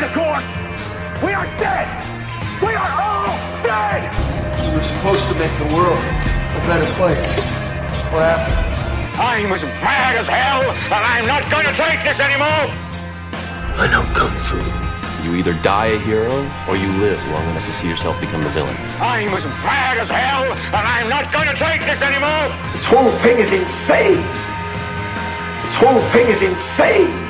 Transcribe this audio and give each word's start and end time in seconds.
the 0.00 0.08
course. 0.16 0.48
We 1.22 1.32
are 1.36 1.46
dead. 1.60 1.88
We 2.64 2.72
are 2.72 2.92
all 2.96 3.36
dead. 3.62 4.08
We 4.64 4.76
were 4.76 4.82
supposed 4.82 5.28
to 5.28 5.34
make 5.36 5.52
the 5.60 5.68
world 5.76 6.00
a 6.00 6.60
better 6.64 6.88
place. 6.96 7.32
What 8.08 8.24
happened? 8.24 8.56
I'm 9.20 9.52
as 9.52 9.62
mad 9.62 10.16
as 10.16 10.26
hell, 10.26 10.64
and 10.64 11.04
I'm 11.04 11.26
not 11.26 11.50
going 11.52 11.66
to 11.66 11.76
take 11.76 12.02
this 12.02 12.18
anymore. 12.18 12.72
I 13.76 13.88
know 13.92 14.02
Kung 14.16 14.32
Fu. 14.40 14.56
You 15.24 15.36
either 15.36 15.52
die 15.60 15.92
a 15.92 15.98
hero 15.98 16.32
or 16.66 16.76
you 16.76 16.88
live 16.96 17.20
long 17.28 17.44
enough 17.50 17.66
to 17.66 17.72
see 17.72 17.88
yourself 17.88 18.18
become 18.20 18.42
the 18.42 18.48
villain. 18.50 18.76
I'm 19.00 19.28
as 19.28 19.44
mad 19.44 19.98
as 19.98 20.08
hell, 20.08 20.48
and 20.48 20.86
I'm 20.88 21.10
not 21.10 21.30
going 21.30 21.48
to 21.48 21.56
take 21.60 21.84
this 21.84 22.00
anymore. 22.00 22.48
This 22.72 22.84
whole 22.88 23.12
thing 23.20 23.36
is 23.36 23.52
insane. 23.52 24.24
This 25.60 25.76
whole 25.76 26.00
thing 26.16 26.32
is 26.32 26.40
insane. 26.40 27.29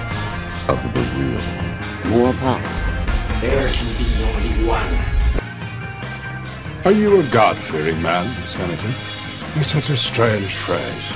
of 0.79 0.93
the 0.93 1.01
real. 1.01 1.41
More 2.11 2.33
power. 2.33 2.61
There 3.41 3.71
can 3.73 3.87
be 3.97 4.05
only 4.23 4.67
one. 4.67 4.93
Are 6.85 6.91
you 6.91 7.19
a 7.19 7.23
God-fearing 7.23 8.01
man, 8.01 8.25
Senator? 8.45 8.93
It's 9.55 9.71
such 9.71 9.89
a 9.89 9.97
strange 9.97 10.53
phrase. 10.53 11.11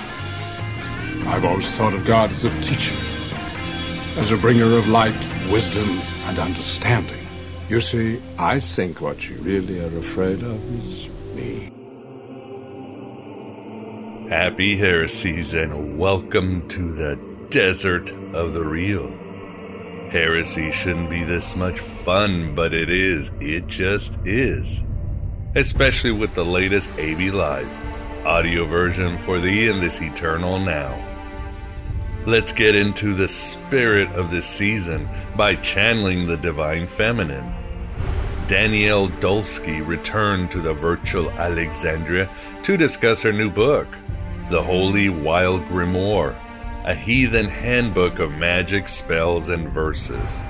I've 1.28 1.46
always 1.46 1.70
thought 1.72 1.94
of 1.94 2.06
God 2.06 2.32
as 2.32 2.44
a 2.44 2.50
teacher, 2.62 2.96
as 4.18 4.32
a 4.32 4.38
bringer 4.38 4.78
of 4.78 4.88
light, 4.90 5.18
wisdom, 5.50 6.02
and 6.26 6.38
understanding. 6.38 7.26
You 7.70 7.80
see, 7.82 8.22
I 8.38 8.60
think 8.60 9.00
what 9.02 9.28
you 9.28 9.38
really 9.38 9.80
are 9.80 9.98
afraid 9.98 10.44
of 10.44 10.86
is 10.86 11.10
me. 11.34 11.72
Happy 14.30 14.78
heresies 14.78 15.54
and 15.54 15.98
welcome 15.98 16.68
to 16.70 16.92
the 16.92 17.18
desert 17.50 18.12
of 18.34 18.54
the 18.54 18.64
real. 18.64 19.25
Heresy 20.12 20.72
shouldn't 20.72 21.10
be 21.10 21.24
this 21.24 21.56
much 21.56 21.80
fun, 21.80 22.56
but 22.56 22.74
it 22.74 22.90
is. 22.90 23.32
It 23.40 23.68
just 23.68 24.18
is. 24.26 24.84
Especially 25.56 26.12
with 26.12 26.34
the 26.34 26.46
latest 26.46 26.90
AB 26.98 27.32
Live 27.32 27.68
audio 28.26 28.66
version 28.66 29.20
for 29.20 29.40
thee 29.40 29.70
in 29.70 29.80
this 29.80 30.02
eternal 30.02 30.58
now. 30.60 31.00
Let's 32.26 32.52
get 32.52 32.76
into 32.76 33.14
the 33.14 33.28
spirit 33.28 34.12
of 34.14 34.32
this 34.32 34.48
season 34.48 35.08
by 35.36 35.56
channeling 35.58 36.26
the 36.26 36.38
divine 36.38 36.88
feminine. 36.88 37.54
Danielle 38.48 39.10
Dulsky 39.10 39.86
returned 39.86 40.50
to 40.52 40.60
the 40.60 40.74
virtual 40.74 41.30
Alexandria 41.32 42.30
to 42.64 42.78
discuss 42.78 43.22
her 43.22 43.32
new 43.32 43.52
book, 43.52 43.88
The 44.50 44.62
Holy 44.62 45.10
Wild 45.10 45.62
Grimoire, 45.66 46.36
a 46.86 46.94
heathen 46.94 47.48
handbook 47.48 48.20
of 48.20 48.32
magic, 48.34 48.88
spells, 48.88 49.50
and 49.50 49.68
verses. 49.70 50.44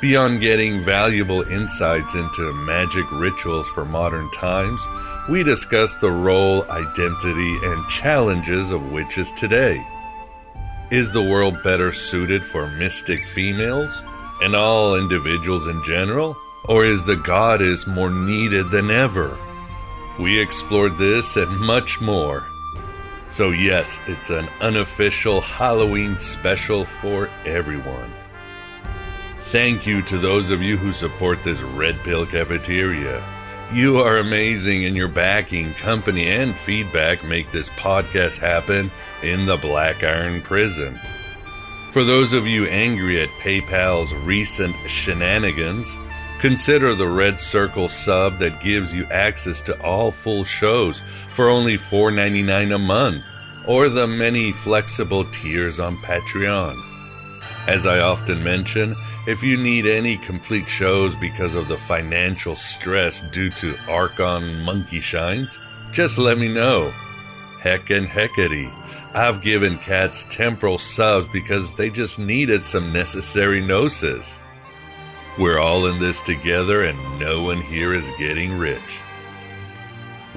Beyond 0.00 0.40
getting 0.40 0.82
valuable 0.82 1.42
insights 1.42 2.14
into 2.14 2.52
magic 2.52 3.10
rituals 3.12 3.68
for 3.68 3.84
modern 3.84 4.30
times, 4.30 4.86
we 5.28 5.42
discuss 5.42 5.96
the 5.96 6.10
role, 6.10 6.64
identity, 6.70 7.56
and 7.64 7.88
challenges 7.88 8.70
of 8.70 8.92
witches 8.92 9.30
today. 9.32 9.84
Is 10.92 11.12
the 11.12 11.22
world 11.22 11.56
better 11.64 11.92
suited 11.92 12.44
for 12.44 12.68
mystic 12.68 13.24
females 13.26 14.04
and 14.40 14.54
all 14.54 14.96
individuals 14.96 15.66
in 15.66 15.82
general? 15.82 16.36
Or 16.66 16.84
is 16.84 17.06
the 17.06 17.16
goddess 17.16 17.88
more 17.88 18.10
needed 18.10 18.70
than 18.70 18.90
ever? 18.90 19.36
We 20.20 20.38
explored 20.38 20.98
this 20.98 21.36
and 21.36 21.56
much 21.58 22.00
more. 22.00 22.51
So, 23.32 23.50
yes, 23.50 23.98
it's 24.06 24.28
an 24.28 24.46
unofficial 24.60 25.40
Halloween 25.40 26.18
special 26.18 26.84
for 26.84 27.30
everyone. 27.46 28.12
Thank 29.44 29.86
you 29.86 30.02
to 30.02 30.18
those 30.18 30.50
of 30.50 30.60
you 30.60 30.76
who 30.76 30.92
support 30.92 31.42
this 31.42 31.62
Red 31.62 31.98
Pill 32.00 32.26
Cafeteria. 32.26 33.24
You 33.72 33.96
are 34.00 34.18
amazing, 34.18 34.84
and 34.84 34.94
your 34.94 35.08
backing, 35.08 35.72
company, 35.72 36.28
and 36.28 36.54
feedback 36.54 37.24
make 37.24 37.50
this 37.50 37.70
podcast 37.70 38.36
happen 38.36 38.90
in 39.22 39.46
the 39.46 39.56
Black 39.56 40.04
Iron 40.04 40.42
Prison. 40.42 41.00
For 41.90 42.04
those 42.04 42.34
of 42.34 42.46
you 42.46 42.66
angry 42.66 43.22
at 43.22 43.30
PayPal's 43.40 44.14
recent 44.14 44.76
shenanigans, 44.90 45.96
consider 46.42 46.92
the 46.92 47.06
Red 47.06 47.38
Circle 47.38 47.86
sub 47.86 48.40
that 48.40 48.60
gives 48.60 48.92
you 48.92 49.04
access 49.12 49.60
to 49.60 49.80
all 49.80 50.10
full 50.10 50.42
shows 50.42 51.00
for 51.32 51.48
only 51.48 51.78
$4.99 51.78 52.74
a 52.74 52.78
month, 52.78 53.24
or 53.64 53.88
the 53.88 54.08
many 54.08 54.50
flexible 54.50 55.24
tiers 55.26 55.78
on 55.78 55.96
Patreon. 55.98 56.76
As 57.68 57.86
I 57.86 58.00
often 58.00 58.42
mention, 58.42 58.96
if 59.28 59.44
you 59.44 59.56
need 59.56 59.86
any 59.86 60.16
complete 60.16 60.68
shows 60.68 61.14
because 61.14 61.54
of 61.54 61.68
the 61.68 61.78
financial 61.78 62.56
stress 62.56 63.20
due 63.30 63.50
to 63.50 63.76
Archon 63.88 64.64
monkey 64.64 64.98
shines, 64.98 65.56
just 65.92 66.18
let 66.18 66.38
me 66.38 66.52
know. 66.52 66.90
Heck 67.60 67.90
and 67.90 68.08
heckety. 68.08 68.68
I've 69.14 69.42
given 69.42 69.78
cats 69.78 70.26
temporal 70.28 70.78
subs 70.78 71.28
because 71.32 71.76
they 71.76 71.88
just 71.88 72.18
needed 72.18 72.64
some 72.64 72.92
necessary 72.92 73.60
gnosis. 73.60 74.40
We're 75.38 75.58
all 75.58 75.86
in 75.86 75.98
this 75.98 76.20
together 76.20 76.84
and 76.84 76.98
no 77.18 77.42
one 77.42 77.62
here 77.62 77.94
is 77.94 78.08
getting 78.18 78.58
rich. 78.58 78.80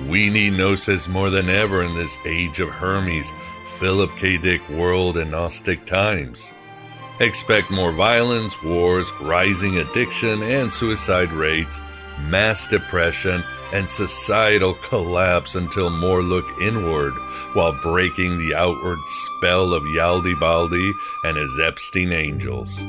We 0.08 0.30
need 0.30 0.54
gnosis 0.54 1.08
more 1.08 1.30
than 1.30 1.50
ever 1.50 1.84
in 1.84 1.96
this 1.96 2.18
age 2.26 2.60
of 2.60 2.70
Hermes, 2.70 3.32
Philip 3.78 4.12
K. 4.18 4.38
Dick 4.38 4.68
world, 4.70 5.18
and 5.18 5.32
Gnostic 5.32 5.86
times. 5.86 6.52
Expect 7.20 7.72
more 7.72 7.92
violence, 7.92 8.62
wars, 8.64 9.12
rising 9.22 9.78
addiction 9.78 10.42
and 10.44 10.72
suicide 10.72 11.32
rates, 11.32 11.80
mass 12.30 12.68
depression, 12.68 13.44
and 13.74 13.90
societal 13.90 14.76
collapse 14.76 15.56
until 15.56 15.90
more 15.90 16.22
look 16.22 16.46
inward 16.62 17.14
while 17.54 17.78
breaking 17.82 18.38
the 18.38 18.56
outward 18.56 19.00
spell 19.08 19.74
of 19.74 19.84
Yaldi 19.84 20.94
and 21.24 21.38
his 21.38 21.60
Epstein 21.60 22.14
angels. 22.14 22.82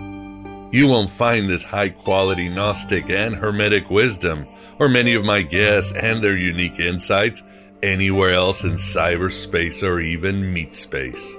You 0.77 0.89
won't 0.89 1.09
find 1.09 1.49
this 1.49 1.63
high 1.63 1.89
quality 1.89 2.51
Gnostic 2.51 3.09
and 3.09 3.35
Hermetic 3.35 3.89
wisdom, 3.89 4.47
or 4.79 4.91
many 4.91 5.15
of 5.15 5.25
my 5.25 5.41
guests 5.41 5.91
and 5.93 6.23
their 6.23 6.37
unique 6.37 6.79
insights, 6.79 7.43
anywhere 7.83 8.33
else 8.33 8.63
in 8.63 8.73
cyberspace 8.73 9.83
or 9.83 10.01
even 10.01 10.53
meat 10.53 10.75
space. 10.75 11.35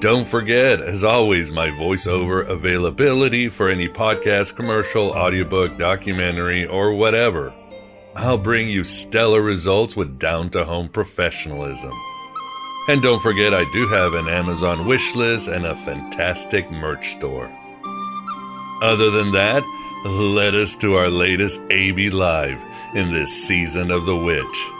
Don't 0.00 0.26
forget, 0.26 0.80
as 0.80 1.04
always, 1.04 1.52
my 1.52 1.68
voiceover 1.68 2.44
availability 2.44 3.48
for 3.48 3.68
any 3.68 3.88
podcast, 3.88 4.56
commercial, 4.56 5.12
audiobook, 5.12 5.78
documentary, 5.78 6.66
or 6.66 6.94
whatever. 6.94 7.54
I'll 8.16 8.36
bring 8.36 8.68
you 8.68 8.82
stellar 8.82 9.42
results 9.42 9.94
with 9.94 10.18
down 10.18 10.50
to 10.50 10.64
home 10.64 10.88
professionalism. 10.88 11.92
And 12.88 13.00
don't 13.00 13.22
forget, 13.22 13.54
I 13.54 13.62
do 13.72 13.86
have 13.86 14.14
an 14.14 14.26
Amazon 14.26 14.88
wish 14.88 15.14
list 15.14 15.46
and 15.46 15.64
a 15.64 15.76
fantastic 15.76 16.68
merch 16.72 17.10
store. 17.10 17.48
Other 18.80 19.10
than 19.10 19.32
that, 19.32 19.64
let 20.04 20.54
us 20.54 20.76
to 20.76 20.94
our 20.94 21.08
latest 21.08 21.60
AB 21.68 22.10
Live 22.10 22.60
in 22.94 23.12
this 23.12 23.32
season 23.32 23.90
of 23.90 24.06
The 24.06 24.14
Witch. 24.14 24.70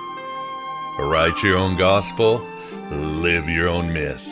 Write 1.00 1.42
your 1.42 1.56
own 1.56 1.76
gospel, 1.76 2.46
live 2.92 3.48
your 3.48 3.68
own 3.68 3.92
myth. 3.92 4.24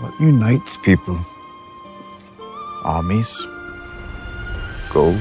What 0.00 0.12
unites 0.20 0.76
people? 0.76 1.18
Armies, 2.84 3.34
gold, 4.90 5.18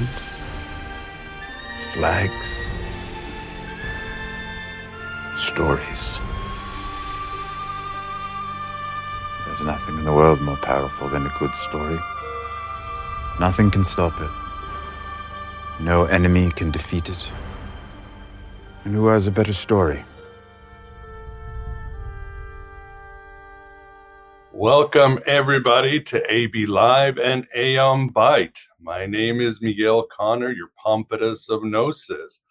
flags, 1.93 2.77
stories. 5.37 6.19
There's 9.45 9.61
nothing 9.61 9.97
in 9.97 10.03
the 10.03 10.11
world 10.11 10.41
more 10.41 10.57
powerful 10.57 11.07
than 11.07 11.25
a 11.25 11.33
good 11.39 11.55
story. 11.55 11.97
Nothing 13.39 13.69
can 13.69 13.83
stop 13.83 14.19
it. 14.19 14.31
No 15.79 16.05
enemy 16.05 16.49
can 16.49 16.71
defeat 16.71 17.07
it. 17.07 17.31
And 18.83 18.95
who 18.95 19.07
has 19.07 19.27
a 19.27 19.31
better 19.31 19.53
story? 19.53 20.03
Welcome, 24.51 25.19
everybody, 25.27 26.01
to 26.05 26.33
AB 26.33 26.65
Live 26.65 27.19
and 27.19 27.45
Aeon 27.55 28.09
Byte. 28.09 28.57
My 28.81 29.05
name 29.05 29.39
is 29.39 29.61
Miguel 29.61 30.07
Conner, 30.17 30.51
your 30.51 30.69
Pompatus 30.83 31.47
of 31.47 31.63
Gnosis. 31.63 32.41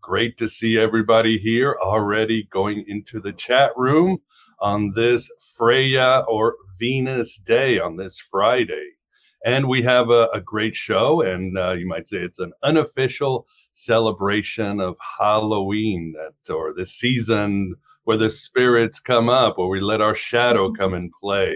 Great 0.00 0.38
to 0.38 0.46
see 0.46 0.78
everybody 0.78 1.38
here 1.38 1.76
already 1.82 2.46
going 2.52 2.84
into 2.86 3.18
the 3.18 3.32
chat 3.32 3.72
room 3.76 4.18
on 4.60 4.92
this 4.94 5.28
Freya 5.56 6.24
or 6.28 6.54
Venus 6.78 7.36
day 7.38 7.80
on 7.80 7.96
this 7.96 8.22
Friday. 8.30 8.95
And 9.44 9.68
we 9.68 9.82
have 9.82 10.10
a, 10.10 10.28
a 10.34 10.40
great 10.40 10.74
show, 10.74 11.20
and 11.20 11.56
uh, 11.58 11.72
you 11.72 11.86
might 11.86 12.08
say 12.08 12.18
it's 12.18 12.38
an 12.40 12.52
unofficial 12.62 13.46
celebration 13.72 14.80
of 14.80 14.96
Halloween 15.18 16.14
that 16.16 16.52
or 16.52 16.72
the 16.74 16.86
season 16.86 17.74
where 18.04 18.16
the 18.16 18.28
spirits 18.28 18.98
come 18.98 19.28
up, 19.28 19.58
where 19.58 19.68
we 19.68 19.80
let 19.80 20.00
our 20.00 20.14
shadow 20.14 20.72
come 20.72 20.94
and 20.94 21.12
play, 21.20 21.54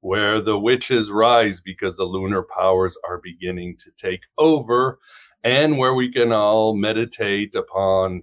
where 0.00 0.40
the 0.40 0.58
witches 0.58 1.10
rise 1.10 1.60
because 1.60 1.96
the 1.96 2.04
lunar 2.04 2.42
powers 2.42 2.96
are 3.08 3.20
beginning 3.22 3.76
to 3.78 3.90
take 3.96 4.20
over, 4.38 4.98
and 5.44 5.78
where 5.78 5.94
we 5.94 6.10
can 6.10 6.32
all 6.32 6.74
meditate 6.74 7.54
upon 7.54 8.22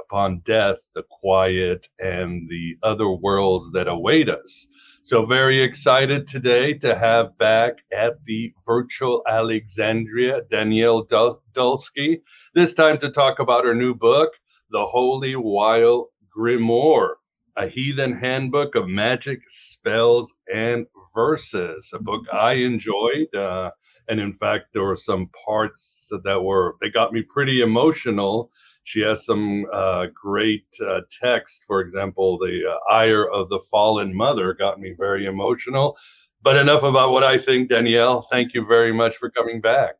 upon 0.00 0.40
death, 0.40 0.78
the 0.94 1.04
quiet, 1.10 1.88
and 1.98 2.48
the 2.48 2.76
other 2.82 3.08
worlds 3.10 3.70
that 3.72 3.88
await 3.88 4.28
us. 4.28 4.66
So, 5.02 5.24
very 5.24 5.62
excited 5.62 6.26
today 6.26 6.74
to 6.74 6.94
have 6.94 7.36
back 7.38 7.78
at 7.90 8.22
the 8.24 8.52
virtual 8.66 9.22
Alexandria 9.26 10.42
Danielle 10.50 11.04
Dul- 11.04 11.42
Dulsky, 11.54 12.20
this 12.54 12.74
time 12.74 12.98
to 12.98 13.10
talk 13.10 13.38
about 13.38 13.64
her 13.64 13.74
new 13.74 13.94
book, 13.94 14.32
The 14.70 14.84
Holy 14.84 15.36
Wild 15.36 16.08
Grimoire, 16.36 17.14
a 17.56 17.66
heathen 17.66 18.12
handbook 18.12 18.74
of 18.74 18.88
magic, 18.88 19.40
spells, 19.48 20.34
and 20.52 20.86
verses. 21.14 21.90
A 21.94 21.98
book 21.98 22.26
I 22.32 22.52
enjoyed. 22.54 23.34
Uh, 23.34 23.70
and 24.08 24.20
in 24.20 24.34
fact, 24.34 24.66
there 24.74 24.84
were 24.84 24.96
some 24.96 25.28
parts 25.46 26.10
that 26.24 26.42
were, 26.42 26.76
they 26.82 26.90
got 26.90 27.12
me 27.12 27.22
pretty 27.22 27.62
emotional. 27.62 28.50
She 28.84 29.00
has 29.00 29.24
some 29.24 29.66
uh, 29.72 30.06
great 30.14 30.66
uh, 30.84 31.00
text. 31.20 31.64
For 31.66 31.80
example, 31.80 32.38
the 32.38 32.62
uh, 32.68 32.92
ire 32.92 33.28
of 33.28 33.48
the 33.48 33.60
fallen 33.70 34.14
mother 34.14 34.54
got 34.54 34.80
me 34.80 34.94
very 34.98 35.26
emotional. 35.26 35.96
But 36.42 36.56
enough 36.56 36.82
about 36.82 37.12
what 37.12 37.22
I 37.22 37.38
think, 37.38 37.68
Danielle. 37.68 38.26
Thank 38.30 38.54
you 38.54 38.66
very 38.66 38.92
much 38.92 39.16
for 39.16 39.30
coming 39.30 39.60
back. 39.60 39.96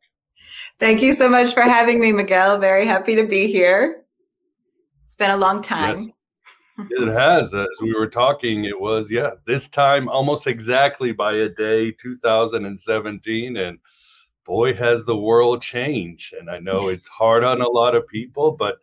Thank 0.79 1.01
you 1.01 1.13
so 1.13 1.29
much 1.29 1.53
for 1.53 1.61
having 1.61 1.99
me, 1.99 2.11
Miguel. 2.11 2.57
Very 2.57 2.87
happy 2.87 3.15
to 3.15 3.27
be 3.27 3.47
here. 3.47 4.03
It's 5.05 5.15
been 5.15 5.29
a 5.29 5.37
long 5.37 5.61
time. 5.61 5.99
Yes. 5.99 6.09
It 6.89 7.07
has. 7.09 7.53
As 7.53 7.67
we 7.81 7.93
were 7.93 8.07
talking, 8.07 8.65
it 8.65 8.79
was, 8.79 9.11
yeah, 9.11 9.31
this 9.45 9.67
time 9.67 10.09
almost 10.09 10.47
exactly 10.47 11.11
by 11.11 11.33
a 11.33 11.49
day, 11.49 11.91
2017. 11.91 13.57
And 13.57 13.77
boy, 14.45 14.73
has 14.73 15.05
the 15.05 15.15
world 15.15 15.61
changed. 15.61 16.33
And 16.33 16.49
I 16.49 16.59
know 16.59 16.87
it's 16.87 17.07
hard 17.07 17.43
on 17.43 17.61
a 17.61 17.69
lot 17.69 17.95
of 17.95 18.07
people, 18.07 18.51
but 18.51 18.77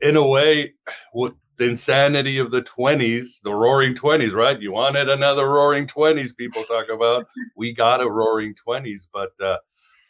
in 0.00 0.16
a 0.16 0.26
way, 0.26 0.74
what 1.12 1.34
the 1.58 1.68
insanity 1.68 2.38
of 2.38 2.50
the 2.50 2.62
20s, 2.62 3.40
the 3.44 3.52
roaring 3.52 3.94
20s, 3.94 4.32
right? 4.32 4.60
You 4.60 4.72
wanted 4.72 5.08
another 5.08 5.48
roaring 5.48 5.86
20s, 5.86 6.36
people 6.36 6.64
talk 6.64 6.88
about. 6.88 7.26
We 7.56 7.72
got 7.72 8.00
a 8.00 8.10
roaring 8.10 8.54
20s, 8.66 9.06
but 9.12 9.32
uh, 9.40 9.58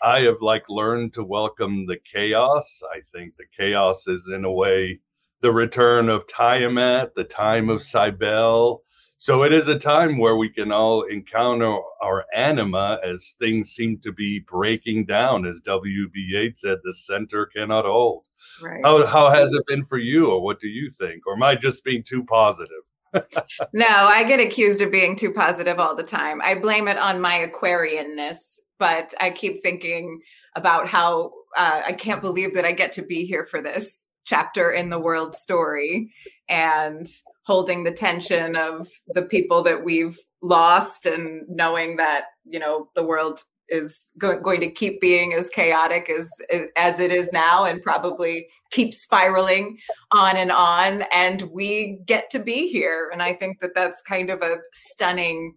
I 0.02 0.20
have 0.20 0.40
like 0.40 0.64
learned 0.68 1.12
to 1.14 1.24
welcome 1.24 1.86
the 1.86 1.98
chaos. 2.10 2.80
I 2.94 3.00
think 3.12 3.36
the 3.36 3.44
chaos 3.56 4.06
is 4.06 4.28
in 4.28 4.44
a 4.44 4.52
way 4.52 5.00
the 5.42 5.52
return 5.52 6.08
of 6.08 6.26
Tiamat, 6.28 7.14
the 7.14 7.24
time 7.24 7.68
of 7.68 7.82
Cybele. 7.82 8.82
So 9.22 9.44
it 9.44 9.52
is 9.52 9.68
a 9.68 9.78
time 9.78 10.18
where 10.18 10.36
we 10.36 10.48
can 10.48 10.72
all 10.72 11.02
encounter 11.02 11.78
our 12.02 12.26
anima 12.34 12.98
as 13.04 13.36
things 13.38 13.70
seem 13.70 13.98
to 13.98 14.10
be 14.10 14.40
breaking 14.40 15.04
down. 15.04 15.46
As 15.46 15.60
W.B. 15.60 16.18
Yeats 16.28 16.62
said, 16.62 16.78
the 16.82 16.92
center 16.92 17.46
cannot 17.46 17.84
hold. 17.84 18.24
Right. 18.60 18.80
How, 18.84 19.06
how 19.06 19.30
has 19.30 19.52
it 19.52 19.62
been 19.68 19.84
for 19.84 19.98
you, 19.98 20.26
or 20.26 20.42
what 20.42 20.58
do 20.58 20.66
you 20.66 20.90
think? 20.90 21.24
Or 21.28 21.34
am 21.34 21.44
I 21.44 21.54
just 21.54 21.84
being 21.84 22.02
too 22.02 22.24
positive? 22.24 22.82
no, 23.72 23.86
I 23.86 24.24
get 24.24 24.40
accused 24.40 24.80
of 24.80 24.90
being 24.90 25.14
too 25.14 25.32
positive 25.32 25.78
all 25.78 25.94
the 25.94 26.02
time. 26.02 26.42
I 26.42 26.56
blame 26.56 26.88
it 26.88 26.98
on 26.98 27.20
my 27.20 27.46
Aquarianness, 27.48 28.58
but 28.80 29.14
I 29.20 29.30
keep 29.30 29.62
thinking 29.62 30.20
about 30.56 30.88
how 30.88 31.30
uh, 31.56 31.82
I 31.86 31.92
can't 31.92 32.20
believe 32.20 32.54
that 32.54 32.64
I 32.64 32.72
get 32.72 32.90
to 32.94 33.02
be 33.02 33.24
here 33.24 33.46
for 33.46 33.62
this 33.62 34.04
chapter 34.24 34.70
in 34.70 34.88
the 34.88 35.00
world 35.00 35.34
story 35.34 36.12
and 36.48 37.06
holding 37.44 37.84
the 37.84 37.92
tension 37.92 38.56
of 38.56 38.88
the 39.08 39.22
people 39.22 39.62
that 39.62 39.84
we've 39.84 40.18
lost 40.42 41.06
and 41.06 41.44
knowing 41.48 41.96
that 41.96 42.24
you 42.44 42.58
know 42.58 42.88
the 42.94 43.04
world 43.04 43.42
is 43.72 44.10
go- 44.18 44.38
going 44.38 44.60
to 44.60 44.70
keep 44.70 45.00
being 45.00 45.32
as 45.32 45.48
chaotic 45.48 46.10
as 46.10 46.30
as 46.76 47.00
it 47.00 47.10
is 47.10 47.32
now 47.32 47.64
and 47.64 47.82
probably 47.82 48.46
keep 48.70 48.92
spiraling 48.92 49.78
on 50.12 50.36
and 50.36 50.52
on. 50.52 51.02
And 51.12 51.42
we 51.50 51.98
get 52.06 52.30
to 52.30 52.38
be 52.38 52.68
here. 52.68 53.08
And 53.12 53.22
i 53.22 53.32
think 53.32 53.60
that 53.60 53.74
that's 53.74 54.02
kind 54.02 54.30
of 54.30 54.42
a 54.42 54.56
stunning 54.72 55.54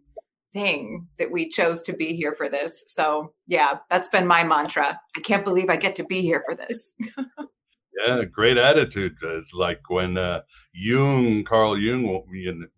thing 0.53 1.05
that 1.19 1.31
we 1.31 1.49
chose 1.49 1.81
to 1.81 1.93
be 1.93 2.15
here 2.15 2.33
for 2.33 2.49
this. 2.49 2.83
So 2.87 3.33
yeah 3.47 3.79
that's 3.89 4.09
been 4.09 4.25
my 4.25 4.43
mantra. 4.43 4.99
I 5.15 5.19
can't 5.19 5.43
believe 5.43 5.69
i 5.69 5.75
get 5.75 5.95
to 5.95 6.03
be 6.03 6.21
here 6.21 6.43
for 6.45 6.55
this 6.55 6.93
Yeah, 7.95 8.23
great 8.25 8.57
attitude. 8.57 9.15
It's 9.21 9.53
like 9.53 9.89
when 9.89 10.17
uh, 10.17 10.41
Jung, 10.73 11.43
Carl 11.45 11.77
Jung, 11.77 12.23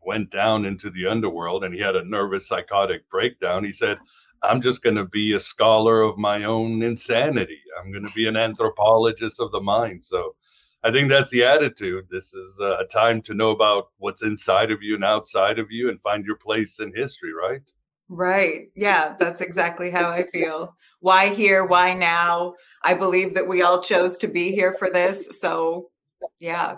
went 0.05 0.29
down 0.31 0.65
into 0.65 0.89
the 0.91 1.07
underworld 1.07 1.63
and 1.63 1.73
he 1.73 1.79
had 1.81 1.95
a 1.95 2.05
nervous 2.05 2.47
psychotic 2.47 3.09
breakdown. 3.09 3.63
He 3.63 3.73
said, 3.73 3.97
I'm 4.43 4.61
just 4.61 4.83
going 4.83 4.95
to 4.95 5.05
be 5.05 5.33
a 5.33 5.39
scholar 5.39 6.01
of 6.01 6.17
my 6.17 6.43
own 6.43 6.83
insanity. 6.83 7.59
I'm 7.79 7.91
going 7.91 8.05
to 8.05 8.13
be 8.13 8.27
an 8.27 8.37
anthropologist 8.37 9.39
of 9.39 9.51
the 9.51 9.59
mind. 9.61 10.05
So 10.05 10.35
I 10.83 10.91
think 10.91 11.09
that's 11.09 11.31
the 11.31 11.43
attitude. 11.43 12.05
This 12.11 12.33
is 12.35 12.59
a 12.59 12.85
time 12.91 13.21
to 13.23 13.33
know 13.33 13.49
about 13.51 13.89
what's 13.97 14.21
inside 14.21 14.69
of 14.71 14.83
you 14.83 14.95
and 14.95 15.03
outside 15.03 15.57
of 15.57 15.71
you 15.71 15.89
and 15.89 15.99
find 16.01 16.25
your 16.25 16.37
place 16.37 16.79
in 16.79 16.93
history, 16.95 17.33
right? 17.33 17.63
Right. 18.09 18.69
Yeah, 18.75 19.15
that's 19.19 19.42
exactly 19.42 19.92
how 19.92 20.09
I 20.09 20.24
feel. 20.27 20.75
Why 21.00 21.33
here? 21.33 21.65
Why 21.65 21.94
now? 21.94 22.56
I 22.83 22.94
believe 22.94 23.33
that 23.36 23.48
we 23.48 23.62
all 23.62 23.81
chose 23.81 24.18
to 24.19 24.27
be 24.27 24.51
here 24.51 24.75
for 24.77 24.89
this. 24.89 25.27
So, 25.39 25.89
yeah. 26.39 26.77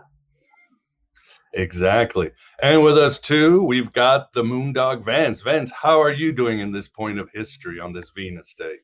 Exactly. 1.53 2.31
And 2.61 2.83
with 2.83 2.97
us 2.97 3.17
too, 3.17 3.63
we've 3.63 3.91
got 3.93 4.33
the 4.33 4.43
Moondog 4.43 5.03
Vance. 5.03 5.41
Vance, 5.41 5.71
how 5.71 5.99
are 6.01 6.11
you 6.11 6.31
doing 6.31 6.59
in 6.59 6.71
this 6.71 6.87
point 6.87 7.19
of 7.19 7.29
history 7.33 7.79
on 7.79 7.93
this 7.93 8.11
Venus 8.15 8.53
Day? 8.57 8.75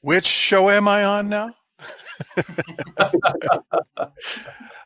Which 0.00 0.26
show 0.26 0.70
am 0.70 0.88
I 0.88 1.04
on 1.04 1.28
now? 1.28 1.52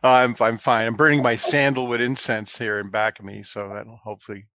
I'm 0.03 0.35
I'm 0.41 0.59
fine. 0.59 0.87
I'm 0.87 0.97
burning 0.97 1.23
my 1.23 1.37
sandalwood 1.37 2.01
incense 2.01 2.59
here 2.59 2.79
in 2.81 2.91
back 2.91 3.19
of 3.19 3.25
me, 3.25 3.43
so 3.43 3.69
that'll 3.69 4.01
hopefully 4.03 4.47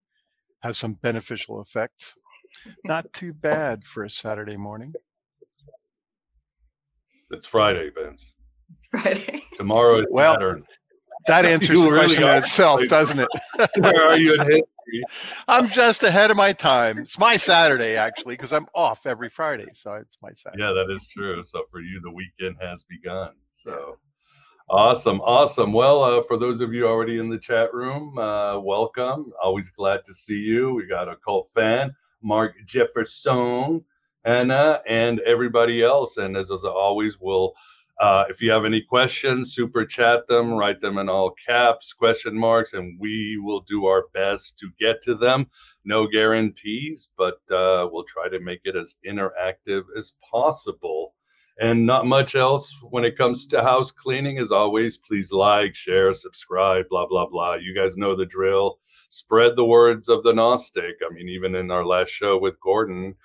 have 0.61 0.75
some 0.75 0.93
beneficial 0.93 1.61
effects. 1.61 2.15
Not 2.83 3.11
too 3.13 3.33
bad 3.33 3.83
for 3.83 4.03
a 4.03 4.09
Saturday 4.09 4.57
morning. 4.57 4.93
It's 7.31 7.45
Friday, 7.45 7.89
Vince. 7.89 8.31
It's 8.73 8.87
Friday. 8.87 9.43
Tomorrow 9.57 10.01
is 10.01 10.07
well, 10.09 10.33
Saturn. 10.35 10.61
That 11.27 11.45
answers 11.45 11.81
the 11.81 11.89
question 11.89 12.23
in 12.23 12.37
itself, 12.37 12.81
doesn't 12.87 13.19
it? 13.19 13.27
Where 13.77 14.07
are 14.07 14.17
you 14.17 14.35
in 14.35 14.41
history? 14.41 14.63
I'm 15.47 15.69
just 15.69 16.03
ahead 16.03 16.31
of 16.31 16.37
my 16.37 16.53
time. 16.53 16.99
It's 16.99 17.19
my 17.19 17.35
Saturday 17.37 17.97
actually 17.97 18.35
because 18.35 18.53
I'm 18.53 18.67
off 18.73 19.05
every 19.05 19.29
Friday, 19.29 19.67
so 19.73 19.93
it's 19.93 20.17
my 20.21 20.31
Saturday. 20.31 20.63
Yeah, 20.63 20.71
that 20.71 20.93
is 20.95 21.07
true. 21.09 21.43
So 21.45 21.63
for 21.69 21.81
you, 21.81 21.99
the 22.01 22.11
weekend 22.11 22.55
has 22.61 22.83
begun. 22.83 23.31
So 23.63 23.97
awesome, 24.69 25.19
awesome. 25.21 25.73
Well, 25.73 26.03
uh, 26.03 26.23
for 26.27 26.37
those 26.37 26.61
of 26.61 26.73
you 26.73 26.87
already 26.87 27.19
in 27.19 27.29
the 27.29 27.39
chat 27.39 27.73
room, 27.73 28.17
uh, 28.17 28.59
welcome. 28.59 29.31
Always 29.43 29.69
glad 29.71 30.05
to 30.05 30.13
see 30.13 30.35
you. 30.35 30.73
We 30.73 30.87
got 30.87 31.09
a 31.09 31.17
cult 31.17 31.49
fan. 31.53 31.93
Mark 32.21 32.55
Jefferson, 32.65 33.83
Anna, 34.25 34.81
and 34.87 35.19
everybody 35.21 35.83
else. 35.83 36.17
And 36.17 36.35
as, 36.35 36.51
as 36.51 36.63
always, 36.63 37.19
we'll, 37.19 37.53
uh, 37.99 38.25
if 38.29 38.41
you 38.41 38.51
have 38.51 38.65
any 38.65 38.81
questions, 38.81 39.55
super 39.55 39.85
chat 39.85 40.27
them, 40.27 40.53
write 40.53 40.81
them 40.81 40.97
in 40.97 41.09
all 41.09 41.33
caps, 41.47 41.93
question 41.93 42.37
marks, 42.37 42.73
and 42.73 42.99
we 42.99 43.37
will 43.41 43.61
do 43.61 43.85
our 43.85 44.05
best 44.13 44.57
to 44.59 44.69
get 44.79 45.01
to 45.03 45.15
them. 45.15 45.47
No 45.85 46.07
guarantees, 46.07 47.09
but 47.17 47.39
uh, 47.49 47.87
we'll 47.91 48.03
try 48.03 48.29
to 48.29 48.39
make 48.39 48.61
it 48.65 48.75
as 48.75 48.95
interactive 49.07 49.83
as 49.97 50.13
possible. 50.31 51.13
And 51.59 51.87
not 51.87 52.05
much 52.05 52.35
else 52.35 52.71
when 52.91 53.03
it 53.03 53.17
comes 53.17 53.47
to 53.47 53.63
house 53.63 53.89
cleaning. 53.89 54.37
As 54.37 54.51
always, 54.51 54.97
please 54.97 55.31
like, 55.31 55.73
share, 55.73 56.13
subscribe, 56.13 56.87
blah, 56.89 57.07
blah, 57.07 57.27
blah. 57.27 57.55
You 57.55 57.73
guys 57.73 57.97
know 57.97 58.15
the 58.15 58.27
drill 58.27 58.77
spread 59.09 59.55
the 59.55 59.65
words 59.65 60.09
of 60.09 60.23
the 60.23 60.33
Gnostic. 60.33 60.95
I 61.05 61.13
mean, 61.13 61.29
even 61.29 61.55
in 61.55 61.71
our 61.71 61.85
last 61.85 62.09
show 62.09 62.37
with 62.37 62.59
Gordon, 62.59 63.15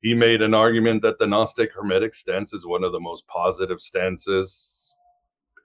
he 0.00 0.14
made 0.14 0.42
an 0.42 0.54
argument 0.54 1.02
that 1.02 1.18
the 1.18 1.26
Gnostic 1.26 1.72
Hermetic 1.72 2.14
stance 2.14 2.52
is 2.52 2.66
one 2.66 2.84
of 2.84 2.92
the 2.92 3.00
most 3.00 3.26
positive 3.26 3.80
stances 3.80 4.94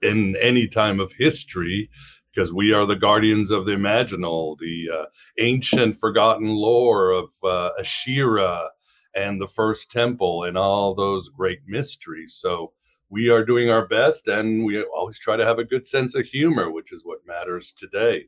in 0.02 0.36
any 0.36 0.66
time 0.66 1.00
of 1.00 1.12
history 1.12 1.90
because 2.34 2.52
we 2.52 2.72
are 2.72 2.84
the 2.84 2.96
guardians 2.96 3.50
of 3.50 3.64
the 3.64 3.72
imaginal, 3.72 4.58
the 4.58 4.86
uh, 4.92 5.04
ancient 5.38 5.98
forgotten 6.00 6.48
lore 6.48 7.12
of 7.12 7.28
uh, 7.44 7.70
Asherah 7.78 8.68
and 9.14 9.40
the 9.40 9.48
first 9.48 9.90
temple 9.90 10.44
and 10.44 10.58
all 10.58 10.94
those 10.94 11.28
great 11.28 11.60
mysteries. 11.66 12.38
So 12.40 12.72
we 13.08 13.28
are 13.28 13.44
doing 13.44 13.70
our 13.70 13.86
best 13.86 14.26
and 14.26 14.64
we 14.64 14.82
always 14.82 15.18
try 15.18 15.36
to 15.36 15.46
have 15.46 15.60
a 15.60 15.64
good 15.64 15.86
sense 15.86 16.16
of 16.16 16.26
humor, 16.26 16.70
which 16.72 16.92
is 16.92 17.02
what 17.04 17.24
matters 17.26 17.72
today. 17.72 18.26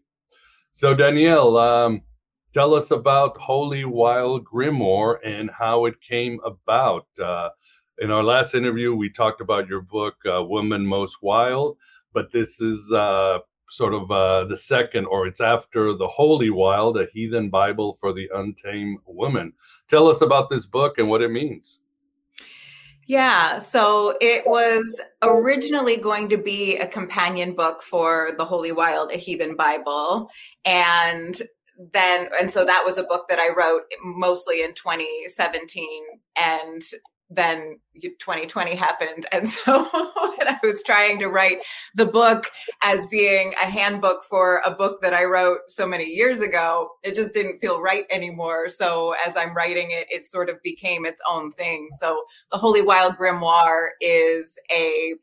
So, 0.79 0.93
Danielle, 0.93 1.57
um, 1.57 2.03
tell 2.53 2.75
us 2.75 2.91
about 2.91 3.39
Holy 3.39 3.87
Wild 3.87 4.45
Grimoire 4.45 5.17
and 5.25 5.49
how 5.51 5.87
it 5.87 5.99
came 6.03 6.39
about. 6.45 7.07
Uh, 7.19 7.49
in 7.97 8.11
our 8.11 8.23
last 8.23 8.55
interview, 8.55 8.95
we 8.95 9.09
talked 9.09 9.41
about 9.41 9.69
your 9.69 9.81
book, 9.81 10.17
uh, 10.31 10.45
Woman 10.45 10.87
Most 10.87 11.23
Wild, 11.23 11.79
but 12.13 12.31
this 12.31 12.61
is 12.61 12.93
uh, 12.93 13.39
sort 13.71 13.95
of 13.95 14.11
uh, 14.11 14.45
the 14.45 14.57
second, 14.59 15.07
or 15.07 15.27
it's 15.27 15.41
after 15.41 15.97
the 15.97 16.09
Holy 16.09 16.51
Wild, 16.51 16.99
a 16.99 17.07
heathen 17.07 17.49
Bible 17.49 17.97
for 17.99 18.13
the 18.13 18.29
untamed 18.35 18.99
woman. 19.07 19.55
Tell 19.89 20.09
us 20.09 20.21
about 20.21 20.51
this 20.51 20.67
book 20.67 20.99
and 20.99 21.09
what 21.09 21.23
it 21.23 21.31
means. 21.31 21.79
Yeah, 23.09 23.59
so 23.61 24.17
it 24.21 24.45
was 24.47 25.01
originally 25.23 25.97
going 25.97 26.29
to 26.31 26.37
be 26.37 26.77
a 26.77 26.89
companion 26.89 27.55
book 27.55 27.83
for 27.83 28.33
The 28.37 28.45
Holy 28.45 28.73
Wild, 28.73 29.13
a 29.13 29.17
heathen 29.17 29.55
Bible. 29.55 30.29
And 30.65 31.41
then, 31.93 32.29
and 32.41 32.51
so 32.51 32.65
that 32.65 32.83
was 32.85 32.99
a 32.99 33.05
book 33.05 33.27
that 33.29 33.39
I 33.39 33.55
wrote 33.57 33.83
mostly 34.03 34.63
in 34.63 34.75
2017. 34.75 35.87
And 36.37 36.83
then 37.29 37.79
2020 37.95 38.75
happened. 38.75 39.27
And 39.33 39.49
so 39.49 39.89
I 39.93 40.59
was 40.63 40.83
trying 40.83 41.19
to 41.19 41.27
write 41.27 41.59
the 41.95 42.07
book 42.07 42.51
as 42.83 43.07
being 43.07 43.53
a 43.63 43.67
handbook 43.67 44.25
for 44.25 44.63
a 44.65 44.71
book 44.71 45.01
that 45.03 45.13
I 45.13 45.25
wrote 45.25 45.59
so 45.69 45.87
many 45.87 46.05
years 46.05 46.41
ago, 46.41 46.91
it 47.03 47.15
just 47.15 47.35
didn't 47.35 47.59
feel 47.59 47.83
right 47.83 48.05
anymore. 48.11 48.69
So 48.69 49.15
as 49.27 49.37
I'm 49.37 49.55
writing 49.55 49.91
it, 49.91 50.07
it 50.11 50.25
sort 50.25 50.49
of 50.49 50.57
became 50.63 51.05
its 51.05 51.21
own 51.29 51.53
thing. 51.53 51.89
So 51.93 52.25
the 52.51 52.59
Holy 52.59 52.83
Wild 52.83 53.17
Grimoire 53.17 53.89
is 54.01 54.59
a 54.71 55.15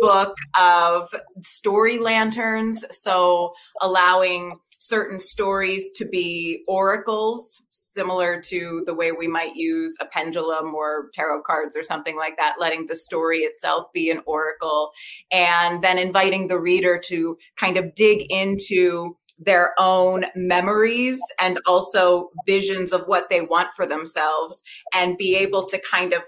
book 0.00 0.34
of 0.58 1.14
story 1.42 1.98
lanterns. 1.98 2.84
So 2.90 3.54
allowing 3.80 4.58
certain 4.78 5.20
stories 5.20 5.92
to 5.92 6.04
be 6.04 6.64
oracles, 6.66 7.62
similar 7.70 8.40
to 8.40 8.82
the 8.84 8.94
way 8.94 9.12
we 9.12 9.28
might 9.28 9.54
use 9.54 9.96
a 10.00 10.06
pendulum 10.06 10.74
or 10.74 11.08
tarot 11.14 11.42
cards 11.42 11.76
or 11.76 11.84
something 11.84 12.16
like 12.16 12.36
that, 12.36 12.56
letting 12.58 12.86
the 12.88 12.96
story 12.96 13.40
itself 13.40 13.86
be 13.94 14.10
an 14.10 14.20
oracle, 14.26 14.90
and 15.30 15.84
then 15.84 15.98
inviting 15.98 16.48
the 16.48 16.58
reader 16.58 16.98
to 16.98 17.38
kind 17.56 17.76
of 17.76 17.94
dig 17.94 18.26
into 18.28 19.16
their 19.38 19.72
own 19.78 20.24
memories 20.34 21.20
and 21.40 21.60
also 21.66 22.30
visions 22.46 22.92
of 22.92 23.02
what 23.06 23.30
they 23.30 23.40
want 23.40 23.68
for 23.74 23.86
themselves 23.86 24.62
and 24.94 25.18
be 25.18 25.36
able 25.36 25.64
to 25.66 25.80
kind 25.80 26.12
of 26.12 26.22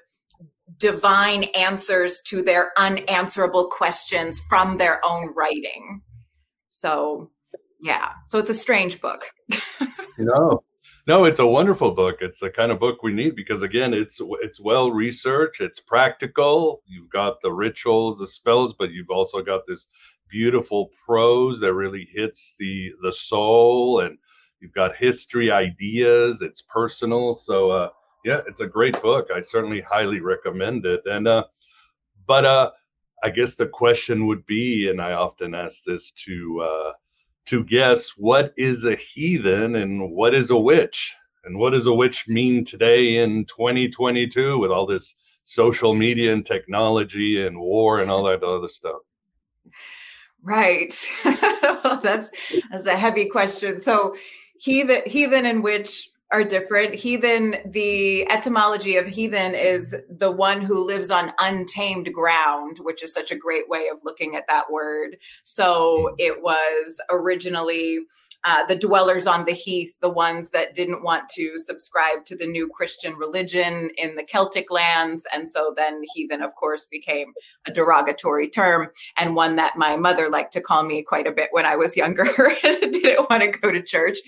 divine 0.78 1.45
answers 1.57 2.21
to 2.26 2.43
their 2.43 2.73
unanswerable 2.78 3.69
questions 3.69 4.40
from 4.49 4.78
their 4.78 5.00
own 5.04 5.33
writing. 5.35 6.02
So 6.69 7.31
yeah. 7.81 8.11
So 8.28 8.38
it's 8.38 8.50
a 8.50 8.54
strange 8.54 9.00
book. 9.00 9.26
Know. 10.16 10.62
No 11.09 11.25
it's 11.25 11.40
a 11.40 11.47
wonderful 11.47 11.90
book. 11.90 12.19
It's 12.21 12.38
the 12.38 12.49
kind 12.49 12.71
of 12.71 12.78
book 12.78 13.02
we 13.02 13.12
need 13.12 13.35
because 13.35 13.62
again 13.62 13.93
it's 13.93 14.21
it's 14.43 14.61
well 14.61 14.93
researched. 14.93 15.61
It's 15.61 15.81
practical. 15.81 16.83
You've 16.87 17.11
got 17.11 17.40
the 17.40 17.52
rituals 17.52 18.21
the 18.21 18.28
spells 18.28 18.75
but 18.78 18.93
you've 18.93 19.11
also 19.11 19.43
got 19.43 19.62
this 19.66 19.87
beautiful 20.31 20.90
prose 21.04 21.59
that 21.61 21.75
really 21.75 22.09
hits 22.12 22.54
the 22.61 22.93
the 23.02 23.12
soul 23.12 24.00
and 24.00 24.16
you've 24.61 24.73
got 24.73 24.95
history 24.95 25.50
ideas. 25.50 26.43
It's 26.43 26.62
personal. 26.62 27.35
So 27.35 27.71
uh 27.73 27.88
yeah 28.25 28.40
it's 28.49 28.61
a 28.61 28.66
great 28.66 29.00
book. 29.02 29.28
I 29.35 29.40
certainly 29.40 29.81
highly 29.81 30.21
recommend 30.21 30.87
it. 30.87 31.02
And 31.07 31.28
uh 31.28 31.45
but 32.26 32.45
uh 32.45 32.71
i 33.23 33.31
guess 33.31 33.54
the 33.54 33.66
question 33.66 34.26
would 34.26 34.45
be 34.47 34.88
and 34.90 35.00
i 35.00 35.12
often 35.12 35.54
ask 35.54 35.83
this 35.87 36.11
to 36.25 36.61
uh 36.61 36.93
to 37.47 37.64
guess 37.64 38.11
what 38.16 38.54
is 38.57 38.85
a 38.85 38.97
heathen 38.97 39.76
and 39.76 40.11
what 40.11 40.35
is 40.35 40.50
a 40.50 40.57
witch? 40.57 41.14
And 41.45 41.59
what 41.59 41.71
does 41.71 41.87
a 41.87 41.93
witch 41.93 42.26
mean 42.26 42.64
today 42.64 43.19
in 43.19 43.45
2022 43.45 44.59
with 44.59 44.71
all 44.71 44.87
this 44.87 45.14
social 45.45 45.95
media 45.95 46.33
and 46.33 46.45
technology 46.45 47.47
and 47.47 47.59
war 47.59 48.00
and 48.00 48.11
all 48.11 48.25
that 48.25 48.43
other 48.43 48.69
stuff? 48.69 49.00
Right. 50.43 50.95
Well 51.83 52.00
that's 52.00 52.31
that's 52.71 52.87
a 52.87 52.97
heavy 52.97 53.28
question. 53.28 53.81
So 53.81 54.14
heathen 54.59 55.02
heathen 55.07 55.45
and 55.45 55.62
witch 55.62 56.11
are 56.35 56.43
different. 56.43 56.97
Heathen, 56.97 57.55
the 57.64 58.29
etymology 58.29 58.97
of 58.97 59.07
heathen 59.07 59.55
is 59.55 59.95
the 60.11 60.33
one 60.33 60.61
who 60.61 60.85
lives 60.85 61.09
on 61.09 61.33
untamed 61.38 62.12
ground, 62.12 62.79
which 62.83 63.05
is 63.05 63.14
such 63.14 63.31
a 63.31 63.37
great 63.37 63.69
way 63.69 63.87
of 63.93 64.00
looking 64.03 64.35
at 64.35 64.49
that 64.49 64.69
word. 64.69 65.17
So 65.45 66.17
it 66.19 66.43
was 66.43 67.00
originally 67.09 68.00
uh, 68.43 68.67
the 68.67 68.75
dwellers 68.75 69.29
on 69.29 69.45
the 69.45 69.53
heath, 69.53 69.95
the 70.00 70.11
ones 70.11 70.50
that 70.50 70.75
didn't 70.75 71.05
want 71.05 71.29
to 71.37 71.57
subscribe 71.57 72.25
to 72.25 72.37
the 72.37 72.49
new 72.49 72.69
Christian 72.69 73.14
religion 73.14 73.93
in 73.97 74.17
the 74.17 74.25
Celtic 74.25 74.73
lands. 74.73 75.25
And 75.33 75.49
so 75.49 75.73
then 75.76 76.03
heathen, 76.14 76.43
of 76.43 76.53
course, 76.57 76.85
became 76.85 77.33
a 77.64 77.71
derogatory 77.71 78.49
term 78.49 78.88
and 79.17 79.37
one 79.37 79.55
that 79.55 79.79
my 79.79 79.95
mother 79.95 80.29
liked 80.29 80.53
to 80.55 80.61
call 80.61 80.83
me 80.83 81.00
quite 81.00 81.29
a 81.29 81.33
bit 81.33 81.50
when 81.53 81.64
I 81.64 81.76
was 81.76 81.97
younger, 81.97 82.25
and 82.64 82.93
didn't 82.93 83.31
want 83.31 83.45
to 83.45 83.57
go 83.57 83.71
to 83.71 83.81
church. 83.81 84.19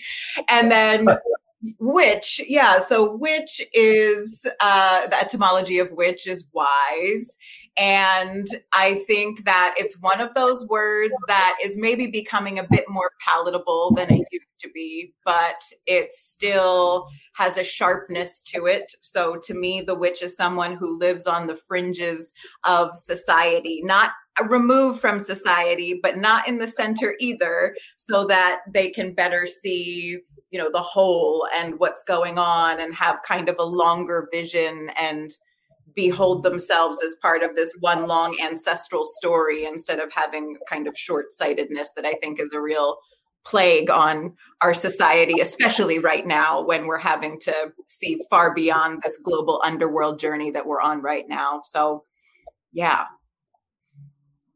And 0.48 0.70
then 0.70 1.08
Witch, 1.78 2.40
yeah. 2.46 2.80
So 2.80 3.16
which 3.16 3.61
is 3.73 4.46
uh, 4.61 5.06
the 5.08 5.20
etymology 5.20 5.78
of 5.78 5.90
which 5.92 6.26
is 6.26 6.46
wise. 6.52 7.37
And 7.78 8.46
I 8.73 9.04
think 9.06 9.44
that 9.44 9.75
it's 9.76 10.00
one 10.00 10.20
of 10.20 10.32
those 10.32 10.66
words 10.68 11.14
that 11.28 11.56
is 11.62 11.76
maybe 11.76 12.06
becoming 12.06 12.58
a 12.58 12.66
bit 12.66 12.85
more 12.88 13.11
palatable 13.20 13.92
than 13.94 14.11
it 14.11 14.26
used 14.32 14.61
to 14.61 14.70
be, 14.70 15.12
but 15.26 15.62
it 15.85 16.14
still 16.14 17.08
has 17.35 17.58
a 17.58 17.64
sharpness 17.64 18.40
to 18.42 18.64
it. 18.64 18.94
So 19.02 19.37
to 19.44 19.52
me, 19.52 19.82
the 19.82 19.94
witch 19.94 20.23
is 20.23 20.37
someone 20.37 20.75
who 20.75 20.99
lives 20.99 21.26
on 21.26 21.46
the 21.46 21.56
fringes 21.68 22.32
of 22.64 22.96
society, 22.96 23.82
not 23.85 24.12
removed 24.48 25.00
from 25.00 25.20
society, 25.20 25.98
but 26.02 26.16
not 26.16 26.46
in 26.48 26.58
the 26.58 26.68
center 26.68 27.14
either, 27.20 27.74
so 27.96 28.24
that 28.26 28.60
they 28.72 28.90
can 28.90 29.14
better 29.14 29.46
see 29.46 30.20
you 30.50 30.58
know 30.58 30.70
the 30.70 30.80
whole 30.80 31.46
and 31.56 31.78
what's 31.78 32.04
going 32.04 32.38
on 32.38 32.80
and 32.80 32.94
have 32.94 33.18
kind 33.26 33.48
of 33.48 33.56
a 33.58 33.64
longer 33.64 34.28
vision 34.32 34.90
and 34.98 35.32
behold 35.94 36.42
themselves 36.42 37.02
as 37.02 37.16
part 37.20 37.42
of 37.42 37.56
this 37.56 37.74
one 37.80 38.06
long 38.06 38.36
ancestral 38.42 39.04
story 39.04 39.64
instead 39.64 39.98
of 39.98 40.10
having 40.12 40.56
kind 40.68 40.86
of 40.86 40.96
short-sightedness 40.96 41.90
that 41.96 42.06
i 42.06 42.14
think 42.22 42.40
is 42.40 42.52
a 42.52 42.60
real 42.60 42.96
plague 43.44 43.90
on 43.90 44.34
our 44.60 44.74
society 44.74 45.40
especially 45.40 45.98
right 45.98 46.26
now 46.26 46.64
when 46.64 46.86
we're 46.86 46.98
having 46.98 47.38
to 47.38 47.54
see 47.86 48.20
far 48.28 48.54
beyond 48.54 49.00
this 49.02 49.18
global 49.18 49.60
underworld 49.64 50.18
journey 50.18 50.50
that 50.50 50.66
we're 50.66 50.80
on 50.80 51.00
right 51.00 51.28
now. 51.28 51.60
So 51.64 52.04
yeah 52.72 53.04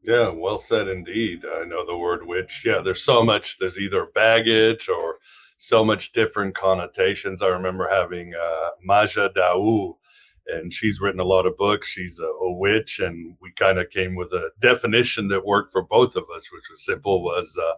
yeah 0.03 0.29
well 0.29 0.59
said 0.59 0.87
indeed 0.87 1.43
i 1.57 1.65
know 1.65 1.85
the 1.85 1.97
word 1.97 2.25
witch 2.25 2.63
yeah 2.65 2.81
there's 2.83 3.03
so 3.03 3.23
much 3.23 3.57
there's 3.59 3.77
either 3.77 4.07
baggage 4.15 4.89
or 4.89 5.17
so 5.61 5.85
much 5.85 6.11
different 6.13 6.55
connotations. 6.55 7.43
I 7.43 7.47
remember 7.47 7.87
having 7.87 8.33
uh, 8.33 8.69
Maja 8.83 9.29
D'Aoust, 9.29 9.93
and 10.47 10.73
she's 10.73 10.99
written 10.99 11.19
a 11.19 11.25
lot 11.25 11.45
of 11.45 11.55
books. 11.55 11.87
She's 11.87 12.19
a, 12.19 12.25
a 12.25 12.51
witch, 12.53 12.99
and 12.99 13.35
we 13.41 13.51
kind 13.51 13.77
of 13.77 13.91
came 13.91 14.15
with 14.15 14.31
a 14.33 14.49
definition 14.59 15.27
that 15.27 15.45
worked 15.45 15.71
for 15.71 15.83
both 15.83 16.15
of 16.15 16.23
us, 16.35 16.51
which 16.51 16.63
was 16.71 16.83
simple: 16.83 17.23
was 17.23 17.55
uh, 17.61 17.73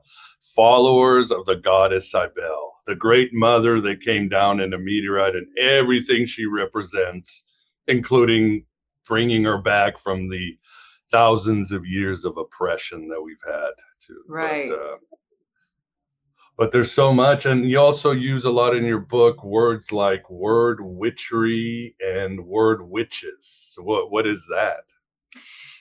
followers 0.55 1.29
of 1.29 1.45
the 1.45 1.57
goddess 1.57 2.09
Cybele, 2.09 2.71
the 2.87 2.95
great 2.95 3.33
mother 3.33 3.81
that 3.81 3.99
came 3.99 4.29
down 4.29 4.61
in 4.61 4.73
a 4.73 4.79
meteorite, 4.79 5.35
and 5.35 5.47
everything 5.59 6.25
she 6.25 6.45
represents, 6.45 7.43
including 7.87 8.65
bringing 9.05 9.43
her 9.43 9.57
back 9.57 9.99
from 9.99 10.29
the 10.29 10.57
thousands 11.13 11.71
of 11.71 11.85
years 11.85 12.25
of 12.25 12.37
oppression 12.37 13.07
that 13.07 13.21
we've 13.21 13.37
had. 13.45 13.71
too. 14.05 14.21
right. 14.27 14.69
But, 14.69 14.79
uh, 14.79 14.97
but 16.57 16.71
there's 16.71 16.91
so 16.91 17.13
much 17.13 17.45
and 17.45 17.69
you 17.69 17.79
also 17.79 18.11
use 18.11 18.45
a 18.45 18.51
lot 18.51 18.75
in 18.75 18.85
your 18.85 18.99
book 18.99 19.43
words 19.43 19.91
like 19.91 20.29
word 20.29 20.79
witchery 20.81 21.95
and 21.99 22.45
word 22.45 22.87
witches 22.87 23.73
what 23.77 24.11
what 24.11 24.27
is 24.27 24.45
that 24.49 24.83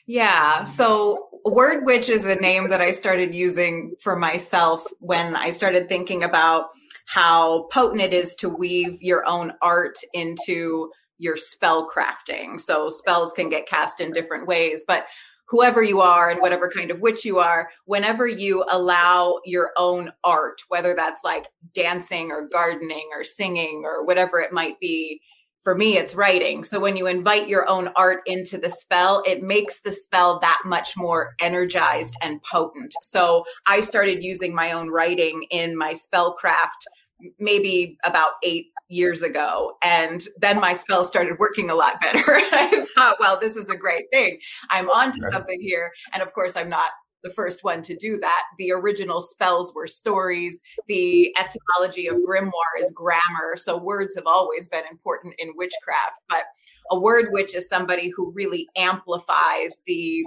yeah 0.07 0.65
so 0.65 1.29
word 1.45 1.85
witch 1.85 2.09
is 2.09 2.25
a 2.25 2.37
name 2.37 2.69
that 2.69 2.81
i 2.81 2.91
started 2.91 3.35
using 3.35 3.95
for 4.01 4.17
myself 4.17 4.87
when 5.01 5.37
i 5.37 5.51
started 5.51 5.89
thinking 5.89 6.25
about 6.25 6.69
how 7.07 7.69
potent 7.71 8.01
it 8.01 8.15
is 8.15 8.35
to 8.35 8.49
weave 8.49 8.97
your 9.03 9.27
own 9.27 9.53
art 9.61 9.99
into 10.15 10.91
your 11.23 11.37
spell 11.37 11.89
crafting 11.89 12.61
so 12.61 12.89
spells 12.89 13.33
can 13.33 13.49
get 13.49 13.67
cast 13.67 14.01
in 14.01 14.13
different 14.13 14.47
ways 14.47 14.83
but 14.87 15.07
whoever 15.53 15.83
you 15.83 16.01
are 16.01 16.31
and 16.31 16.41
whatever 16.41 16.71
kind 16.71 16.91
of 16.91 17.01
witch 17.01 17.27
you 17.27 17.39
are, 17.39 17.69
whenever 17.85 18.27
you 18.27 18.65
allow 18.71 19.39
your 19.45 19.71
own 19.77 20.11
art, 20.25 20.63
whether 20.69 20.95
that's 20.95 21.23
like 21.25 21.47
dancing 21.75 22.31
or 22.31 22.49
gardening 22.51 23.07
or 23.15 23.23
singing 23.23 23.83
or 23.85 24.03
whatever 24.07 24.41
it 24.41 24.51
might 24.51 24.81
be, 24.81 25.21
for 25.63 25.75
me, 25.77 25.99
it's 25.99 26.15
writing. 26.15 26.65
So 26.65 26.81
when 26.81 26.97
you 26.97 27.07
invite 27.07 27.49
your 27.49 27.69
own 27.69 27.91
art 27.97 28.23
into 28.25 28.57
the 28.57 28.71
spell, 28.71 29.23
it 29.27 29.43
makes 29.43 29.81
the 29.81 29.93
spell 29.93 30.41
that 30.41 30.63
much 30.65 30.97
more 30.97 31.35
energized 31.39 32.17
and 32.23 32.43
potent. 32.43 32.95
So 33.03 33.45
I 33.67 33.83
started 33.83 34.25
using 34.25 34.55
my 34.55 34.73
own 34.73 34.89
writing 34.89 35.47
in 35.51 35.77
my 35.77 35.93
spellcraft 35.93 36.87
maybe 37.39 37.99
about 38.05 38.33
eight 38.43 38.67
years 38.89 39.23
ago. 39.23 39.77
And 39.83 40.27
then 40.39 40.61
my 40.61 40.75
spell 40.75 41.05
started 41.05 41.39
working 41.39 41.71
a 41.71 41.75
lot 41.75 42.01
better. 42.01 42.19
I 42.27 42.87
thought, 42.95 43.17
well, 43.19 43.39
this 43.41 43.57
is 43.57 43.71
a 43.71 43.77
great 43.77 44.05
thing. 44.13 44.39
I'm 44.71 44.91
onto 44.91 45.21
right. 45.21 45.33
something 45.33 45.61
here. 45.61 45.91
And 46.13 46.23
of 46.23 46.33
course, 46.33 46.57
I'm 46.57 46.69
not 46.69 46.91
the 47.23 47.31
first 47.31 47.63
one 47.65 47.83
to 47.83 47.97
do 47.97 48.19
that. 48.19 48.43
The 48.59 48.73
original 48.73 49.21
spells 49.21 49.73
were 49.75 49.87
stories. 49.87 50.59
The 50.89 51.35
etymology 51.39 52.09
of 52.09 52.17
grimoire 52.17 52.81
is 52.81 52.91
grammar. 52.95 53.57
So 53.57 53.77
words 53.77 54.15
have 54.17 54.27
always 54.27 54.67
been 54.67 54.85
important 54.91 55.35
in 55.39 55.53
witchcraft. 55.57 56.19
But 56.29 56.45
a 56.91 56.99
word 56.99 57.27
witch 57.31 57.55
is 57.55 57.69
somebody 57.69 58.13
who 58.15 58.33
really 58.35 58.69
amplifies 58.77 59.77
the 59.87 60.25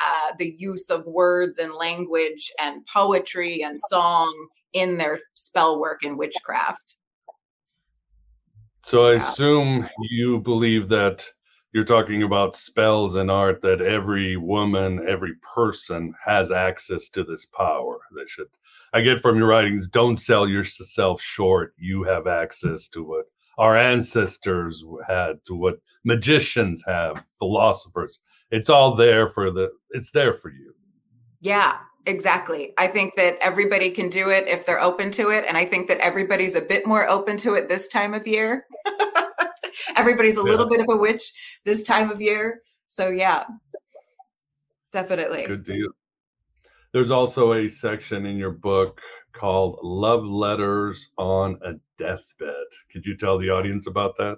uh, 0.00 0.32
the 0.38 0.54
use 0.58 0.90
of 0.90 1.04
words 1.06 1.58
and 1.58 1.74
language 1.74 2.52
and 2.60 2.86
poetry 2.86 3.62
and 3.64 3.80
song 3.88 4.32
in 4.72 4.98
their 4.98 5.18
spell 5.34 5.80
work 5.80 6.02
and 6.02 6.18
witchcraft. 6.18 6.96
So 8.84 9.10
I 9.10 9.14
assume 9.16 9.88
you 10.00 10.40
believe 10.40 10.88
that 10.88 11.26
you're 11.72 11.84
talking 11.84 12.22
about 12.22 12.56
spells 12.56 13.16
and 13.16 13.30
art 13.30 13.60
that 13.60 13.82
every 13.82 14.36
woman, 14.36 15.06
every 15.06 15.34
person 15.54 16.14
has 16.24 16.50
access 16.50 17.10
to 17.10 17.24
this 17.24 17.44
power. 17.46 17.98
They 18.16 18.22
should. 18.26 18.46
I 18.94 19.02
get 19.02 19.20
from 19.20 19.36
your 19.36 19.48
writings, 19.48 19.88
don't 19.88 20.16
sell 20.16 20.48
yourself 20.48 21.20
short. 21.20 21.74
You 21.76 22.02
have 22.04 22.26
access 22.26 22.88
to 22.88 23.04
what 23.04 23.26
our 23.58 23.76
ancestors 23.76 24.82
had, 25.06 25.36
to 25.46 25.54
what 25.54 25.80
magicians 26.04 26.82
have, 26.86 27.22
philosophers. 27.38 28.20
It's 28.50 28.70
all 28.70 28.94
there 28.94 29.30
for 29.30 29.50
the. 29.50 29.70
It's 29.90 30.10
there 30.10 30.38
for 30.38 30.50
you. 30.50 30.72
Yeah, 31.40 31.76
exactly. 32.06 32.72
I 32.78 32.86
think 32.86 33.14
that 33.16 33.36
everybody 33.40 33.90
can 33.90 34.08
do 34.08 34.30
it 34.30 34.46
if 34.48 34.66
they're 34.66 34.80
open 34.80 35.10
to 35.12 35.30
it, 35.30 35.44
and 35.46 35.56
I 35.56 35.64
think 35.64 35.88
that 35.88 35.98
everybody's 35.98 36.54
a 36.54 36.62
bit 36.62 36.86
more 36.86 37.08
open 37.08 37.36
to 37.38 37.54
it 37.54 37.68
this 37.68 37.88
time 37.88 38.14
of 38.14 38.26
year. 38.26 38.66
Everybody's 39.96 40.36
a 40.36 40.40
yeah. 40.40 40.50
little 40.50 40.68
bit 40.68 40.80
of 40.80 40.86
a 40.88 40.96
witch 40.96 41.32
this 41.64 41.82
time 41.82 42.10
of 42.10 42.20
year. 42.20 42.62
So 42.88 43.08
yeah, 43.08 43.44
definitely. 44.92 45.46
Good 45.46 45.64
deal. 45.64 45.88
There's 46.92 47.10
also 47.10 47.52
a 47.52 47.68
section 47.68 48.26
in 48.26 48.36
your 48.36 48.50
book 48.50 49.00
called 49.32 49.78
Love 49.82 50.24
Letters 50.24 51.10
on 51.18 51.58
a 51.64 51.74
Deathbed. 51.98 52.54
Could 52.92 53.04
you 53.04 53.16
tell 53.16 53.38
the 53.38 53.50
audience 53.50 53.86
about 53.86 54.16
that? 54.18 54.36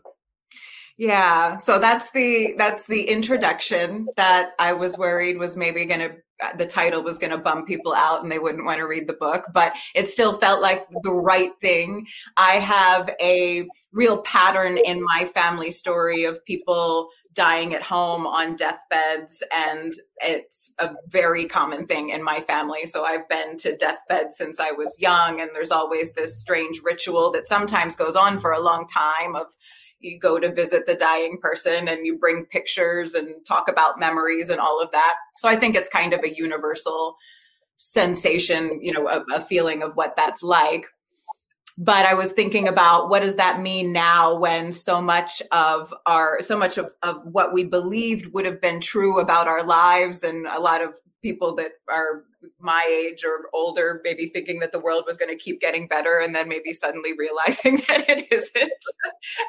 Yeah, 0.96 1.56
so 1.56 1.78
that's 1.78 2.10
the 2.10 2.54
that's 2.58 2.86
the 2.86 3.02
introduction 3.04 4.06
that 4.16 4.50
I 4.58 4.74
was 4.74 4.98
worried 4.98 5.38
was 5.38 5.56
maybe 5.56 5.86
going 5.86 6.00
to 6.00 6.16
Uh, 6.42 6.56
the 6.56 6.66
title 6.66 7.02
was 7.02 7.18
going 7.18 7.30
to 7.30 7.38
bum 7.38 7.64
people 7.64 7.94
out 7.94 8.22
and 8.22 8.30
they 8.30 8.38
wouldn't 8.38 8.64
want 8.64 8.78
to 8.78 8.86
read 8.86 9.06
the 9.06 9.14
book, 9.14 9.44
but 9.52 9.72
it 9.94 10.08
still 10.08 10.38
felt 10.38 10.60
like 10.60 10.86
the 11.02 11.12
right 11.12 11.52
thing. 11.60 12.06
I 12.36 12.52
have 12.54 13.10
a 13.20 13.66
real 13.92 14.22
pattern 14.22 14.78
in 14.78 15.02
my 15.02 15.26
family 15.34 15.70
story 15.70 16.24
of 16.24 16.44
people 16.44 17.08
dying 17.34 17.74
at 17.74 17.82
home 17.82 18.26
on 18.26 18.56
deathbeds, 18.56 19.42
and 19.54 19.94
it's 20.18 20.74
a 20.78 20.90
very 21.08 21.46
common 21.46 21.86
thing 21.86 22.10
in 22.10 22.22
my 22.22 22.40
family. 22.40 22.86
So 22.86 23.04
I've 23.04 23.28
been 23.28 23.56
to 23.58 23.76
deathbeds 23.76 24.36
since 24.36 24.58
I 24.58 24.72
was 24.72 24.96
young, 24.98 25.40
and 25.40 25.50
there's 25.54 25.70
always 25.70 26.12
this 26.12 26.40
strange 26.40 26.80
ritual 26.82 27.30
that 27.32 27.46
sometimes 27.46 27.96
goes 27.96 28.16
on 28.16 28.38
for 28.38 28.52
a 28.52 28.60
long 28.60 28.86
time 28.88 29.36
of 29.36 29.46
you 30.00 30.18
go 30.18 30.38
to 30.38 30.52
visit 30.52 30.86
the 30.86 30.94
dying 30.94 31.38
person 31.40 31.88
and 31.88 32.06
you 32.06 32.18
bring 32.18 32.46
pictures 32.46 33.14
and 33.14 33.44
talk 33.46 33.68
about 33.68 34.00
memories 34.00 34.48
and 34.48 34.60
all 34.60 34.80
of 34.80 34.90
that. 34.92 35.14
So 35.36 35.48
I 35.48 35.56
think 35.56 35.76
it's 35.76 35.88
kind 35.88 36.12
of 36.12 36.24
a 36.24 36.34
universal 36.34 37.16
sensation, 37.76 38.80
you 38.82 38.92
know, 38.92 39.08
a, 39.08 39.24
a 39.34 39.40
feeling 39.40 39.82
of 39.82 39.94
what 39.94 40.14
that's 40.16 40.42
like 40.42 40.86
but 41.78 42.04
i 42.04 42.14
was 42.14 42.32
thinking 42.32 42.68
about 42.68 43.08
what 43.08 43.22
does 43.22 43.36
that 43.36 43.60
mean 43.60 43.92
now 43.92 44.36
when 44.36 44.70
so 44.70 45.00
much 45.00 45.42
of 45.50 45.92
our 46.06 46.40
so 46.42 46.56
much 46.56 46.78
of, 46.78 46.92
of 47.02 47.16
what 47.24 47.52
we 47.52 47.64
believed 47.64 48.32
would 48.34 48.44
have 48.44 48.60
been 48.60 48.80
true 48.80 49.18
about 49.18 49.48
our 49.48 49.64
lives 49.64 50.22
and 50.22 50.46
a 50.46 50.60
lot 50.60 50.82
of 50.82 50.94
people 51.22 51.54
that 51.54 51.72
are 51.88 52.24
my 52.58 52.84
age 52.88 53.24
or 53.24 53.48
older 53.52 54.00
maybe 54.04 54.26
thinking 54.26 54.60
that 54.60 54.72
the 54.72 54.80
world 54.80 55.04
was 55.06 55.16
going 55.16 55.30
to 55.30 55.36
keep 55.36 55.60
getting 55.60 55.86
better 55.86 56.18
and 56.18 56.34
then 56.34 56.48
maybe 56.48 56.72
suddenly 56.72 57.10
realizing 57.18 57.76
that 57.88 58.08
it 58.08 58.26
isn't. 58.30 58.72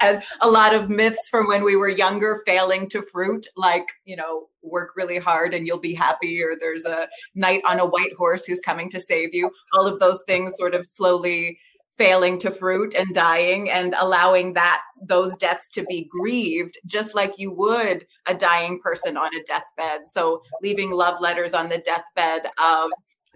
And 0.02 0.24
a 0.42 0.50
lot 0.50 0.74
of 0.74 0.90
myths 0.90 1.30
from 1.30 1.48
when 1.48 1.64
we 1.64 1.76
were 1.76 1.90
younger 1.90 2.42
failing 2.46 2.90
to 2.90 3.02
fruit 3.02 3.48
like 3.56 3.88
you 4.06 4.16
know 4.16 4.48
work 4.64 4.92
really 4.96 5.18
hard 5.18 5.54
and 5.54 5.66
you'll 5.66 5.80
be 5.80 5.94
happy 5.94 6.44
or 6.44 6.56
there's 6.60 6.86
a 6.86 7.08
knight 7.34 7.62
on 7.68 7.80
a 7.80 7.86
white 7.86 8.14
horse 8.18 8.46
who's 8.46 8.62
coming 8.62 8.90
to 8.92 9.00
save 9.00 9.34
you. 9.34 9.50
All 9.74 9.88
of 9.88 10.00
those 10.00 10.22
things 10.28 10.56
sort 10.58 10.76
of 10.76 10.90
slowly 10.90 11.58
failing 12.02 12.40
to 12.40 12.50
fruit 12.50 12.96
and 12.96 13.14
dying 13.14 13.70
and 13.70 13.94
allowing 14.00 14.54
that 14.54 14.82
those 15.04 15.36
deaths 15.36 15.70
to 15.70 15.84
be 15.84 16.10
grieved 16.10 16.80
just 16.88 17.14
like 17.14 17.32
you 17.38 17.52
would 17.54 18.08
a 18.28 18.34
dying 18.34 18.80
person 18.82 19.16
on 19.16 19.30
a 19.36 19.44
deathbed. 19.44 20.08
So 20.08 20.42
leaving 20.64 20.90
love 20.90 21.22
letters 21.22 21.54
on 21.54 21.70
the 21.70 21.78
deathbed 21.78 22.50
of 22.60 22.90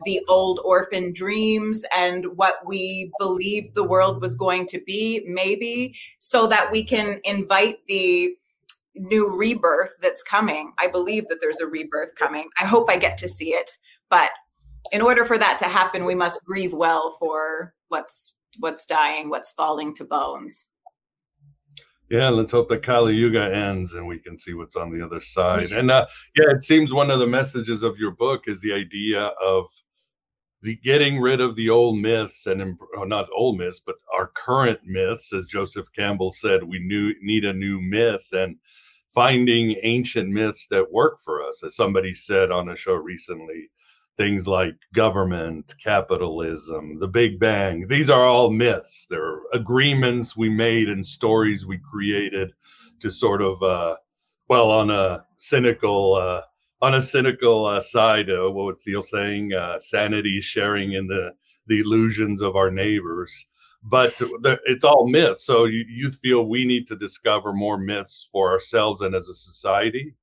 the 0.04 0.19
old 0.28 0.60
orphan 0.65 1.13
dreams 1.13 1.86
and 1.95 2.25
what 2.38 2.56
we 2.65 3.12
believed 3.19 3.75
the 3.75 3.84
world 3.84 4.19
was 4.19 4.34
going 4.34 4.65
to 4.69 4.82
be 4.82 5.23
maybe 5.28 5.95
so 6.17 6.47
that 6.47 6.71
we 6.71 6.84
can 6.84 7.19
invite 7.23 7.78
the 7.88 8.36
new 8.95 9.38
rebirth 9.38 9.95
that's 10.01 10.23
coming. 10.23 10.73
I 10.80 10.88
believe 10.88 11.28
that 11.28 11.38
there's 11.39 11.62
a 11.62 11.67
rebirth 11.67 12.15
coming. 12.15 12.49
I 12.60 12.65
hope 12.65 12.89
i 12.89 12.97
get 12.97 13.19
to 13.19 13.28
see 13.28 13.49
it. 13.49 13.78
But 14.10 14.32
in 14.91 15.01
order 15.01 15.23
for 15.23 15.38
that 15.38 15.60
to 15.60 15.65
happen 15.65 16.06
we 16.06 16.15
must 16.15 16.43
grieve 16.45 16.73
well 16.73 17.15
for 17.19 17.75
what's 17.89 18.36
what's 18.59 18.85
dying, 18.85 19.29
what's 19.29 19.51
falling 19.51 19.95
to 19.95 20.05
bones. 20.05 20.67
Yeah, 22.09 22.29
let's 22.29 22.51
hope 22.51 22.69
that 22.69 22.83
Kali 22.83 23.15
Yuga 23.15 23.53
ends 23.53 23.93
and 23.93 24.05
we 24.05 24.19
can 24.19 24.37
see 24.37 24.53
what's 24.53 24.75
on 24.75 24.91
the 24.91 25.03
other 25.03 25.21
side. 25.21 25.71
And 25.71 25.89
uh, 25.89 26.05
yeah, 26.37 26.51
it 26.51 26.63
seems 26.63 26.93
one 26.93 27.09
of 27.09 27.19
the 27.19 27.25
messages 27.25 27.81
of 27.81 27.97
your 27.97 28.11
book 28.11 28.43
is 28.47 28.61
the 28.61 28.73
idea 28.73 29.31
of 29.43 29.65
the 30.61 30.75
getting 30.77 31.19
rid 31.19 31.41
of 31.41 31.55
the 31.55 31.69
old 31.69 31.97
myths 31.97 32.45
and 32.45 32.77
oh, 32.97 33.03
not 33.03 33.27
old 33.35 33.57
myths, 33.57 33.81
but 33.83 33.95
our 34.15 34.27
current 34.35 34.79
myths, 34.85 35.33
as 35.33 35.47
Joseph 35.47 35.87
Campbell 35.95 36.31
said, 36.31 36.63
we 36.63 36.79
new, 36.79 37.13
need 37.21 37.43
a 37.45 37.53
new 37.53 37.81
myth 37.81 38.25
and 38.33 38.55
finding 39.13 39.75
ancient 39.81 40.29
myths 40.29 40.67
that 40.69 40.91
work 40.91 41.19
for 41.23 41.43
us. 41.43 41.63
As 41.63 41.75
somebody 41.75 42.13
said 42.13 42.51
on 42.51 42.69
a 42.69 42.75
show 42.75 42.93
recently, 42.93 43.69
things 44.17 44.47
like 44.47 44.75
government, 44.93 45.73
capitalism, 45.84 46.99
the 46.99 47.08
Big 47.08 47.39
Bang. 47.39 47.88
These 47.88 48.10
are 48.10 48.25
all 48.25 48.49
myths. 48.49 49.08
They're 49.10 49.39
agreements 49.54 50.38
we 50.38 50.49
made 50.49 50.89
and 50.89 51.06
stories 51.06 51.65
we 51.65 51.80
created 51.80 52.51
to 53.01 53.12
sort 53.12 53.41
of, 53.41 53.62
uh, 53.62 53.95
well, 54.47 54.71
on 54.71 54.89
a 54.89 55.25
cynical, 55.38 56.15
uh, 56.15 56.41
on 56.82 56.95
a 56.95 57.01
cynical 57.01 57.65
uh, 57.65 57.80
side, 57.80 58.30
uh, 58.30 58.49
what's 58.49 58.84
the 58.84 58.95
old 58.95 59.06
saying? 59.06 59.54
Uh, 59.54 59.80
sanity 59.80 60.39
sharing 60.39 60.93
in 60.93 61.08
the 61.08 61.32
the 61.67 61.80
illusions 61.80 62.41
of 62.41 62.56
our 62.56 62.71
neighbors. 62.71 63.47
But 63.84 64.15
it's 64.65 64.84
all 64.84 65.08
myths. 65.08 65.45
So 65.45 65.65
you, 65.65 65.86
you 65.88 66.10
feel 66.10 66.47
we 66.47 66.65
need 66.65 66.88
to 66.88 66.95
discover 66.95 67.54
more 67.54 67.78
myths 67.78 68.28
for 68.32 68.51
ourselves 68.51 69.01
and 69.01 69.13
as 69.13 69.30
a 69.30 69.34
society? 69.34 70.13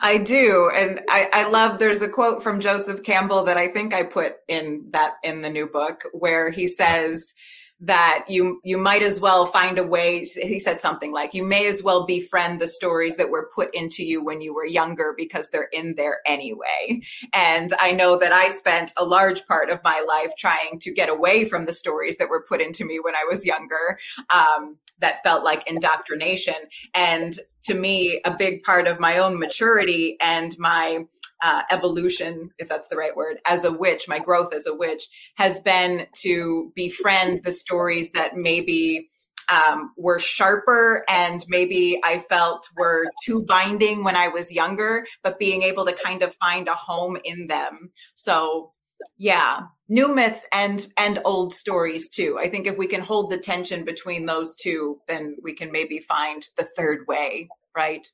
I 0.00 0.18
do. 0.18 0.70
And 0.74 1.00
I, 1.08 1.28
I 1.32 1.50
love 1.50 1.78
there's 1.78 2.02
a 2.02 2.08
quote 2.08 2.42
from 2.42 2.60
Joseph 2.60 3.02
Campbell 3.02 3.44
that 3.44 3.56
I 3.56 3.68
think 3.68 3.94
I 3.94 4.02
put 4.02 4.36
in 4.48 4.86
that 4.90 5.14
in 5.22 5.42
the 5.42 5.50
new 5.50 5.66
book 5.66 6.04
where 6.12 6.50
he 6.50 6.68
says, 6.68 7.34
that 7.80 8.24
you 8.28 8.58
you 8.64 8.78
might 8.78 9.02
as 9.02 9.20
well 9.20 9.44
find 9.44 9.78
a 9.78 9.86
way 9.86 10.24
he 10.24 10.58
says 10.58 10.80
something 10.80 11.12
like 11.12 11.34
you 11.34 11.44
may 11.44 11.66
as 11.66 11.82
well 11.82 12.06
befriend 12.06 12.58
the 12.58 12.66
stories 12.66 13.16
that 13.16 13.28
were 13.28 13.50
put 13.54 13.74
into 13.74 14.02
you 14.02 14.24
when 14.24 14.40
you 14.40 14.54
were 14.54 14.64
younger 14.64 15.14
because 15.16 15.48
they're 15.50 15.68
in 15.74 15.94
there 15.94 16.20
anyway 16.24 17.00
and 17.34 17.74
i 17.78 17.92
know 17.92 18.16
that 18.18 18.32
i 18.32 18.48
spent 18.48 18.92
a 18.96 19.04
large 19.04 19.46
part 19.46 19.68
of 19.68 19.78
my 19.84 20.02
life 20.08 20.32
trying 20.38 20.78
to 20.80 20.90
get 20.90 21.10
away 21.10 21.44
from 21.44 21.66
the 21.66 21.72
stories 21.72 22.16
that 22.16 22.30
were 22.30 22.46
put 22.48 22.62
into 22.62 22.82
me 22.82 22.98
when 22.98 23.14
i 23.14 23.24
was 23.30 23.44
younger 23.44 23.98
um, 24.30 24.78
that 25.00 25.22
felt 25.22 25.44
like 25.44 25.68
indoctrination 25.68 26.54
and 26.94 27.38
to 27.66 27.74
me 27.74 28.20
a 28.24 28.30
big 28.30 28.62
part 28.62 28.86
of 28.86 29.00
my 29.00 29.18
own 29.18 29.38
maturity 29.38 30.16
and 30.20 30.56
my 30.58 31.04
uh, 31.42 31.62
evolution, 31.70 32.50
if 32.58 32.68
that's 32.68 32.88
the 32.88 32.96
right 32.96 33.14
word, 33.14 33.38
as 33.46 33.64
a 33.64 33.72
witch, 33.72 34.08
my 34.08 34.18
growth 34.18 34.54
as 34.54 34.66
a 34.66 34.74
witch 34.74 35.08
has 35.36 35.60
been 35.60 36.06
to 36.22 36.72
befriend 36.74 37.42
the 37.42 37.52
stories 37.52 38.10
that 38.12 38.36
maybe 38.36 39.08
um, 39.48 39.92
were 39.96 40.18
sharper 40.18 41.04
and 41.08 41.44
maybe 41.48 42.00
I 42.04 42.18
felt 42.18 42.68
were 42.76 43.06
too 43.24 43.44
binding 43.44 44.02
when 44.02 44.16
I 44.16 44.28
was 44.28 44.50
younger, 44.50 45.06
but 45.22 45.38
being 45.38 45.62
able 45.62 45.84
to 45.86 45.92
kind 45.92 46.22
of 46.22 46.34
find 46.36 46.66
a 46.68 46.74
home 46.74 47.16
in 47.24 47.46
them. 47.46 47.90
So 48.14 48.72
yeah 49.18 49.60
new 49.88 50.12
myths 50.14 50.46
and 50.52 50.86
and 50.96 51.20
old 51.24 51.54
stories 51.54 52.08
too 52.08 52.38
i 52.40 52.48
think 52.48 52.66
if 52.66 52.76
we 52.76 52.86
can 52.86 53.00
hold 53.00 53.30
the 53.30 53.38
tension 53.38 53.84
between 53.84 54.26
those 54.26 54.56
two 54.56 54.98
then 55.06 55.36
we 55.42 55.54
can 55.54 55.70
maybe 55.70 55.98
find 56.00 56.48
the 56.56 56.66
third 56.76 57.06
way 57.06 57.48
right 57.76 58.08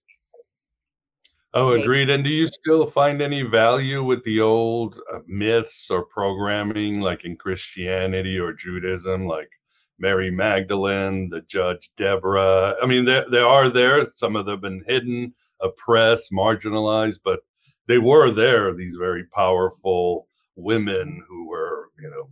Oh, 1.55 1.73
agreed. 1.73 2.09
And 2.09 2.25
do 2.25 2.31
you 2.31 2.47
still 2.47 2.87
find 2.87 3.21
any 3.21 3.43
value 3.43 4.03
with 4.03 4.25
the 4.25 4.41
old 4.41 4.99
uh, 5.13 5.19
myths 5.27 5.91
or 5.91 6.07
programming, 6.07 7.03
like 7.03 7.27
in 7.27 7.37
Christianity 7.37 8.39
or 8.39 8.55
Judaism, 8.55 9.27
like 9.27 9.51
Mary 9.99 10.31
Magdalene, 10.31 11.29
the 11.29 11.43
Judge 11.43 11.91
Deborah? 11.99 12.75
I 12.83 12.87
mean, 12.87 13.05
they, 13.05 13.23
they 13.31 13.41
are 13.41 13.69
there. 13.69 14.11
Some 14.13 14.35
of 14.35 14.47
them 14.47 14.55
have 14.55 14.63
been 14.63 14.85
hidden, 14.89 15.35
oppressed, 15.61 16.33
marginalized, 16.33 17.21
but 17.23 17.41
they 17.87 17.99
were 17.99 18.33
there, 18.33 18.73
these 18.73 18.97
very 18.99 19.25
powerful 19.27 20.29
women 20.57 21.23
who 21.29 21.49
were, 21.49 21.89
you 22.01 22.11
know, 22.11 22.29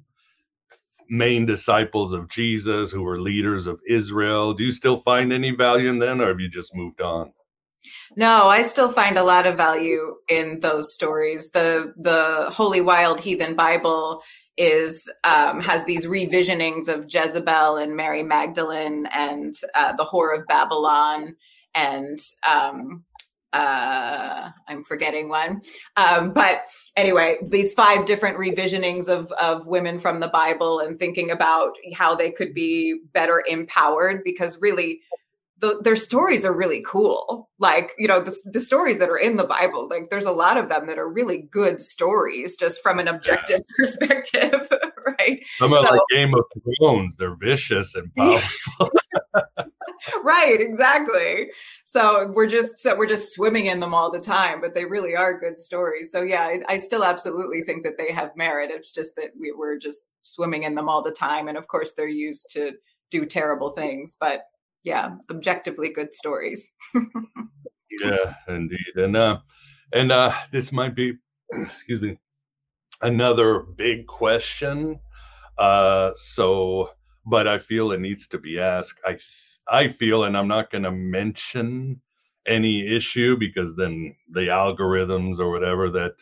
main 1.08 1.44
disciples 1.44 2.12
of 2.12 2.28
Jesus, 2.28 2.90
who 2.90 3.02
were 3.02 3.20
leaders 3.20 3.66
of 3.66 3.80
Israel. 3.88 4.54
Do 4.54 4.64
you 4.64 4.72
still 4.72 5.00
find 5.02 5.32
any 5.32 5.50
value 5.50 5.88
in 5.88 5.98
them, 5.98 6.20
or 6.20 6.28
have 6.28 6.40
you 6.40 6.48
just 6.48 6.74
moved 6.74 7.00
on? 7.00 7.32
No, 8.16 8.48
I 8.48 8.62
still 8.62 8.92
find 8.92 9.16
a 9.16 9.22
lot 9.22 9.46
of 9.46 9.56
value 9.56 10.16
in 10.28 10.60
those 10.60 10.94
stories. 10.94 11.50
The 11.50 11.92
the 11.96 12.50
Holy 12.50 12.80
Wild 12.80 13.20
Heathen 13.20 13.54
Bible 13.54 14.22
is 14.56 15.10
um, 15.24 15.60
has 15.60 15.84
these 15.84 16.06
revisionings 16.06 16.88
of 16.88 17.06
Jezebel 17.08 17.76
and 17.76 17.96
Mary 17.96 18.22
Magdalene 18.22 19.06
and 19.12 19.54
uh, 19.74 19.94
the 19.96 20.04
whore 20.04 20.36
of 20.36 20.46
Babylon 20.46 21.36
and 21.74 22.18
um, 22.48 23.04
uh, 23.52 24.50
I'm 24.68 24.84
forgetting 24.84 25.28
one. 25.28 25.62
Um, 25.96 26.32
but 26.32 26.62
anyway, 26.96 27.38
these 27.48 27.74
five 27.74 28.06
different 28.06 28.36
revisionings 28.38 29.08
of, 29.08 29.32
of 29.32 29.66
women 29.66 29.98
from 29.98 30.20
the 30.20 30.28
Bible 30.28 30.80
and 30.80 30.98
thinking 30.98 31.30
about 31.30 31.72
how 31.94 32.14
they 32.14 32.30
could 32.30 32.54
be 32.54 33.00
better 33.12 33.42
empowered 33.48 34.22
because 34.24 34.58
really 34.60 35.00
the, 35.60 35.78
their 35.82 35.96
stories 35.96 36.44
are 36.44 36.56
really 36.56 36.82
cool. 36.86 37.50
Like, 37.58 37.92
you 37.98 38.08
know, 38.08 38.20
the, 38.20 38.34
the 38.46 38.60
stories 38.60 38.98
that 38.98 39.10
are 39.10 39.18
in 39.18 39.36
the 39.36 39.44
Bible, 39.44 39.88
like 39.88 40.08
there's 40.10 40.24
a 40.24 40.32
lot 40.32 40.56
of 40.56 40.68
them 40.68 40.86
that 40.86 40.98
are 40.98 41.08
really 41.08 41.42
good 41.50 41.80
stories 41.80 42.56
just 42.56 42.82
from 42.82 42.98
an 42.98 43.08
objective 43.08 43.60
perspective, 43.78 44.68
right? 45.06 45.40
Some 45.58 45.70
so, 45.70 45.80
like 45.80 46.00
Game 46.10 46.34
of 46.34 46.44
Thrones, 46.78 47.16
they're 47.16 47.36
vicious 47.36 47.94
and 47.94 48.14
powerful. 48.14 48.90
right, 50.24 50.60
exactly. 50.60 51.48
So 51.84 52.30
we're 52.34 52.46
just 52.46 52.78
so 52.78 52.96
we're 52.96 53.06
just 53.06 53.34
swimming 53.34 53.66
in 53.66 53.80
them 53.80 53.94
all 53.94 54.10
the 54.10 54.20
time, 54.20 54.60
but 54.60 54.74
they 54.74 54.84
really 54.84 55.14
are 55.14 55.38
good 55.38 55.60
stories. 55.60 56.10
So 56.12 56.22
yeah, 56.22 56.42
I, 56.42 56.60
I 56.68 56.78
still 56.78 57.04
absolutely 57.04 57.62
think 57.62 57.84
that 57.84 57.98
they 57.98 58.12
have 58.12 58.36
merit. 58.36 58.70
It's 58.70 58.92
just 58.92 59.14
that 59.16 59.30
we, 59.38 59.52
we're 59.56 59.78
just 59.78 60.04
swimming 60.22 60.62
in 60.62 60.74
them 60.74 60.88
all 60.88 61.02
the 61.02 61.10
time, 61.10 61.48
and 61.48 61.58
of 61.58 61.68
course 61.68 61.92
they're 61.96 62.08
used 62.08 62.48
to 62.52 62.72
do 63.10 63.26
terrible 63.26 63.70
things, 63.70 64.16
but 64.18 64.42
yeah, 64.84 65.16
objectively 65.30 65.92
good 65.92 66.14
stories. 66.14 66.68
yeah, 68.02 68.34
indeed. 68.48 68.96
And 68.96 69.16
uh 69.16 69.38
and 69.92 70.12
uh 70.12 70.32
this 70.52 70.72
might 70.72 70.94
be 70.94 71.14
excuse 71.52 72.00
me 72.00 72.18
another 73.02 73.60
big 73.60 74.06
question. 74.06 74.98
Uh 75.58 76.12
so 76.14 76.90
but 77.26 77.46
I 77.46 77.58
feel 77.58 77.92
it 77.92 78.00
needs 78.00 78.26
to 78.28 78.38
be 78.38 78.58
asked. 78.58 78.98
I 79.04 79.18
I 79.70 79.88
feel 79.88 80.24
and 80.24 80.36
I'm 80.36 80.48
not 80.48 80.70
going 80.70 80.84
to 80.84 80.90
mention 80.90 82.00
any 82.46 82.86
issue 82.94 83.36
because 83.36 83.76
then 83.76 84.14
the 84.32 84.48
algorithms 84.48 85.38
or 85.38 85.50
whatever 85.50 85.90
that 85.90 86.14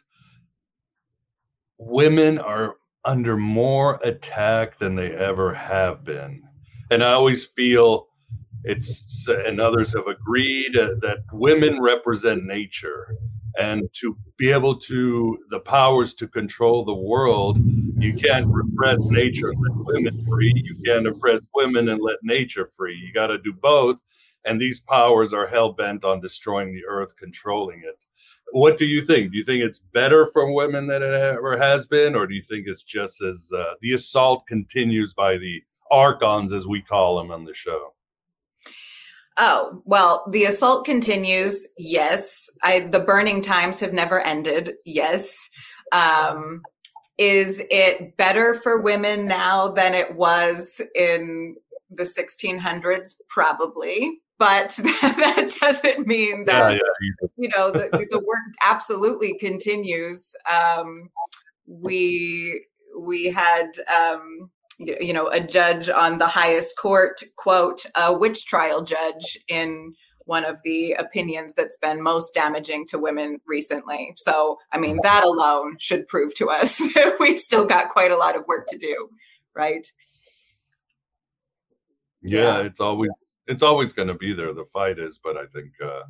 women 1.78 2.38
are 2.38 2.76
under 3.04 3.36
more 3.36 4.00
attack 4.02 4.78
than 4.78 4.94
they 4.94 5.12
ever 5.12 5.54
have 5.54 6.04
been. 6.04 6.42
And 6.90 7.02
I 7.02 7.12
always 7.12 7.46
feel 7.46 8.08
it's 8.64 9.28
and 9.28 9.60
others 9.60 9.94
have 9.94 10.08
agreed 10.08 10.76
uh, 10.76 10.90
that 11.00 11.18
women 11.32 11.80
represent 11.80 12.44
nature 12.44 13.16
and 13.58 13.88
to 13.92 14.16
be 14.36 14.50
able 14.50 14.76
to 14.76 15.38
the 15.50 15.58
powers 15.60 16.14
to 16.14 16.28
control 16.28 16.84
the 16.84 16.94
world 16.94 17.58
you 17.98 18.14
can't 18.14 18.46
repress 18.46 19.00
nature 19.00 19.48
and 19.48 19.58
let 19.58 19.86
women 19.86 20.24
free. 20.26 20.52
You 20.54 20.76
can't 20.86 21.06
oppress 21.08 21.40
women 21.54 21.88
and 21.88 22.00
let 22.00 22.18
nature 22.22 22.70
free. 22.76 22.94
You 22.94 23.12
got 23.12 23.26
to 23.26 23.38
do 23.38 23.52
both 23.52 24.00
and 24.44 24.60
these 24.60 24.80
powers 24.80 25.32
are 25.32 25.48
hell-bent 25.48 26.04
on 26.04 26.20
destroying 26.20 26.72
the 26.72 26.86
earth 26.88 27.16
controlling 27.16 27.80
it. 27.80 28.04
What 28.52 28.78
do 28.78 28.86
you 28.86 29.04
think? 29.04 29.32
Do 29.32 29.38
you 29.38 29.44
think 29.44 29.64
it's 29.64 29.80
better 29.92 30.26
for 30.26 30.54
women 30.54 30.86
than 30.86 31.02
it 31.02 31.12
ever 31.12 31.58
has 31.58 31.86
been 31.86 32.14
or 32.14 32.26
do 32.26 32.34
you 32.34 32.42
think 32.42 32.66
it's 32.68 32.84
just 32.84 33.20
as 33.20 33.50
uh, 33.54 33.74
the 33.80 33.94
assault 33.94 34.46
continues 34.46 35.12
by 35.12 35.36
the 35.36 35.60
archons 35.90 36.52
as 36.52 36.66
we 36.66 36.80
call 36.80 37.18
them 37.18 37.32
on 37.32 37.44
the 37.44 37.54
show 37.54 37.94
Oh, 39.38 39.82
well, 39.84 40.24
the 40.30 40.44
assault 40.44 40.84
continues. 40.84 41.66
Yes. 41.78 42.50
I, 42.62 42.80
the 42.80 43.00
burning 43.00 43.40
times 43.40 43.78
have 43.80 43.92
never 43.92 44.20
ended. 44.20 44.74
Yes. 44.84 45.48
Um, 45.92 46.62
is 47.18 47.62
it 47.70 48.16
better 48.16 48.54
for 48.54 48.80
women 48.80 49.26
now 49.26 49.68
than 49.68 49.94
it 49.94 50.16
was 50.16 50.80
in 50.94 51.56
the 51.90 52.02
1600s? 52.02 53.14
Probably. 53.28 54.20
But 54.38 54.70
that 55.02 55.56
doesn't 55.60 56.06
mean 56.06 56.44
that, 56.44 56.72
yeah, 56.72 56.78
yeah. 56.78 57.28
you 57.36 57.48
know, 57.56 57.70
the, 57.70 58.06
the 58.10 58.18
work 58.18 58.54
absolutely 58.64 59.36
continues. 59.38 60.34
Um, 60.50 61.10
we, 61.66 62.64
we 62.96 63.26
had, 63.26 63.70
um, 63.92 64.50
you 64.78 65.12
know, 65.12 65.28
a 65.28 65.40
judge 65.40 65.88
on 65.88 66.18
the 66.18 66.28
highest 66.28 66.76
court, 66.78 67.20
quote, 67.36 67.84
a 67.96 68.16
witch 68.16 68.46
trial 68.46 68.82
judge 68.82 69.38
in 69.48 69.94
one 70.28 70.44
of 70.44 70.58
the 70.62 70.92
opinions 70.92 71.54
that's 71.54 71.78
been 71.78 72.02
most 72.02 72.34
damaging 72.34 72.86
to 72.86 72.98
women 72.98 73.40
recently. 73.46 74.12
So, 74.16 74.58
I 74.72 74.78
mean, 74.78 75.00
that 75.02 75.24
alone 75.24 75.76
should 75.80 76.06
prove 76.06 76.34
to 76.34 76.50
us 76.50 76.82
we've 77.20 77.38
still 77.38 77.64
got 77.64 77.88
quite 77.88 78.10
a 78.10 78.16
lot 78.16 78.36
of 78.36 78.46
work 78.46 78.66
to 78.68 78.78
do, 78.78 79.08
right? 79.56 79.86
Yeah, 82.22 82.58
yeah. 82.58 82.66
it's 82.66 82.80
always 82.80 83.10
it's 83.46 83.62
always 83.62 83.94
going 83.94 84.08
to 84.08 84.14
be 84.14 84.34
there. 84.34 84.52
The 84.52 84.66
fight 84.72 84.98
is, 84.98 85.18
but 85.22 85.36
I 85.36 85.46
think 85.54 85.72
uh, 85.82 86.02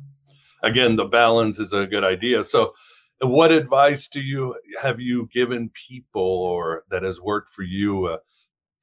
again, 0.63 0.95
the 0.95 1.05
balance 1.05 1.57
is 1.57 1.71
a 1.71 1.87
good 1.87 2.03
idea. 2.03 2.43
So, 2.43 2.73
what 3.21 3.51
advice 3.51 4.09
do 4.09 4.19
you 4.19 4.55
have 4.81 4.99
you 4.99 5.29
given 5.33 5.71
people 5.87 6.21
or 6.21 6.83
that 6.91 7.03
has 7.03 7.21
worked 7.21 7.53
for 7.53 7.63
you? 7.63 8.07
Uh, 8.07 8.17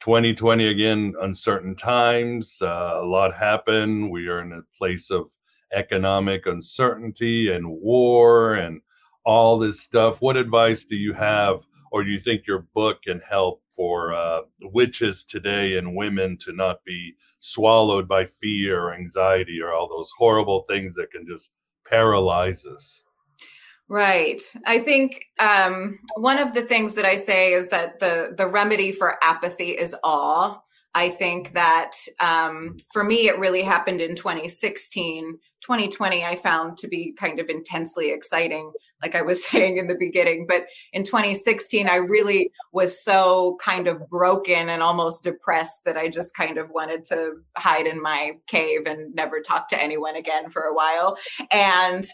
2020 0.01 0.69
again, 0.69 1.15
uncertain 1.23 1.75
times. 1.75 2.59
Uh, 2.61 3.01
a 3.03 3.05
lot 3.05 3.35
happened. 3.35 4.11
We 4.11 4.29
are 4.29 4.41
in 4.41 4.53
a 4.53 4.63
place 4.79 5.11
of 5.11 5.31
economic 5.73 6.47
uncertainty 6.47 7.53
and 7.53 7.69
war 7.69 8.55
and 8.55 8.81
all 9.25 9.59
this 9.59 9.81
stuff. 9.81 10.21
What 10.21 10.37
advice 10.37 10.85
do 10.85 10.97
you 10.97 11.13
have, 11.15 11.61
or 11.91 12.05
do 12.05 12.11
you 12.11 12.21
think 12.21 12.47
your 12.47 12.67
book 12.75 13.03
can 13.03 13.21
help 13.29 13.63
for 13.75 14.15
uh, 14.15 14.41
witches 14.63 15.25
today 15.25 15.77
and 15.77 15.97
women 15.97 16.39
to 16.39 16.53
not 16.53 16.83
be 16.85 17.15
swallowed 17.41 18.09
by 18.09 18.27
fear 18.41 18.85
or 18.85 18.95
anxiety 18.95 19.61
or 19.61 19.73
all 19.73 19.89
those 19.89 20.11
horrible 20.17 20.65
things 20.69 20.95
that 20.95 21.11
can 21.11 21.27
just 21.27 21.51
paralyze 21.87 22.65
us? 22.65 23.03
Right. 23.88 24.42
I 24.64 24.81
think 24.81 25.27
um, 25.38 26.01
one 26.16 26.38
of 26.38 26.53
the 26.55 26.62
things 26.62 26.94
that 26.94 27.05
I 27.05 27.16
say 27.16 27.53
is 27.53 27.68
that 27.68 28.01
the 28.01 28.35
the 28.37 28.49
remedy 28.49 28.90
for 28.90 29.22
apathy 29.22 29.70
is 29.70 29.94
awe. 30.03 30.59
I 30.92 31.11
think 31.11 31.53
that 31.53 31.92
um, 32.20 32.75
for 32.90 33.05
me, 33.05 33.29
it 33.29 33.38
really 33.38 33.62
happened 33.62 34.01
in 34.01 34.16
2016. 34.16 35.38
2020, 35.61 36.25
I 36.25 36.37
found 36.37 36.79
to 36.79 36.88
be 36.88 37.12
kind 37.12 37.38
of 37.38 37.51
intensely 37.51 38.11
exciting, 38.11 38.72
like 39.03 39.14
I 39.14 39.20
was 39.20 39.46
saying 39.49 39.77
in 39.77 39.88
the 39.88 39.94
beginning. 39.94 40.46
But 40.49 40.66
in 40.92 41.05
2016, 41.05 41.88
I 41.88 41.96
really 41.96 42.51
was 42.72 43.05
so 43.05 43.59
kind 43.62 43.87
of 43.87 44.09
broken 44.09 44.70
and 44.70 44.83
almost 44.83 45.22
depressed 45.22 45.85
that 45.85 45.99
I 45.99 46.09
just 46.09 46.35
kind 46.35 46.57
of 46.57 46.70
wanted 46.70 47.05
to 47.05 47.35
hide 47.57 47.87
in 47.87 48.01
my 48.01 48.33
cave 48.46 48.87
and 48.87 49.14
never 49.14 49.40
talk 49.40 49.68
to 49.68 49.81
anyone 49.81 50.16
again 50.16 50.49
for 50.49 50.62
a 50.62 50.75
while. 50.75 51.18
And 51.53 52.05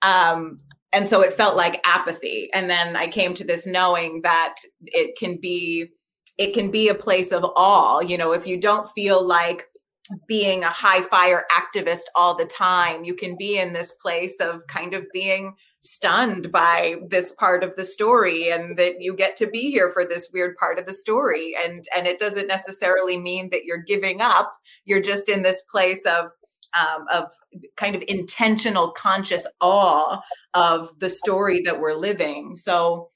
um, 0.00 0.60
and 0.94 1.08
so 1.08 1.20
it 1.20 1.32
felt 1.32 1.56
like 1.56 1.84
apathy. 1.84 2.48
And 2.54 2.70
then 2.70 2.96
i 2.96 3.06
came 3.06 3.34
to 3.34 3.44
this 3.44 3.66
knowing 3.66 4.22
that 4.22 4.54
it 4.82 5.16
can 5.18 5.36
be 5.36 5.88
it 6.36 6.52
can 6.52 6.70
be 6.70 6.88
a 6.88 6.94
place 6.94 7.32
of 7.32 7.44
awe. 7.56 8.00
You 8.00 8.16
know 8.16 8.32
if 8.32 8.46
you 8.46 8.58
don't 8.60 8.88
feel 8.90 9.26
like 9.26 9.66
being 10.28 10.64
a 10.64 10.70
high 10.70 11.00
fire 11.02 11.44
activist 11.50 12.02
all 12.14 12.36
the 12.36 12.44
time. 12.44 13.04
You 13.04 13.14
can 13.14 13.36
be 13.38 13.58
in 13.58 13.72
this 13.72 13.92
place 13.92 14.38
of 14.38 14.66
kind 14.66 14.92
of 14.92 15.06
being 15.12 15.54
stunned 15.80 16.50
by 16.50 16.96
this 17.08 17.32
part 17.32 17.62
of 17.62 17.74
the 17.76 17.84
story 17.84 18.50
and 18.50 18.78
that 18.78 19.00
you 19.00 19.14
get 19.14 19.36
to 19.36 19.46
be 19.46 19.70
here 19.70 19.90
for 19.90 20.04
this 20.04 20.28
weird 20.32 20.56
part 20.56 20.78
of 20.78 20.86
the 20.86 20.94
story. 20.94 21.54
And 21.62 21.84
and 21.96 22.06
it 22.06 22.18
doesn't 22.18 22.46
necessarily 22.46 23.18
mean 23.18 23.48
that 23.50 23.64
you're 23.64 23.82
giving 23.86 24.20
up. 24.20 24.54
You're 24.84 25.02
just 25.02 25.28
in 25.28 25.42
this 25.42 25.62
place 25.70 26.04
of 26.04 26.30
um, 26.78 27.06
of 27.12 27.30
kind 27.76 27.94
of 27.94 28.02
intentional 28.08 28.90
conscious 28.92 29.46
awe 29.60 30.20
of 30.54 30.98
the 30.98 31.08
story 31.08 31.60
that 31.62 31.80
we're 31.80 31.94
living 31.94 32.56
so 32.56 33.08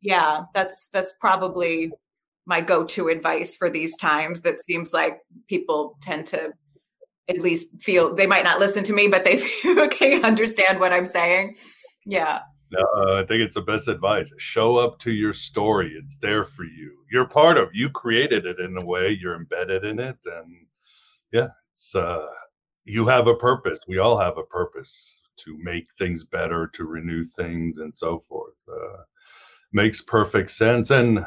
yeah 0.00 0.42
that's 0.54 0.88
that's 0.92 1.14
probably 1.20 1.90
my 2.46 2.60
go-to 2.60 3.08
advice 3.08 3.56
for 3.56 3.70
these 3.70 3.96
times 3.96 4.40
that 4.42 4.64
seems 4.64 4.92
like 4.92 5.18
people 5.48 5.96
tend 6.02 6.26
to 6.26 6.52
at 7.28 7.40
least 7.40 7.68
feel 7.80 8.14
they 8.14 8.26
might 8.26 8.44
not 8.44 8.58
listen 8.58 8.84
to 8.84 8.92
me 8.92 9.08
but 9.08 9.24
they 9.24 9.40
okay 9.78 10.20
understand 10.22 10.78
what 10.80 10.92
i'm 10.92 11.06
saying 11.06 11.56
yeah 12.04 12.40
no, 12.74 13.18
I 13.18 13.24
think 13.26 13.40
it's 13.40 13.54
the 13.54 13.60
best 13.60 13.88
advice. 13.88 14.30
Show 14.38 14.76
up 14.76 14.98
to 15.00 15.12
your 15.12 15.32
story. 15.32 15.94
It's 15.96 16.16
there 16.16 16.44
for 16.44 16.64
you. 16.64 16.92
You're 17.10 17.26
part 17.26 17.56
of. 17.56 17.68
You 17.72 17.90
created 17.90 18.46
it 18.46 18.58
in 18.58 18.76
a 18.76 18.84
way. 18.84 19.16
You're 19.20 19.36
embedded 19.36 19.84
in 19.84 20.00
it, 20.00 20.16
and 20.24 20.66
yeah, 21.32 21.48
it's 21.74 21.94
uh, 21.94 22.26
you 22.84 23.06
have 23.06 23.26
a 23.26 23.34
purpose. 23.34 23.80
We 23.88 23.98
all 23.98 24.18
have 24.18 24.38
a 24.38 24.44
purpose 24.44 25.18
to 25.36 25.58
make 25.58 25.86
things 25.98 26.24
better, 26.24 26.68
to 26.74 26.84
renew 26.84 27.24
things, 27.24 27.78
and 27.78 27.96
so 27.96 28.24
forth. 28.28 28.54
Uh, 28.70 29.02
makes 29.72 30.00
perfect 30.00 30.50
sense. 30.50 30.90
And 30.90 31.26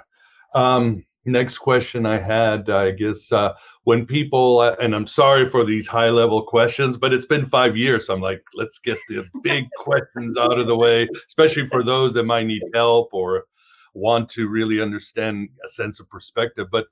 um, 0.55 1.03
next 1.25 1.57
question 1.57 2.05
I 2.05 2.19
had, 2.19 2.69
I 2.69 2.91
guess, 2.91 3.31
uh, 3.31 3.53
when 3.83 4.05
people, 4.05 4.59
uh, 4.59 4.75
and 4.81 4.95
I'm 4.95 5.07
sorry 5.07 5.49
for 5.49 5.65
these 5.65 5.87
high 5.87 6.09
level 6.09 6.41
questions, 6.43 6.97
but 6.97 7.13
it's 7.13 7.25
been 7.25 7.49
five 7.49 7.75
years. 7.75 8.07
So 8.07 8.13
I'm 8.13 8.21
like, 8.21 8.43
let's 8.53 8.79
get 8.79 8.97
the 9.09 9.27
big 9.43 9.65
questions 9.77 10.37
out 10.37 10.57
of 10.57 10.67
the 10.67 10.75
way, 10.75 11.07
especially 11.27 11.67
for 11.69 11.83
those 11.83 12.13
that 12.13 12.23
might 12.23 12.47
need 12.47 12.63
help 12.73 13.09
or 13.13 13.45
want 13.93 14.29
to 14.29 14.47
really 14.47 14.81
understand 14.81 15.49
a 15.65 15.67
sense 15.67 15.99
of 15.99 16.09
perspective. 16.09 16.67
But 16.71 16.85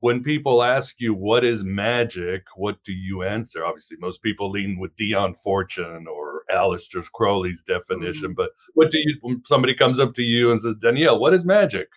when 0.00 0.22
people 0.22 0.62
ask 0.62 0.94
you 0.98 1.14
what 1.14 1.44
is 1.44 1.62
magic, 1.62 2.44
what 2.56 2.82
do 2.84 2.92
you 2.92 3.22
answer? 3.22 3.64
Obviously, 3.64 3.98
most 4.00 4.22
people 4.22 4.50
lean 4.50 4.78
with 4.78 4.96
Dion 4.96 5.34
Fortune 5.42 6.06
or 6.06 6.44
Aleister 6.52 7.04
Crowley's 7.12 7.62
definition. 7.62 8.30
Mm-hmm. 8.30 8.34
But 8.34 8.50
what 8.74 8.90
do 8.90 8.98
you 8.98 9.16
when 9.20 9.42
somebody 9.46 9.74
comes 9.74 10.00
up 10.00 10.14
to 10.14 10.22
you 10.22 10.52
and 10.52 10.60
says, 10.60 10.76
Danielle, 10.80 11.18
what 11.18 11.34
is 11.34 11.44
magic? 11.44 11.88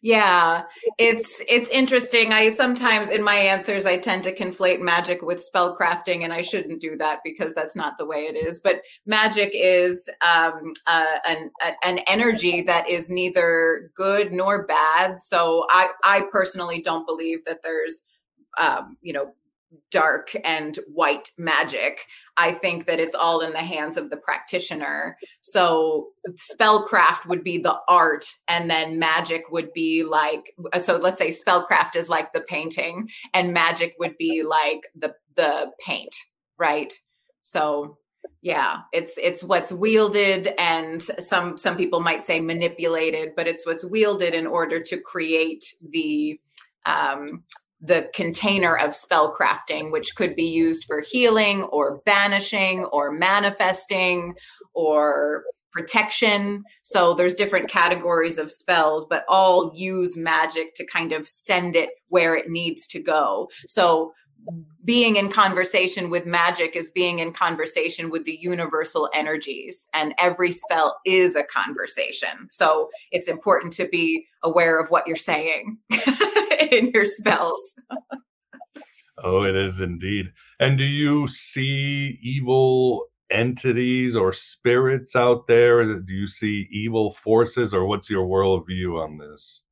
Yeah, 0.00 0.62
it's 0.96 1.42
it's 1.48 1.68
interesting. 1.70 2.32
I 2.32 2.52
sometimes 2.52 3.10
in 3.10 3.20
my 3.22 3.34
answers 3.34 3.84
I 3.84 3.98
tend 3.98 4.22
to 4.24 4.34
conflate 4.34 4.80
magic 4.80 5.22
with 5.22 5.42
spell 5.42 5.76
crafting, 5.76 6.22
and 6.22 6.32
I 6.32 6.40
shouldn't 6.40 6.80
do 6.80 6.96
that 6.98 7.18
because 7.24 7.52
that's 7.52 7.74
not 7.74 7.98
the 7.98 8.06
way 8.06 8.26
it 8.26 8.36
is. 8.36 8.60
But 8.60 8.82
magic 9.06 9.50
is 9.54 10.08
um, 10.24 10.72
uh, 10.86 11.18
an 11.26 11.50
an 11.82 11.98
energy 12.06 12.62
that 12.62 12.88
is 12.88 13.10
neither 13.10 13.90
good 13.96 14.32
nor 14.32 14.64
bad. 14.66 15.20
So 15.20 15.66
I 15.70 15.88
I 16.04 16.22
personally 16.30 16.80
don't 16.80 17.06
believe 17.06 17.44
that 17.46 17.62
there's 17.64 18.02
um, 18.60 18.96
you 19.02 19.12
know 19.12 19.32
dark 19.90 20.34
and 20.44 20.78
white 20.92 21.30
magic. 21.36 22.06
I 22.36 22.52
think 22.52 22.86
that 22.86 23.00
it's 23.00 23.14
all 23.14 23.40
in 23.40 23.52
the 23.52 23.58
hands 23.58 23.96
of 23.96 24.10
the 24.10 24.16
practitioner. 24.16 25.16
So 25.40 26.08
spellcraft 26.32 27.26
would 27.26 27.44
be 27.44 27.58
the 27.58 27.78
art 27.88 28.26
and 28.48 28.70
then 28.70 28.98
magic 28.98 29.50
would 29.50 29.72
be 29.72 30.04
like 30.04 30.54
so 30.78 30.96
let's 30.96 31.18
say 31.18 31.30
spellcraft 31.30 31.96
is 31.96 32.08
like 32.08 32.32
the 32.32 32.40
painting 32.42 33.08
and 33.34 33.52
magic 33.52 33.94
would 33.98 34.16
be 34.16 34.42
like 34.42 34.82
the 34.96 35.14
the 35.36 35.70
paint, 35.84 36.14
right? 36.58 36.92
So 37.42 37.98
yeah, 38.42 38.80
it's 38.92 39.18
it's 39.18 39.42
what's 39.42 39.72
wielded 39.72 40.48
and 40.58 41.02
some 41.02 41.58
some 41.58 41.76
people 41.76 42.00
might 42.00 42.24
say 42.24 42.40
manipulated, 42.40 43.30
but 43.36 43.46
it's 43.46 43.66
what's 43.66 43.84
wielded 43.84 44.34
in 44.34 44.46
order 44.46 44.80
to 44.80 45.00
create 45.00 45.64
the 45.90 46.40
um 46.86 47.42
the 47.80 48.08
container 48.14 48.76
of 48.76 48.94
spell 48.94 49.34
crafting, 49.34 49.92
which 49.92 50.14
could 50.16 50.34
be 50.34 50.46
used 50.46 50.84
for 50.84 51.00
healing 51.00 51.62
or 51.64 52.00
banishing 52.04 52.84
or 52.86 53.12
manifesting 53.12 54.34
or 54.74 55.44
protection. 55.72 56.64
So 56.82 57.14
there's 57.14 57.34
different 57.34 57.68
categories 57.68 58.38
of 58.38 58.50
spells, 58.50 59.06
but 59.08 59.24
all 59.28 59.72
use 59.74 60.16
magic 60.16 60.74
to 60.74 60.86
kind 60.86 61.12
of 61.12 61.28
send 61.28 61.76
it 61.76 61.90
where 62.08 62.34
it 62.34 62.48
needs 62.48 62.86
to 62.88 63.02
go. 63.02 63.48
So 63.68 64.12
being 64.84 65.16
in 65.16 65.30
conversation 65.30 66.08
with 66.08 66.24
magic 66.24 66.74
is 66.74 66.88
being 66.88 67.18
in 67.18 67.30
conversation 67.32 68.08
with 68.08 68.24
the 68.24 68.38
universal 68.40 69.10
energies 69.12 69.86
and 69.92 70.14
every 70.18 70.50
spell 70.50 70.98
is 71.04 71.36
a 71.36 71.44
conversation. 71.44 72.48
So 72.50 72.88
it's 73.12 73.28
important 73.28 73.74
to 73.74 73.86
be 73.88 74.26
aware 74.42 74.80
of 74.80 74.90
what 74.90 75.06
you're 75.06 75.16
saying 75.16 75.76
in 76.70 76.90
your 76.94 77.04
spells. 77.04 77.74
Oh 79.22 79.42
it 79.42 79.56
is 79.56 79.80
indeed. 79.80 80.32
And 80.58 80.78
do 80.78 80.84
you 80.84 81.28
see 81.28 82.18
evil 82.22 83.08
entities 83.30 84.16
or 84.16 84.32
spirits 84.32 85.14
out 85.14 85.46
there? 85.46 85.84
Do 85.84 86.12
you 86.14 86.28
see 86.28 86.66
evil 86.70 87.12
forces 87.12 87.74
or 87.74 87.84
what's 87.84 88.08
your 88.08 88.26
worldview 88.26 89.04
on 89.04 89.18
this? 89.18 89.62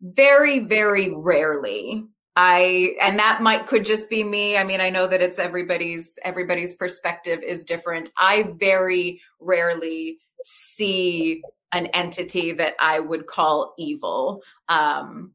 Very 0.00 0.60
very 0.60 1.14
rarely 1.14 2.08
I 2.40 2.94
and 3.02 3.18
that 3.18 3.42
might 3.42 3.66
could 3.66 3.84
just 3.84 4.08
be 4.08 4.22
me. 4.22 4.56
I 4.56 4.62
mean, 4.62 4.80
I 4.80 4.90
know 4.90 5.08
that 5.08 5.20
it's 5.20 5.40
everybody's 5.40 6.20
everybody's 6.22 6.72
perspective 6.72 7.42
is 7.42 7.64
different. 7.64 8.10
I 8.16 8.54
very 8.60 9.20
rarely 9.40 10.18
see 10.44 11.42
an 11.72 11.86
entity 11.86 12.52
that 12.52 12.74
I 12.78 13.00
would 13.00 13.26
call 13.26 13.74
evil. 13.76 14.44
Um, 14.68 15.32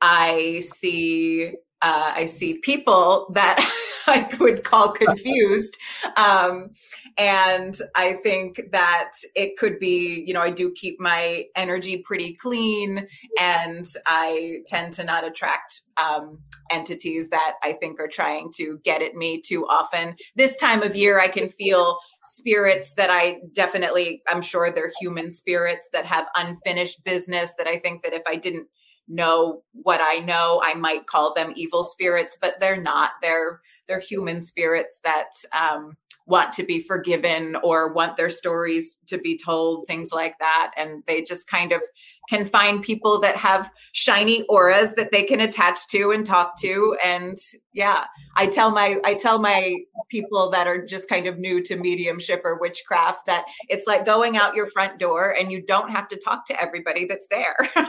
I 0.00 0.62
see 0.64 1.52
uh, 1.82 2.12
I 2.14 2.26
see 2.26 2.58
people 2.58 3.30
that 3.34 3.58
I 4.06 4.28
would 4.40 4.64
call 4.64 4.92
confused. 4.92 5.76
Um, 6.16 6.70
and 7.18 7.76
I 7.94 8.14
think 8.14 8.60
that 8.72 9.10
it 9.34 9.56
could 9.58 9.78
be, 9.78 10.24
you 10.26 10.32
know, 10.32 10.40
I 10.40 10.50
do 10.50 10.72
keep 10.74 10.98
my 10.98 11.44
energy 11.54 12.02
pretty 12.04 12.34
clean 12.34 13.06
and 13.38 13.86
I 14.06 14.60
tend 14.66 14.94
to 14.94 15.04
not 15.04 15.24
attract 15.24 15.82
um, 15.98 16.40
entities 16.70 17.28
that 17.30 17.54
I 17.62 17.74
think 17.74 18.00
are 18.00 18.08
trying 18.08 18.50
to 18.56 18.80
get 18.84 19.02
at 19.02 19.14
me 19.14 19.42
too 19.42 19.66
often. 19.66 20.16
This 20.36 20.56
time 20.56 20.82
of 20.82 20.96
year, 20.96 21.20
I 21.20 21.28
can 21.28 21.48
feel 21.48 21.98
spirits 22.24 22.94
that 22.94 23.10
I 23.10 23.38
definitely, 23.52 24.22
I'm 24.28 24.42
sure 24.42 24.70
they're 24.70 24.92
human 25.00 25.30
spirits 25.30 25.88
that 25.92 26.06
have 26.06 26.26
unfinished 26.36 27.04
business 27.04 27.52
that 27.58 27.66
I 27.66 27.78
think 27.78 28.02
that 28.02 28.12
if 28.12 28.22
I 28.26 28.36
didn't 28.36 28.68
know 29.08 29.62
what 29.72 30.00
I 30.02 30.18
know, 30.18 30.60
I 30.64 30.74
might 30.74 31.06
call 31.06 31.34
them 31.34 31.52
evil 31.56 31.82
spirits, 31.82 32.36
but 32.40 32.60
they're 32.60 32.80
not. 32.80 33.12
They're 33.22 33.60
they're 33.88 34.00
human 34.00 34.40
spirits 34.42 35.00
that 35.02 35.30
um, 35.52 35.96
want 36.26 36.52
to 36.52 36.62
be 36.62 36.78
forgiven 36.78 37.56
or 37.64 37.92
want 37.94 38.18
their 38.18 38.28
stories 38.28 38.98
to 39.06 39.16
be 39.16 39.38
told, 39.38 39.86
things 39.86 40.12
like 40.12 40.38
that. 40.38 40.72
And 40.76 41.02
they 41.06 41.22
just 41.22 41.48
kind 41.48 41.72
of 41.72 41.80
can 42.28 42.44
find 42.44 42.82
people 42.82 43.18
that 43.20 43.36
have 43.36 43.72
shiny 43.92 44.42
auras 44.44 44.92
that 44.94 45.10
they 45.10 45.22
can 45.22 45.40
attach 45.40 45.88
to 45.88 46.10
and 46.10 46.26
talk 46.26 46.60
to. 46.60 46.96
And 47.02 47.38
yeah, 47.72 48.04
I 48.36 48.46
tell 48.46 48.70
my 48.70 48.96
I 49.04 49.14
tell 49.14 49.38
my 49.38 49.74
people 50.10 50.50
that 50.50 50.66
are 50.66 50.84
just 50.84 51.08
kind 51.08 51.26
of 51.26 51.38
new 51.38 51.62
to 51.62 51.76
mediumship 51.76 52.42
or 52.44 52.58
witchcraft 52.60 53.24
that 53.26 53.46
it's 53.70 53.86
like 53.86 54.04
going 54.04 54.36
out 54.36 54.54
your 54.54 54.66
front 54.66 54.98
door 54.98 55.34
and 55.38 55.50
you 55.50 55.64
don't 55.64 55.90
have 55.90 56.08
to 56.10 56.16
talk 56.16 56.44
to 56.46 56.62
everybody 56.62 57.06
that's 57.06 57.28
there. 57.28 57.56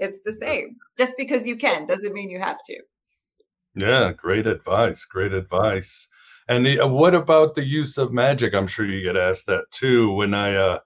it's 0.00 0.20
the 0.24 0.32
same. 0.32 0.76
Just 0.96 1.14
because 1.16 1.46
you 1.46 1.56
can 1.56 1.86
doesn't 1.86 2.12
mean 2.12 2.30
you 2.30 2.40
have 2.40 2.58
to. 2.66 2.80
Yeah, 3.74 4.12
great 4.12 4.46
advice. 4.46 5.04
Great 5.04 5.32
advice. 5.32 6.08
And 6.48 6.64
the, 6.64 6.80
uh, 6.80 6.86
what 6.86 7.14
about 7.14 7.54
the 7.54 7.64
use 7.64 7.98
of 7.98 8.12
magic? 8.12 8.54
I'm 8.54 8.66
sure 8.66 8.86
you 8.86 9.02
get 9.02 9.16
asked 9.16 9.46
that 9.46 9.64
too. 9.72 10.12
When 10.12 10.34
I 10.34 10.54
uh, 10.54 10.78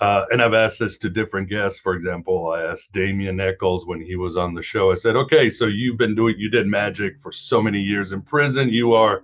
uh, 0.00 0.26
and 0.30 0.42
I've 0.42 0.54
asked 0.54 0.80
this 0.80 0.98
to 0.98 1.08
different 1.08 1.48
guests. 1.48 1.78
For 1.78 1.94
example, 1.94 2.48
I 2.50 2.62
asked 2.62 2.92
Damien 2.92 3.40
Echols 3.40 3.86
when 3.86 4.00
he 4.00 4.16
was 4.16 4.36
on 4.36 4.52
the 4.52 4.62
show. 4.62 4.90
I 4.90 4.96
said, 4.96 5.14
"Okay, 5.14 5.48
so 5.48 5.66
you've 5.66 5.96
been 5.96 6.16
doing, 6.16 6.34
you 6.38 6.50
did 6.50 6.66
magic 6.66 7.14
for 7.22 7.30
so 7.30 7.62
many 7.62 7.78
years 7.78 8.10
in 8.10 8.20
prison. 8.20 8.68
You 8.68 8.94
are, 8.94 9.22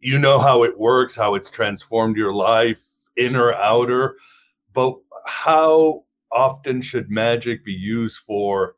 you 0.00 0.18
know 0.18 0.38
how 0.38 0.62
it 0.62 0.78
works, 0.78 1.16
how 1.16 1.34
it's 1.34 1.50
transformed 1.50 2.16
your 2.16 2.32
life, 2.32 2.78
inner, 3.16 3.54
outer. 3.54 4.14
But 4.72 4.94
how 5.26 6.03
often 6.34 6.82
should 6.82 7.10
magic 7.10 7.64
be 7.64 7.72
used 7.72 8.18
for 8.26 8.76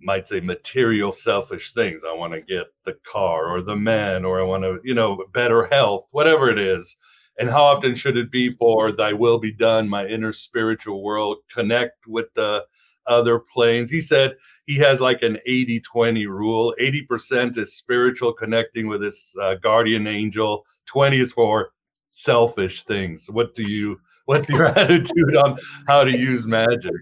might 0.00 0.28
say 0.28 0.40
material 0.40 1.10
selfish 1.12 1.72
things 1.72 2.02
i 2.08 2.12
want 2.12 2.32
to 2.32 2.40
get 2.40 2.66
the 2.84 2.94
car 3.10 3.46
or 3.46 3.62
the 3.62 3.76
man 3.76 4.24
or 4.24 4.40
i 4.40 4.44
want 4.44 4.62
to 4.62 4.78
you 4.84 4.94
know 4.94 5.24
better 5.32 5.64
health 5.66 6.06
whatever 6.10 6.50
it 6.50 6.58
is 6.58 6.96
and 7.38 7.50
how 7.50 7.64
often 7.64 7.94
should 7.94 8.16
it 8.16 8.30
be 8.30 8.52
for 8.52 8.92
thy 8.92 9.12
will 9.12 9.38
be 9.38 9.52
done 9.52 9.88
my 9.88 10.06
inner 10.06 10.32
spiritual 10.32 11.02
world 11.02 11.38
connect 11.52 12.06
with 12.06 12.26
the 12.34 12.64
other 13.06 13.38
planes. 13.38 13.90
He 13.90 14.00
said 14.00 14.36
he 14.66 14.76
has 14.76 15.00
like 15.00 15.22
an 15.22 15.38
80 15.46 15.80
20 15.80 16.26
rule 16.26 16.74
80% 16.80 17.56
is 17.58 17.76
spiritual, 17.76 18.32
connecting 18.32 18.86
with 18.86 19.02
his 19.02 19.34
uh, 19.40 19.54
guardian 19.56 20.06
angel, 20.06 20.64
20 20.86 21.20
is 21.20 21.32
for 21.32 21.70
selfish 22.16 22.84
things. 22.84 23.28
What 23.28 23.54
do 23.54 23.62
you, 23.62 24.00
what's 24.24 24.48
your 24.48 24.66
attitude 24.66 25.36
on 25.36 25.58
how 25.86 26.04
to 26.04 26.16
use 26.16 26.46
magic? 26.46 26.92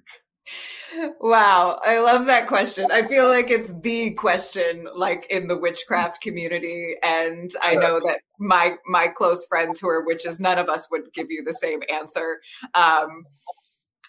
Wow, 1.21 1.81
I 1.85 2.01
love 2.01 2.27
that 2.27 2.47
question. 2.47 2.91
I 2.93 3.03
feel 3.03 3.29
like 3.29 3.51
it's 3.51 3.73
the 3.81 4.13
question 4.13 4.87
like 4.95 5.27
in 5.31 5.49
the 5.49 5.57
witchcraft 5.57 6.21
community 6.21 6.97
and 7.03 7.51
I 7.63 7.75
know 7.75 7.99
that 8.05 8.21
my 8.39 8.77
my 8.87 9.09
close 9.09 9.47
friends 9.47 9.81
who 9.81 9.89
are 9.89 10.05
witches 10.05 10.39
none 10.39 10.59
of 10.59 10.69
us 10.69 10.91
would 10.91 11.13
give 11.15 11.29
you 11.31 11.43
the 11.45 11.55
same 11.55 11.81
answer. 11.91 12.41
Um 12.75 13.25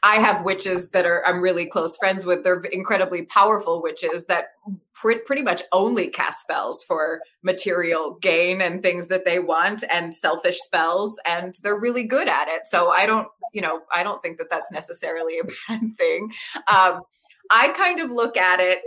I 0.03 0.15
have 0.15 0.43
witches 0.43 0.89
that 0.89 1.05
are 1.05 1.25
I'm 1.25 1.41
really 1.41 1.65
close 1.65 1.95
friends 1.97 2.25
with. 2.25 2.43
They're 2.43 2.61
incredibly 2.71 3.23
powerful 3.23 3.81
witches 3.81 4.25
that 4.25 4.47
pr- 4.93 5.23
pretty 5.25 5.41
much 5.41 5.63
only 5.71 6.09
cast 6.09 6.41
spells 6.41 6.83
for 6.83 7.21
material 7.41 8.17
gain 8.21 8.61
and 8.61 8.81
things 8.81 9.07
that 9.07 9.23
they 9.23 9.39
want 9.39 9.83
and 9.89 10.13
selfish 10.13 10.59
spells 10.59 11.19
and 11.25 11.55
they're 11.63 11.79
really 11.79 12.03
good 12.03 12.27
at 12.27 12.49
it. 12.49 12.63
So 12.65 12.91
I 12.91 13.05
don't, 13.05 13.27
you 13.53 13.61
know, 13.61 13.81
I 13.93 14.03
don't 14.03 14.21
think 14.21 14.37
that 14.39 14.49
that's 14.49 14.71
necessarily 14.71 15.39
a 15.39 15.45
bad 15.45 15.81
thing. 15.97 16.31
Um, 16.67 17.01
I 17.49 17.69
kind 17.69 18.01
of 18.01 18.11
look 18.11 18.35
at 18.35 18.59
it 18.59 18.79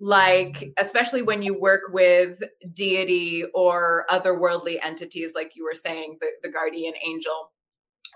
like 0.00 0.72
especially 0.78 1.22
when 1.22 1.42
you 1.42 1.58
work 1.58 1.82
with 1.90 2.40
deity 2.72 3.44
or 3.52 4.06
otherworldly 4.10 4.78
entities 4.82 5.32
like 5.34 5.56
you 5.56 5.64
were 5.64 5.74
saying 5.74 6.18
the, 6.20 6.28
the 6.42 6.48
guardian 6.48 6.94
angel 7.04 7.50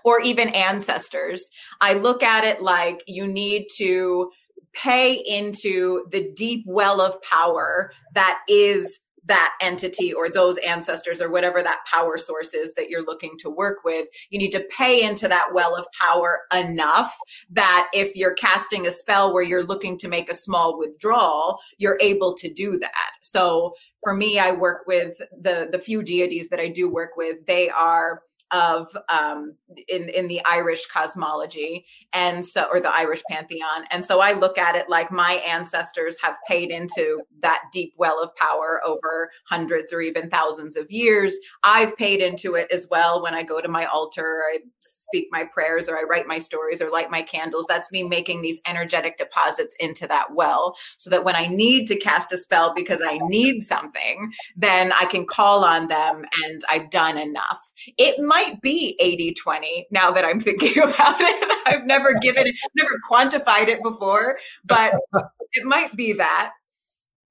or 0.03 0.21
even 0.21 0.49
ancestors. 0.49 1.49
I 1.81 1.93
look 1.93 2.23
at 2.23 2.43
it 2.43 2.61
like 2.61 3.03
you 3.07 3.27
need 3.27 3.67
to 3.77 4.31
pay 4.73 5.13
into 5.13 6.05
the 6.11 6.31
deep 6.35 6.63
well 6.67 6.99
of 6.99 7.21
power 7.21 7.91
that 8.13 8.39
is 8.49 8.99
that 9.25 9.53
entity 9.61 10.13
or 10.13 10.29
those 10.29 10.57
ancestors 10.57 11.21
or 11.21 11.31
whatever 11.31 11.63
that 11.63 11.85
power 11.89 12.17
source 12.17 12.53
is 12.53 12.73
that 12.73 12.89
you're 12.89 13.05
looking 13.05 13.37
to 13.39 13.49
work 13.49 13.83
with. 13.85 14.07
You 14.29 14.39
need 14.39 14.51
to 14.51 14.65
pay 14.69 15.03
into 15.03 15.27
that 15.27 15.53
well 15.53 15.75
of 15.75 15.85
power 15.97 16.41
enough 16.53 17.15
that 17.51 17.89
if 17.93 18.15
you're 18.15 18.33
casting 18.33 18.85
a 18.85 18.91
spell 18.91 19.33
where 19.33 19.43
you're 19.43 19.63
looking 19.63 19.97
to 19.99 20.07
make 20.07 20.29
a 20.29 20.35
small 20.35 20.77
withdrawal, 20.77 21.59
you're 21.77 21.97
able 22.01 22.33
to 22.35 22.53
do 22.53 22.77
that. 22.79 23.11
So 23.21 23.73
for 24.03 24.13
me, 24.13 24.39
I 24.39 24.51
work 24.51 24.83
with 24.85 25.17
the 25.39 25.69
the 25.71 25.79
few 25.79 26.03
deities 26.03 26.49
that 26.49 26.59
I 26.59 26.67
do 26.67 26.89
work 26.89 27.11
with. 27.15 27.45
They 27.47 27.69
are 27.69 28.21
of 28.53 28.95
um, 29.09 29.55
in 29.87 30.09
in 30.09 30.27
the 30.27 30.41
Irish 30.45 30.85
cosmology 30.87 31.85
and 32.13 32.45
so 32.45 32.67
or 32.71 32.79
the 32.79 32.93
Irish 32.93 33.23
pantheon. 33.29 33.85
And 33.91 34.03
so 34.03 34.19
I 34.19 34.33
look 34.33 34.57
at 34.57 34.75
it 34.75 34.89
like 34.89 35.11
my 35.11 35.33
ancestors 35.33 36.19
have 36.21 36.35
paid 36.47 36.69
into 36.69 37.21
that 37.41 37.63
deep 37.71 37.93
well 37.97 38.21
of 38.21 38.35
power 38.35 38.81
over 38.85 39.29
hundreds 39.47 39.91
or 39.91 40.01
even 40.01 40.29
thousands 40.29 40.77
of 40.77 40.89
years. 40.91 41.35
I've 41.63 41.95
paid 41.97 42.21
into 42.21 42.55
it 42.55 42.67
as 42.71 42.87
well 42.89 43.21
when 43.21 43.33
I 43.33 43.43
go 43.43 43.61
to 43.61 43.67
my 43.67 43.85
altar 43.85 44.43
I 44.51 44.59
speak 44.81 45.27
my 45.31 45.43
prayers 45.43 45.89
or 45.89 45.97
I 45.97 46.03
write 46.03 46.27
my 46.27 46.37
stories 46.37 46.81
or 46.81 46.89
light 46.89 47.11
my 47.11 47.21
candles. 47.21 47.65
That's 47.67 47.91
me 47.91 48.03
making 48.03 48.41
these 48.41 48.59
energetic 48.65 49.17
deposits 49.17 49.75
into 49.79 50.07
that 50.07 50.33
well 50.33 50.75
so 50.97 51.09
that 51.09 51.23
when 51.23 51.35
I 51.35 51.47
need 51.47 51.87
to 51.87 51.95
cast 51.97 52.31
a 52.31 52.37
spell 52.37 52.73
because 52.75 53.01
I 53.03 53.17
need 53.23 53.61
something 53.61 54.31
then 54.55 54.91
I 54.93 55.05
can 55.05 55.25
call 55.25 55.63
on 55.63 55.87
them 55.87 56.25
and 56.43 56.61
I've 56.69 56.89
done 56.89 57.17
enough. 57.17 57.71
It 57.97 58.19
might 58.19 58.42
be 58.61 58.95
80 58.99 59.33
20 59.33 59.87
now 59.91 60.11
that 60.11 60.25
I'm 60.25 60.39
thinking 60.39 60.77
about 60.83 61.15
it. 61.19 61.61
I've 61.65 61.85
never 61.85 62.13
given 62.19 62.47
it, 62.47 62.55
never 62.75 62.99
quantified 63.09 63.67
it 63.67 63.81
before, 63.83 64.37
but 64.65 64.95
it 65.53 65.65
might 65.65 65.95
be 65.95 66.13
that. 66.13 66.53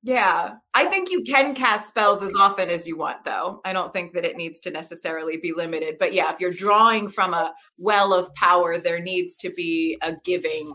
Yeah. 0.05 0.55
I 0.75 0.87
think 0.87 1.11
you 1.11 1.23
can 1.23 1.55
cast 1.55 1.89
spells 1.89 2.23
as 2.23 2.35
often 2.35 2.69
as 2.69 2.89
you 2.89 2.97
want, 2.97 3.25
though. 3.25 3.61
I 3.65 3.73
don't 3.73 3.93
think 3.93 4.15
that 4.15 4.25
it 4.25 4.37
needs 4.37 4.59
to 4.61 4.71
necessarily 4.71 5.37
be 5.37 5.53
limited. 5.53 5.97
But 5.99 6.13
yeah, 6.13 6.33
if 6.33 6.41
you're 6.41 6.51
drawing 6.51 7.09
from 7.09 7.35
a 7.35 7.55
well 7.79 8.13
of 8.13 8.35
power, 8.35 8.79
there 8.79 8.99
needs 8.99 9.37
to 9.39 9.51
be 9.51 9.99
a 10.03 10.15
giving 10.25 10.73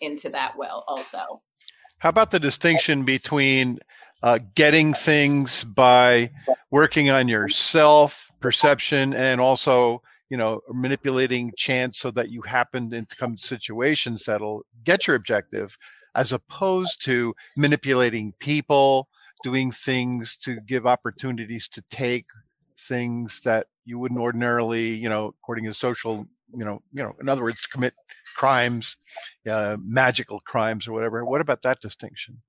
into 0.00 0.28
that 0.30 0.56
well 0.56 0.84
also. 0.86 1.42
How 1.98 2.10
about 2.10 2.30
the 2.30 2.38
distinction 2.38 3.04
between 3.04 3.80
uh, 4.22 4.38
getting 4.54 4.94
things 4.94 5.64
by 5.64 6.30
working 6.70 7.10
on 7.10 7.26
your 7.26 7.48
self 7.48 8.27
perception 8.40 9.14
and 9.14 9.40
also 9.40 10.02
you 10.30 10.36
know 10.36 10.60
manipulating 10.70 11.52
chance 11.56 11.98
so 11.98 12.10
that 12.10 12.30
you 12.30 12.42
happen 12.42 12.90
to 12.90 13.04
come 13.18 13.36
to 13.36 13.46
situations 13.46 14.24
that'll 14.24 14.64
get 14.84 15.06
your 15.06 15.16
objective 15.16 15.76
as 16.14 16.32
opposed 16.32 17.02
to 17.04 17.34
manipulating 17.56 18.32
people 18.38 19.08
doing 19.42 19.70
things 19.70 20.36
to 20.36 20.60
give 20.60 20.86
opportunities 20.86 21.68
to 21.68 21.82
take 21.90 22.24
things 22.80 23.40
that 23.42 23.66
you 23.84 23.98
wouldn't 23.98 24.20
ordinarily 24.20 24.94
you 24.94 25.08
know 25.08 25.34
according 25.42 25.64
to 25.64 25.74
social 25.74 26.26
you 26.54 26.64
know 26.64 26.80
you 26.92 27.02
know 27.02 27.14
in 27.20 27.28
other 27.28 27.42
words 27.42 27.66
commit 27.66 27.94
crimes 28.36 28.96
uh, 29.50 29.76
magical 29.82 30.40
crimes 30.40 30.86
or 30.86 30.92
whatever. 30.92 31.24
What 31.24 31.40
about 31.40 31.62
that 31.62 31.80
distinction 31.80 32.40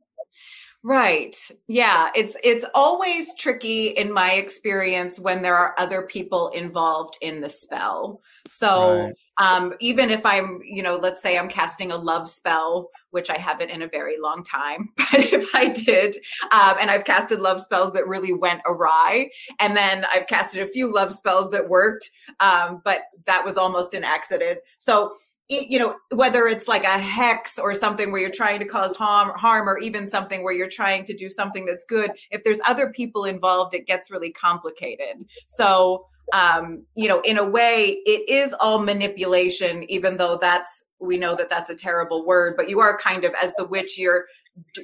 Right. 0.81 1.35
Yeah, 1.67 2.09
it's 2.15 2.37
it's 2.41 2.63
always 2.73 3.35
tricky 3.35 3.87
in 3.87 4.13
my 4.13 4.31
experience 4.33 5.19
when 5.19 5.41
there 5.41 5.55
are 5.57 5.75
other 5.77 6.03
people 6.03 6.47
involved 6.49 7.17
in 7.21 7.41
the 7.41 7.49
spell. 7.49 8.21
So, 8.47 9.03
right. 9.03 9.13
um 9.45 9.73
even 9.81 10.09
if 10.09 10.25
I'm, 10.25 10.61
you 10.63 10.81
know, 10.81 10.95
let's 10.95 11.21
say 11.21 11.37
I'm 11.37 11.49
casting 11.49 11.91
a 11.91 11.97
love 11.97 12.29
spell, 12.29 12.91
which 13.11 13.29
I 13.29 13.37
haven't 13.37 13.71
in 13.71 13.81
a 13.81 13.89
very 13.89 14.17
long 14.21 14.41
time, 14.45 14.87
but 14.97 15.19
if 15.19 15.53
I 15.53 15.67
did, 15.67 16.15
um 16.53 16.77
and 16.79 16.89
I've 16.89 17.03
casted 17.03 17.41
love 17.41 17.61
spells 17.61 17.91
that 17.91 18.07
really 18.07 18.31
went 18.33 18.61
awry, 18.65 19.29
and 19.59 19.75
then 19.75 20.05
I've 20.13 20.27
casted 20.27 20.61
a 20.61 20.71
few 20.71 20.93
love 20.93 21.13
spells 21.13 21.49
that 21.51 21.67
worked, 21.67 22.09
um 22.39 22.81
but 22.85 23.01
that 23.25 23.43
was 23.43 23.57
almost 23.57 23.93
an 23.93 24.05
accident. 24.05 24.59
So, 24.77 25.13
you 25.49 25.79
know 25.79 25.95
whether 26.11 26.47
it's 26.47 26.67
like 26.67 26.83
a 26.83 26.97
hex 26.99 27.57
or 27.57 27.73
something 27.73 28.11
where 28.11 28.21
you're 28.21 28.29
trying 28.29 28.59
to 28.59 28.65
cause 28.65 28.95
harm 28.95 29.31
harm 29.35 29.67
or 29.67 29.79
even 29.79 30.05
something 30.05 30.43
where 30.43 30.53
you're 30.53 30.69
trying 30.69 31.03
to 31.05 31.13
do 31.15 31.29
something 31.29 31.65
that's 31.65 31.85
good 31.85 32.11
if 32.31 32.43
there's 32.43 32.61
other 32.67 32.91
people 32.91 33.25
involved 33.25 33.73
it 33.73 33.87
gets 33.87 34.11
really 34.11 34.31
complicated. 34.31 35.25
So 35.47 36.05
um 36.33 36.83
you 36.95 37.07
know 37.07 37.21
in 37.21 37.39
a 37.39 37.43
way 37.43 38.01
it 38.05 38.29
is 38.29 38.53
all 38.59 38.79
manipulation 38.79 39.83
even 39.89 40.17
though 40.17 40.37
that's 40.39 40.83
we 40.99 41.17
know 41.17 41.35
that 41.35 41.49
that's 41.49 41.71
a 41.71 41.75
terrible 41.75 42.23
word 42.23 42.53
but 42.55 42.69
you 42.69 42.79
are 42.79 42.95
kind 42.97 43.23
of 43.23 43.33
as 43.41 43.53
the 43.55 43.65
witch 43.65 43.97
you're 43.97 44.25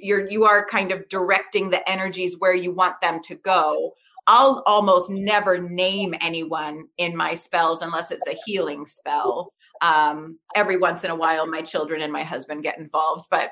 you're 0.01 0.27
you 0.29 0.45
are 0.45 0.65
kind 0.65 0.91
of 0.91 1.07
directing 1.09 1.69
the 1.69 1.87
energies 1.89 2.35
where 2.39 2.55
you 2.55 2.71
want 2.71 2.99
them 3.01 3.19
to 3.23 3.35
go. 3.35 3.93
I'll 4.27 4.63
almost 4.65 5.11
never 5.11 5.59
name 5.59 6.15
anyone 6.19 6.87
in 6.97 7.15
my 7.15 7.35
spells 7.35 7.83
unless 7.83 8.09
it's 8.09 8.25
a 8.27 8.37
healing 8.45 8.87
spell 8.87 9.53
um, 9.81 10.39
every 10.55 10.77
once 10.77 11.03
in 11.03 11.11
a 11.11 11.15
while, 11.15 11.47
my 11.47 11.61
children 11.61 12.01
and 12.01 12.11
my 12.11 12.23
husband 12.23 12.63
get 12.63 12.77
involved, 12.77 13.25
but 13.29 13.51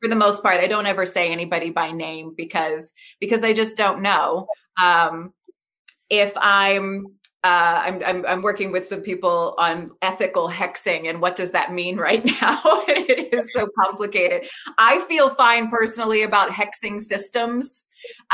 for 0.00 0.08
the 0.08 0.16
most 0.16 0.42
part, 0.42 0.60
I 0.60 0.66
don't 0.66 0.86
ever 0.86 1.06
say 1.06 1.30
anybody 1.30 1.70
by 1.70 1.90
name 1.90 2.34
because 2.36 2.92
because 3.20 3.44
I 3.44 3.52
just 3.52 3.76
don't 3.76 4.02
know. 4.02 4.46
Um, 4.82 5.32
if 6.08 6.32
I'm 6.36 7.06
uh, 7.42 7.80
I'm, 7.82 8.02
I'm, 8.04 8.26
I'm 8.26 8.42
working 8.42 8.70
with 8.70 8.86
some 8.86 9.00
people 9.00 9.54
on 9.56 9.92
ethical 10.02 10.46
hexing 10.46 11.08
and 11.08 11.22
what 11.22 11.36
does 11.36 11.52
that 11.52 11.72
mean 11.72 11.96
right 11.96 12.22
now? 12.42 12.60
it 12.88 13.32
is 13.32 13.52
so 13.54 13.66
complicated. 13.78 14.46
I 14.76 15.00
feel 15.06 15.30
fine 15.30 15.70
personally 15.70 16.22
about 16.22 16.50
hexing 16.50 17.00
systems. 17.00 17.84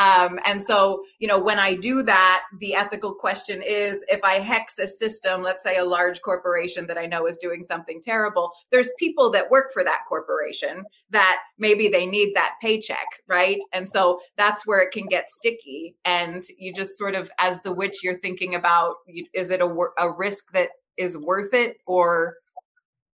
Um, 0.00 0.38
and 0.46 0.62
so, 0.62 1.02
you 1.18 1.28
know, 1.28 1.38
when 1.38 1.58
I 1.58 1.74
do 1.74 2.02
that, 2.02 2.44
the 2.60 2.74
ethical 2.74 3.14
question 3.14 3.62
is 3.62 4.04
if 4.08 4.22
I 4.22 4.38
hex 4.38 4.78
a 4.78 4.86
system, 4.86 5.42
let's 5.42 5.62
say 5.62 5.76
a 5.76 5.84
large 5.84 6.22
corporation 6.22 6.86
that 6.86 6.98
I 6.98 7.06
know 7.06 7.26
is 7.26 7.38
doing 7.38 7.64
something 7.64 8.00
terrible, 8.02 8.50
there's 8.70 8.90
people 8.98 9.30
that 9.30 9.50
work 9.50 9.72
for 9.72 9.84
that 9.84 10.00
corporation 10.08 10.84
that 11.10 11.38
maybe 11.58 11.88
they 11.88 12.06
need 12.06 12.34
that 12.34 12.54
paycheck, 12.60 13.06
right? 13.28 13.58
And 13.72 13.88
so 13.88 14.20
that's 14.36 14.66
where 14.66 14.80
it 14.80 14.92
can 14.92 15.06
get 15.06 15.28
sticky. 15.28 15.96
And 16.04 16.42
you 16.58 16.72
just 16.72 16.96
sort 16.98 17.14
of, 17.14 17.30
as 17.38 17.60
the 17.62 17.72
witch, 17.72 17.98
you're 18.02 18.20
thinking 18.20 18.54
about 18.54 18.96
is 19.34 19.50
it 19.50 19.60
a, 19.60 19.76
a 19.98 20.10
risk 20.10 20.52
that 20.52 20.70
is 20.96 21.16
worth 21.16 21.52
it 21.52 21.76
or 21.86 22.36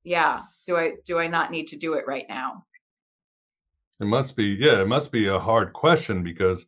yeah 0.05 0.43
do 0.67 0.77
i 0.77 0.93
do 1.05 1.19
i 1.19 1.27
not 1.27 1.51
need 1.51 1.67
to 1.67 1.77
do 1.77 1.95
it 1.95 2.05
right 2.07 2.27
now 2.29 2.65
it 4.03 4.07
must 4.07 4.37
be, 4.37 4.57
yeah, 4.59 4.83
it 4.83 4.89
must 4.89 5.13
be 5.13 5.29
a 5.29 5.39
hard 5.39 5.73
question 5.73 6.25
because 6.25 6.67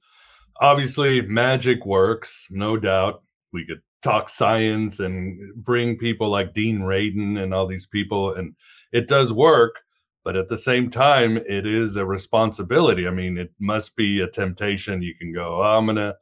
obviously 0.61 1.21
magic 1.21 1.85
works, 1.85 2.47
no 2.49 2.77
doubt. 2.77 3.23
We 3.53 3.67
could 3.67 3.81
talk 4.03 4.29
science 4.29 5.01
and 5.01 5.53
bring 5.57 5.99
people 5.99 6.31
like 6.31 6.55
Dean 6.55 6.81
Radin 6.81 7.43
and 7.43 7.53
all 7.53 7.67
these 7.67 7.87
people, 7.87 8.35
and 8.35 8.55
it 8.93 9.09
does 9.09 9.33
work. 9.33 9.81
But 10.23 10.37
at 10.37 10.49
the 10.49 10.57
same 10.57 10.91
time, 10.91 11.37
it 11.37 11.67
is 11.67 11.97
a 11.97 12.07
responsibility. 12.07 13.07
I 13.07 13.11
mean, 13.11 13.37
it 13.37 13.53
must 13.59 13.95
be 13.97 14.21
a 14.21 14.29
temptation. 14.29 15.03
You 15.03 15.15
can 15.15 15.33
go, 15.33 15.61
oh, 15.61 15.63
I'm 15.63 15.87
going 15.87 15.97
to 15.97 16.15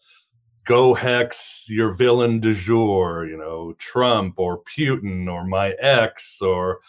go 0.64 0.94
hex 0.94 1.66
your 1.68 1.94
villain 1.94 2.40
du 2.40 2.54
jour, 2.54 3.26
you 3.28 3.36
know, 3.36 3.74
Trump 3.78 4.34
or 4.38 4.62
Putin 4.64 5.30
or 5.30 5.46
my 5.46 5.72
ex 5.80 6.40
or, 6.40 6.80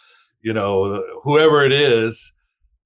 you 0.42 0.52
know, 0.52 1.04
whoever 1.22 1.64
it 1.64 1.72
is 1.72 2.32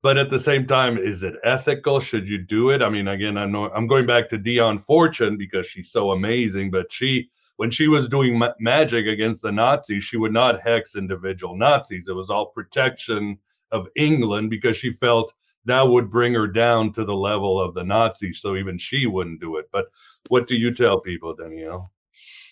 but 0.03 0.17
at 0.17 0.31
the 0.31 0.39
same 0.39 0.67
time, 0.67 0.99
is 0.99 1.23
it 1.23 1.35
ethical? 1.45 2.01
Should 2.01 2.29
you 2.29 2.39
do 2.39 2.71
it? 2.71 2.83
I 2.83 2.89
mean, 2.89 3.09
again, 3.09 3.37
I 3.37 3.47
know 3.47 3.71
I'm 3.71 3.87
going 3.87 4.07
back 4.07 4.29
to 4.31 4.39
Dion 4.39 4.83
Fortune 4.87 5.37
because 5.37 5.67
she's 5.67 5.91
so 5.91 6.13
amazing, 6.13 6.71
but 6.71 6.93
she 6.93 7.31
when 7.57 7.71
she 7.71 7.89
was 7.89 8.09
doing 8.09 8.39
ma- 8.39 8.55
magic 8.61 9.07
against 9.07 9.43
the 9.43 9.51
Nazis, 9.51 10.05
she 10.05 10.17
would 10.17 10.33
not 10.33 10.61
hex 10.63 10.95
individual 10.95 11.57
Nazis. 11.57 12.07
It 12.07 12.13
was 12.13 12.31
all 12.31 12.47
protection 12.47 13.37
of 13.73 13.89
England 13.97 14.51
because 14.51 14.77
she 14.77 14.93
felt 14.93 15.35
that 15.65 15.83
would 15.83 16.11
bring 16.11 16.33
her 16.35 16.47
down 16.47 16.93
to 16.93 17.05
the 17.05 17.15
level 17.15 17.61
of 17.61 17.75
the 17.75 17.83
Nazis. 17.83 18.41
So 18.41 18.57
even 18.57 18.79
she 18.79 19.07
wouldn't 19.07 19.41
do 19.41 19.57
it. 19.57 19.69
But 19.73 19.87
what 20.29 20.47
do 20.47 20.55
you 20.55 20.73
tell 20.73 21.01
people, 21.01 21.35
Danielle? 21.35 21.91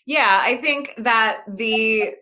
Yeah, 0.07 0.41
I 0.43 0.57
think 0.57 0.95
that 0.99 1.43
the, 1.49 2.15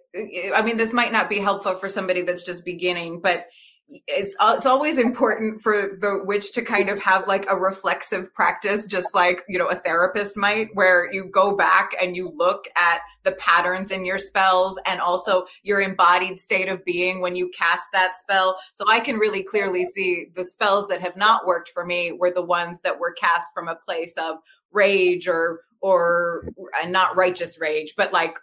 I 0.55 0.63
mean, 0.63 0.77
this 0.77 0.93
might 0.93 1.13
not 1.13 1.29
be 1.29 1.39
helpful 1.39 1.75
for 1.75 1.89
somebody 1.89 2.23
that's 2.23 2.45
just 2.45 2.65
beginning, 2.65 3.21
but 3.21 3.47
it's 3.89 4.35
uh, 4.41 4.55
it's 4.57 4.67
always 4.67 4.99
important 4.99 5.61
for 5.61 5.75
the 6.01 6.23
witch 6.25 6.53
to 6.53 6.63
kind 6.63 6.89
of 6.89 6.99
have 6.99 7.29
like 7.29 7.47
a 7.51 7.57
reflexive 7.57 8.33
practice 8.35 8.87
just 8.87 9.15
like 9.15 9.43
you 9.49 9.59
know 9.59 9.69
a 9.69 9.75
therapist 9.75 10.37
might 10.37 10.69
where 10.75 11.13
you 11.13 11.27
go 11.27 11.55
back 11.57 11.95
and 12.01 12.17
you 12.17 12.33
look 12.35 12.67
at 12.77 13.01
the 13.25 13.33
patterns 13.33 13.91
in 13.91 14.05
your 14.05 14.19
spells 14.19 14.79
and 14.87 15.01
also 15.01 15.45
your 15.63 15.81
embodied 15.81 16.41
state 16.41 16.69
of 16.69 16.85
being 16.85 17.21
when 17.21 17.37
you 17.37 17.51
cast 17.51 17.85
that 17.93 18.17
spell. 18.17 18.59
So 18.73 18.85
i 18.89 19.01
can 19.01 19.17
really 19.17 19.43
clearly 19.43 19.85
see 19.85 20.27
the 20.35 20.47
spells 20.47 20.87
that 20.89 21.01
have 21.01 21.17
not 21.17 21.47
worked 21.47 21.69
for 21.69 21.85
me 21.85 22.13
were 22.13 22.31
the 22.31 22.43
ones 22.43 22.81
that 22.83 22.99
were 22.99 23.13
cast 23.13 23.53
from 23.53 23.69
a 23.69 23.77
place 23.77 24.17
of 24.17 24.37
rage 24.73 25.29
or 25.29 25.61
or 25.81 26.49
not 26.87 27.15
righteous 27.17 27.61
rage 27.61 27.93
but 27.97 28.13
like 28.13 28.39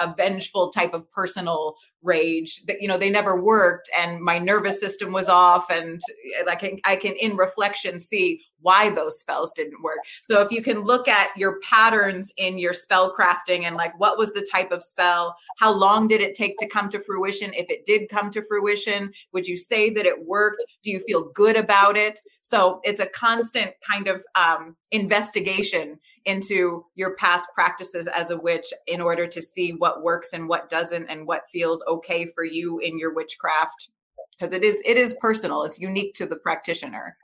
a, 0.00 0.14
vengeful 0.16 0.70
type 0.70 0.94
of 0.94 1.10
personal 1.10 1.76
rage 2.02 2.62
that 2.66 2.80
you 2.80 2.88
know 2.88 2.96
they 2.96 3.10
never 3.10 3.40
worked 3.40 3.90
and 3.96 4.20
my 4.20 4.38
nervous 4.38 4.80
system 4.80 5.12
was 5.12 5.28
off 5.28 5.70
and 5.70 6.00
I 6.48 6.54
can 6.54 6.78
I 6.84 6.96
can 6.96 7.14
in 7.14 7.36
reflection 7.36 8.00
see 8.00 8.40
why 8.60 8.90
those 8.90 9.18
spells 9.18 9.52
didn't 9.52 9.82
work. 9.82 9.98
So 10.22 10.40
if 10.40 10.50
you 10.50 10.62
can 10.62 10.80
look 10.80 11.08
at 11.08 11.30
your 11.36 11.60
patterns 11.60 12.32
in 12.36 12.58
your 12.58 12.72
spell 12.72 13.14
crafting 13.14 13.64
and 13.64 13.76
like 13.76 13.98
what 13.98 14.18
was 14.18 14.32
the 14.32 14.46
type 14.50 14.72
of 14.72 14.82
spell, 14.82 15.36
how 15.58 15.72
long 15.72 16.08
did 16.08 16.20
it 16.20 16.34
take 16.34 16.56
to 16.58 16.68
come 16.68 16.88
to 16.90 17.00
fruition? 17.00 17.52
If 17.54 17.66
it 17.70 17.86
did 17.86 18.08
come 18.08 18.30
to 18.32 18.42
fruition, 18.42 19.12
would 19.32 19.46
you 19.46 19.56
say 19.56 19.90
that 19.90 20.06
it 20.06 20.26
worked? 20.26 20.64
Do 20.82 20.90
you 20.90 21.00
feel 21.00 21.30
good 21.34 21.56
about 21.56 21.96
it? 21.96 22.20
So 22.40 22.80
it's 22.82 23.00
a 23.00 23.06
constant 23.06 23.72
kind 23.88 24.08
of 24.08 24.24
um, 24.34 24.76
investigation 24.90 25.98
into 26.24 26.84
your 26.94 27.14
past 27.16 27.48
practices 27.54 28.06
as 28.08 28.30
a 28.30 28.36
witch 28.36 28.66
in 28.86 29.00
order 29.00 29.26
to 29.26 29.40
see 29.40 29.57
what 29.78 30.02
works 30.02 30.32
and 30.32 30.48
what 30.48 30.70
doesn't 30.70 31.06
and 31.06 31.26
what 31.26 31.42
feels 31.52 31.82
okay 31.86 32.26
for 32.26 32.44
you 32.44 32.78
in 32.78 32.98
your 32.98 33.14
witchcraft 33.14 33.90
because 34.38 34.52
it 34.52 34.64
is 34.64 34.80
it 34.84 34.96
is 34.96 35.14
personal 35.20 35.62
it's 35.62 35.78
unique 35.78 36.14
to 36.14 36.26
the 36.26 36.36
practitioner 36.36 37.16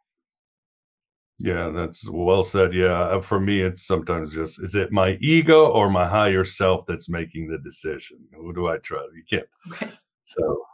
yeah, 1.38 1.70
that's 1.70 2.08
well 2.08 2.44
said. 2.44 2.72
Yeah, 2.72 2.92
uh, 2.92 3.20
for 3.20 3.40
me, 3.40 3.60
it's 3.60 3.86
sometimes 3.86 4.32
just 4.32 4.62
is 4.62 4.76
it 4.76 4.92
my 4.92 5.18
ego 5.20 5.66
or 5.66 5.90
my 5.90 6.08
higher 6.08 6.44
self 6.44 6.86
that's 6.86 7.08
making 7.08 7.48
the 7.48 7.58
decision? 7.58 8.18
Who 8.36 8.52
do 8.52 8.68
I 8.68 8.78
trust? 8.78 9.10
You 9.14 9.24
can't. 9.28 9.48
Right. 9.80 9.94
So 10.26 10.64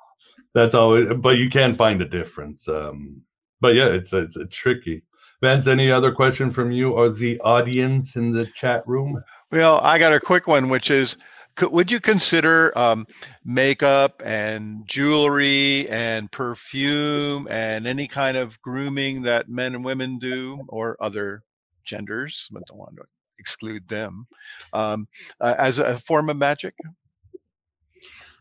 that's 0.54 0.74
always, 0.74 1.08
but 1.16 1.38
you 1.38 1.50
can 1.50 1.74
find 1.74 2.00
a 2.02 2.08
difference. 2.08 2.68
Um, 2.68 3.22
but 3.60 3.74
yeah, 3.74 3.86
it's 3.86 4.12
it's 4.12 4.36
a 4.36 4.46
tricky. 4.46 5.02
Vance, 5.42 5.66
any 5.66 5.90
other 5.90 6.12
question 6.12 6.52
from 6.52 6.70
you 6.70 6.92
or 6.92 7.08
the 7.08 7.40
audience 7.40 8.16
in 8.16 8.30
the 8.30 8.44
chat 8.54 8.86
room? 8.86 9.22
Well, 9.50 9.80
I 9.80 9.98
got 9.98 10.12
a 10.12 10.20
quick 10.20 10.46
one, 10.46 10.68
which 10.68 10.90
is 10.90 11.16
would 11.60 11.92
you 11.92 12.00
consider 12.00 12.76
um, 12.78 13.06
makeup 13.44 14.22
and 14.24 14.86
jewelry 14.86 15.88
and 15.88 16.30
perfume 16.30 17.46
and 17.50 17.86
any 17.86 18.06
kind 18.06 18.36
of 18.36 18.60
grooming 18.62 19.22
that 19.22 19.48
men 19.48 19.74
and 19.74 19.84
women 19.84 20.18
do 20.18 20.64
or 20.68 20.96
other 21.00 21.42
genders? 21.84 22.48
But 22.50 22.66
don't 22.66 22.78
want 22.78 22.96
to 22.96 23.04
exclude 23.38 23.88
them. 23.88 24.26
Um, 24.72 25.08
uh, 25.40 25.54
as 25.58 25.78
a 25.78 25.98
form 25.98 26.30
of 26.30 26.36
magic? 26.36 26.74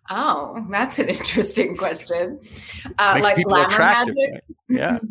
Oh 0.09 0.65
that's 0.71 0.99
an 0.99 1.09
interesting 1.09 1.77
question. 1.77 2.39
Uh, 2.97 3.19
like 3.21 3.43
glamour 3.43 3.77
magic? 3.77 4.15
right? 4.17 4.43
yeah 4.69 4.99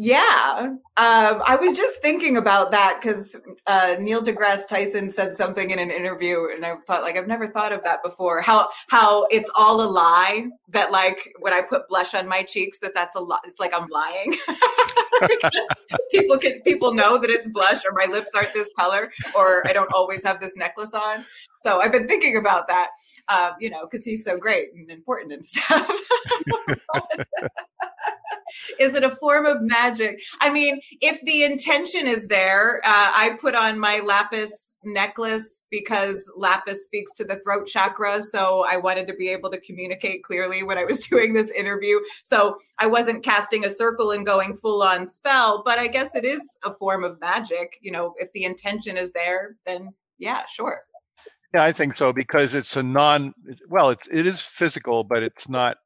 Yeah, 0.00 0.58
um, 0.60 0.78
I 0.96 1.58
was 1.60 1.76
just 1.76 2.00
thinking 2.00 2.36
about 2.36 2.70
that 2.70 3.00
because 3.02 3.36
uh, 3.66 3.96
Neil 3.98 4.22
deGrasse 4.22 4.68
Tyson 4.68 5.10
said 5.10 5.34
something 5.34 5.70
in 5.70 5.80
an 5.80 5.90
interview, 5.90 6.46
and 6.54 6.64
I 6.64 6.74
thought, 6.86 7.02
like, 7.02 7.16
I've 7.16 7.26
never 7.26 7.48
thought 7.48 7.72
of 7.72 7.82
that 7.82 8.04
before. 8.04 8.40
How 8.40 8.68
how 8.86 9.26
it's 9.32 9.50
all 9.56 9.82
a 9.82 9.90
lie 9.90 10.46
that, 10.68 10.92
like, 10.92 11.18
when 11.40 11.52
I 11.52 11.62
put 11.62 11.88
blush 11.88 12.14
on 12.14 12.28
my 12.28 12.44
cheeks, 12.44 12.78
that 12.78 12.92
that's 12.94 13.16
a 13.16 13.20
lie. 13.20 13.40
It's 13.44 13.58
like 13.58 13.72
I'm 13.74 13.88
lying. 13.88 14.36
people 16.12 16.38
can 16.38 16.60
people 16.62 16.94
know 16.94 17.18
that 17.18 17.28
it's 17.28 17.48
blush, 17.48 17.82
or 17.84 17.90
my 17.92 18.06
lips 18.06 18.30
aren't 18.36 18.54
this 18.54 18.70
color, 18.78 19.10
or 19.34 19.66
I 19.66 19.72
don't 19.72 19.92
always 19.92 20.22
have 20.22 20.40
this 20.40 20.54
necklace 20.56 20.94
on. 20.94 21.24
So 21.60 21.80
I've 21.80 21.90
been 21.90 22.06
thinking 22.06 22.36
about 22.36 22.68
that, 22.68 22.90
um, 23.28 23.54
you 23.58 23.68
know, 23.68 23.80
because 23.82 24.04
he's 24.04 24.24
so 24.24 24.36
great 24.38 24.68
and 24.74 24.88
important 24.92 25.32
and 25.32 25.44
stuff. 25.44 25.90
is 28.78 28.94
it 28.94 29.02
a 29.02 29.10
form 29.10 29.46
of 29.46 29.58
magic? 29.60 30.20
I 30.40 30.50
mean, 30.50 30.80
if 31.00 31.20
the 31.22 31.44
intention 31.44 32.06
is 32.06 32.26
there, 32.26 32.80
uh, 32.84 33.12
I 33.14 33.36
put 33.40 33.54
on 33.54 33.78
my 33.78 34.00
lapis 34.00 34.74
necklace 34.84 35.64
because 35.70 36.30
lapis 36.36 36.84
speaks 36.84 37.12
to 37.14 37.24
the 37.24 37.40
throat 37.40 37.66
chakra. 37.66 38.22
So 38.22 38.64
I 38.68 38.76
wanted 38.76 39.06
to 39.08 39.14
be 39.14 39.28
able 39.28 39.50
to 39.50 39.60
communicate 39.60 40.22
clearly 40.22 40.62
when 40.62 40.78
I 40.78 40.84
was 40.84 41.00
doing 41.08 41.34
this 41.34 41.50
interview. 41.50 41.98
So 42.22 42.56
I 42.78 42.86
wasn't 42.86 43.24
casting 43.24 43.64
a 43.64 43.70
circle 43.70 44.12
and 44.12 44.24
going 44.24 44.54
full 44.56 44.82
on 44.82 45.06
spell, 45.06 45.62
but 45.64 45.78
I 45.78 45.86
guess 45.86 46.14
it 46.14 46.24
is 46.24 46.40
a 46.64 46.72
form 46.74 47.04
of 47.04 47.20
magic. 47.20 47.78
You 47.80 47.92
know, 47.92 48.14
if 48.18 48.32
the 48.32 48.44
intention 48.44 48.96
is 48.96 49.12
there, 49.12 49.56
then 49.66 49.90
yeah, 50.18 50.44
sure. 50.46 50.80
Yeah, 51.54 51.64
I 51.64 51.72
think 51.72 51.94
so 51.94 52.12
because 52.12 52.54
it's 52.54 52.76
a 52.76 52.82
non. 52.82 53.32
Well, 53.68 53.90
it's 53.90 54.06
it 54.10 54.26
is 54.26 54.42
physical, 54.42 55.02
but 55.02 55.22
it's 55.22 55.48
not 55.48 55.78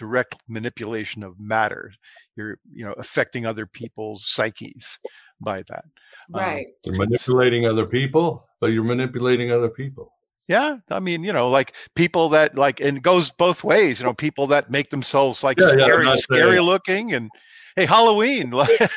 direct 0.00 0.36
manipulation 0.48 1.22
of 1.22 1.38
matter. 1.38 1.92
You're, 2.34 2.58
you 2.72 2.86
know, 2.86 2.94
affecting 2.94 3.44
other 3.44 3.66
people's 3.66 4.26
psyches 4.26 4.98
by 5.42 5.62
that. 5.68 5.84
Um, 6.32 6.40
right. 6.40 6.66
Um, 6.66 6.72
you're 6.84 7.06
manipulating 7.06 7.66
other 7.66 7.84
people, 7.84 8.48
but 8.60 8.68
you're 8.68 8.82
manipulating 8.82 9.52
other 9.52 9.68
people. 9.68 10.14
Yeah, 10.48 10.78
I 10.90 11.00
mean, 11.00 11.22
you 11.22 11.32
know, 11.32 11.48
like 11.50 11.74
people 11.94 12.30
that 12.30 12.56
like, 12.56 12.80
and 12.80 12.96
it 12.96 13.02
goes 13.02 13.30
both 13.30 13.62
ways. 13.62 14.00
You 14.00 14.06
know, 14.06 14.14
people 14.14 14.48
that 14.48 14.70
make 14.70 14.90
themselves 14.90 15.44
like 15.44 15.60
yeah, 15.60 15.68
scary, 15.68 16.06
yeah, 16.06 16.16
scary 16.16 16.60
looking, 16.60 17.12
and 17.12 17.30
hey, 17.76 17.84
Halloween, 17.86 18.52
yeah. 18.80 18.88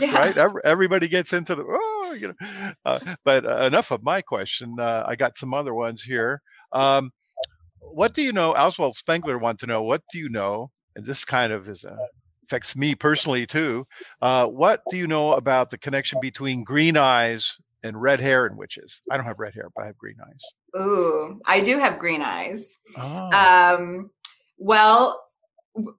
right? 0.14 0.36
Everybody 0.64 1.08
gets 1.08 1.32
into 1.32 1.54
the 1.54 1.64
oh, 1.66 2.16
you 2.18 2.28
know. 2.28 2.72
Uh, 2.84 2.98
but 3.24 3.46
uh, 3.46 3.64
enough 3.64 3.92
of 3.92 4.02
my 4.02 4.20
question. 4.20 4.76
Uh, 4.78 5.04
I 5.06 5.16
got 5.16 5.38
some 5.38 5.54
other 5.54 5.72
ones 5.72 6.02
here. 6.02 6.42
Um, 6.72 7.12
what 7.82 8.14
do 8.14 8.22
you 8.22 8.32
know? 8.32 8.54
Oswald 8.54 8.96
Spengler 8.96 9.38
want 9.38 9.58
to 9.60 9.66
know 9.66 9.82
what 9.82 10.02
do 10.12 10.18
you 10.18 10.28
know? 10.28 10.70
And 10.96 11.04
this 11.04 11.24
kind 11.24 11.52
of 11.52 11.68
is 11.68 11.84
a, 11.84 11.96
affects 12.44 12.76
me 12.76 12.94
personally 12.94 13.46
too. 13.46 13.84
Uh, 14.20 14.46
what 14.46 14.82
do 14.90 14.96
you 14.96 15.06
know 15.06 15.32
about 15.32 15.70
the 15.70 15.78
connection 15.78 16.18
between 16.20 16.64
green 16.64 16.96
eyes 16.96 17.58
and 17.82 18.00
red 18.00 18.20
hair 18.20 18.46
and 18.46 18.56
witches? 18.56 19.00
I 19.10 19.16
don't 19.16 19.26
have 19.26 19.38
red 19.38 19.54
hair, 19.54 19.68
but 19.74 19.84
I 19.84 19.86
have 19.86 19.98
green 19.98 20.16
eyes. 20.20 20.80
Ooh, 20.80 21.40
I 21.46 21.60
do 21.60 21.78
have 21.78 21.98
green 21.98 22.22
eyes. 22.22 22.78
Oh. 22.96 23.30
Um, 23.32 24.10
well, 24.58 25.22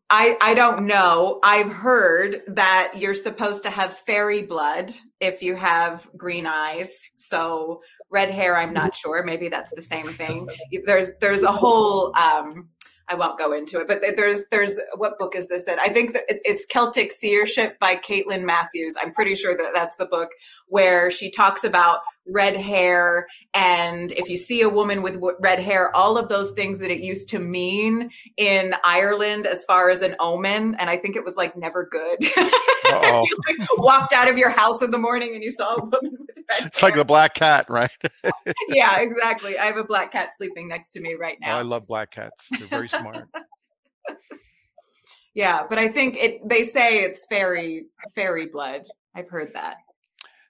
I 0.09 0.37
I 0.39 0.53
don't 0.53 0.85
know. 0.85 1.39
I've 1.43 1.71
heard 1.71 2.41
that 2.47 2.93
you're 2.95 3.15
supposed 3.15 3.63
to 3.63 3.71
have 3.71 3.97
fairy 3.97 4.43
blood 4.43 4.91
if 5.19 5.41
you 5.41 5.55
have 5.55 6.07
green 6.15 6.45
eyes. 6.45 7.09
So 7.17 7.81
red 8.13 8.31
hair 8.31 8.55
i'm 8.55 8.73
not 8.73 8.95
sure 8.95 9.23
maybe 9.23 9.49
that's 9.49 9.73
the 9.75 9.81
same 9.81 10.07
thing 10.21 10.47
there's 10.85 11.11
there's 11.19 11.43
a 11.43 11.51
whole 11.51 12.15
um 12.17 12.69
I 13.09 13.15
won't 13.15 13.37
go 13.37 13.51
into 13.51 13.81
it, 13.81 13.87
but 13.87 14.01
there's 14.15 14.43
there's 14.49 14.79
what 14.95 15.19
book 15.19 15.35
is 15.35 15.47
this 15.47 15.67
in? 15.67 15.77
I 15.77 15.89
think 15.89 16.17
it's 16.29 16.65
Celtic 16.65 17.11
Seership 17.11 17.77
by 17.79 17.97
Caitlin 17.97 18.43
Matthews. 18.43 18.95
I'm 19.01 19.13
pretty 19.13 19.35
sure 19.35 19.55
that 19.57 19.71
that's 19.73 19.97
the 19.97 20.05
book 20.05 20.29
where 20.67 21.11
she 21.11 21.29
talks 21.29 21.65
about 21.65 21.99
red 22.25 22.55
hair 22.55 23.27
and 23.53 24.13
if 24.13 24.29
you 24.29 24.37
see 24.37 24.61
a 24.61 24.69
woman 24.69 25.01
with 25.01 25.19
red 25.41 25.59
hair 25.59 25.93
all 25.95 26.17
of 26.17 26.29
those 26.29 26.51
things 26.51 26.79
that 26.79 26.89
it 26.89 26.99
used 26.99 27.27
to 27.27 27.39
mean 27.39 28.09
in 28.37 28.73
Ireland 28.85 29.45
as 29.45 29.65
far 29.65 29.89
as 29.89 30.01
an 30.01 30.15
omen 30.19 30.75
and 30.75 30.89
I 30.89 30.95
think 30.95 31.15
it 31.15 31.23
was 31.23 31.35
like 31.35 31.57
never 31.57 31.85
good. 31.85 32.23
you, 32.85 33.37
like, 33.47 33.77
walked 33.77 34.13
out 34.13 34.29
of 34.29 34.37
your 34.37 34.49
house 34.49 34.81
in 34.81 34.91
the 34.91 34.97
morning 34.97 35.35
and 35.35 35.43
you 35.43 35.51
saw 35.51 35.75
a 35.75 35.79
woman 35.83 36.17
with 36.19 36.29
red 36.37 36.67
It's 36.67 36.79
hair. 36.79 36.89
like 36.89 36.95
the 36.95 37.05
black 37.05 37.33
cat, 37.33 37.65
right? 37.69 37.91
yeah, 38.69 38.99
exactly. 38.99 39.57
I 39.57 39.65
have 39.65 39.77
a 39.77 39.83
black 39.83 40.11
cat 40.11 40.29
sleeping 40.37 40.67
next 40.67 40.91
to 40.91 41.01
me 41.01 41.15
right 41.15 41.37
now. 41.41 41.55
Oh, 41.55 41.59
I 41.59 41.63
love 41.63 41.87
black 41.87 42.11
cats. 42.11 42.47
They're 42.51 42.67
very 42.67 42.87
smart. 42.87 43.27
yeah, 45.33 45.63
but 45.69 45.77
I 45.77 45.87
think 45.87 46.17
it 46.17 46.47
they 46.47 46.63
say 46.63 47.03
it's 47.03 47.25
fairy 47.25 47.85
fairy 48.15 48.47
blood. 48.47 48.83
I've 49.15 49.29
heard 49.29 49.51
that. 49.53 49.77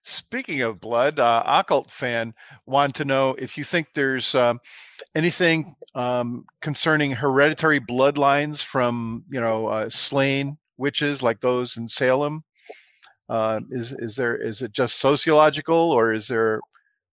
Speaking 0.04 0.62
of 0.62 0.82
blood, 0.82 1.18
uh, 1.18 1.44
occult 1.46 1.90
fan 1.90 2.34
want 2.66 2.94
to 2.96 3.06
know 3.06 3.36
if 3.40 3.58
you 3.58 3.64
think 3.64 3.88
there's 3.94 4.36
um, 4.36 4.60
anything 5.16 5.76
um, 5.96 6.46
concerning 6.62 7.12
hereditary 7.12 7.80
bloodlines 7.80 8.62
from 8.62 9.24
you 9.30 9.40
know 9.40 9.68
uh, 9.68 9.90
slain 9.90 10.58
witches 10.78 11.24
like 11.24 11.40
those 11.40 11.78
in 11.78 11.88
Salem? 11.88 12.44
Uh, 13.30 13.62
is 13.72 13.94
is 13.94 14.18
there 14.18 14.36
is 14.36 14.62
it 14.62 14.74
just 14.74 15.00
sociological 15.00 15.92
or 15.94 16.14
is 16.14 16.28
there 16.28 16.60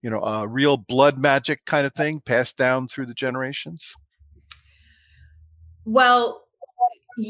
you 0.03 0.11
know 0.11 0.21
a 0.23 0.49
real 0.49 0.77
blood 0.77 1.17
magic 1.17 1.65
kind 1.67 1.87
of 1.87 1.93
thing 1.95 2.21
passed 2.21 2.57
down 2.57 2.89
through 2.89 3.07
the 3.07 3.15
generations? 3.15 3.95
Well, 5.85 6.45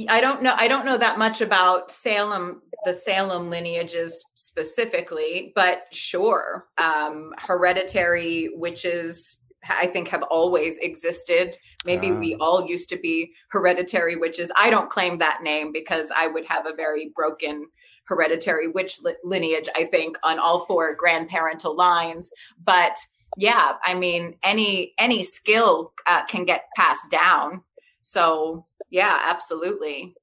I 0.09 0.21
don't 0.21 0.43
know. 0.43 0.55
I 0.57 0.69
don't 0.69 0.85
know 0.85 0.99
that 0.99 1.19
much 1.19 1.41
about 1.41 1.91
Salem, 1.91 2.63
the 2.85 2.93
Salem 2.93 3.51
lineages 3.51 4.25
specifically, 4.35 5.53
but 5.55 5.87
sure, 5.93 6.67
um, 6.79 7.33
hereditary 7.39 8.51
witches. 8.55 9.37
I 9.69 9.87
think 9.87 10.09
have 10.09 10.23
always 10.25 10.79
existed. 10.79 11.57
Maybe 11.85 12.11
uh. 12.11 12.15
we 12.15 12.35
all 12.37 12.67
used 12.67 12.89
to 12.91 12.99
be 12.99 13.33
hereditary 13.51 14.17
witches. 14.17 14.51
I 14.59 14.71
don't 14.71 14.89
claim 14.89 15.19
that 15.19 15.43
name 15.43 15.71
because 15.73 16.11
I 16.15 16.29
would 16.29 16.47
have 16.47 16.67
a 16.67 16.75
very 16.75 17.13
broken 17.15 17.67
hereditary 18.05 18.69
witch 18.69 19.01
li- 19.03 19.17
lineage. 19.23 19.69
I 19.77 19.85
think 19.85 20.17
on 20.23 20.39
all 20.39 20.61
four 20.61 20.97
grandparental 20.97 21.77
lines, 21.77 22.31
but 22.65 22.97
yeah, 23.37 23.73
I 23.85 23.95
mean, 23.95 24.37
any 24.43 24.95
any 24.99 25.23
skill 25.23 25.93
uh, 26.07 26.25
can 26.27 26.45
get 26.45 26.65
passed 26.77 27.11
down. 27.11 27.63
So 28.03 28.67
yeah, 28.91 29.21
absolutely. 29.25 30.15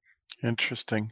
Interesting. 0.43 1.11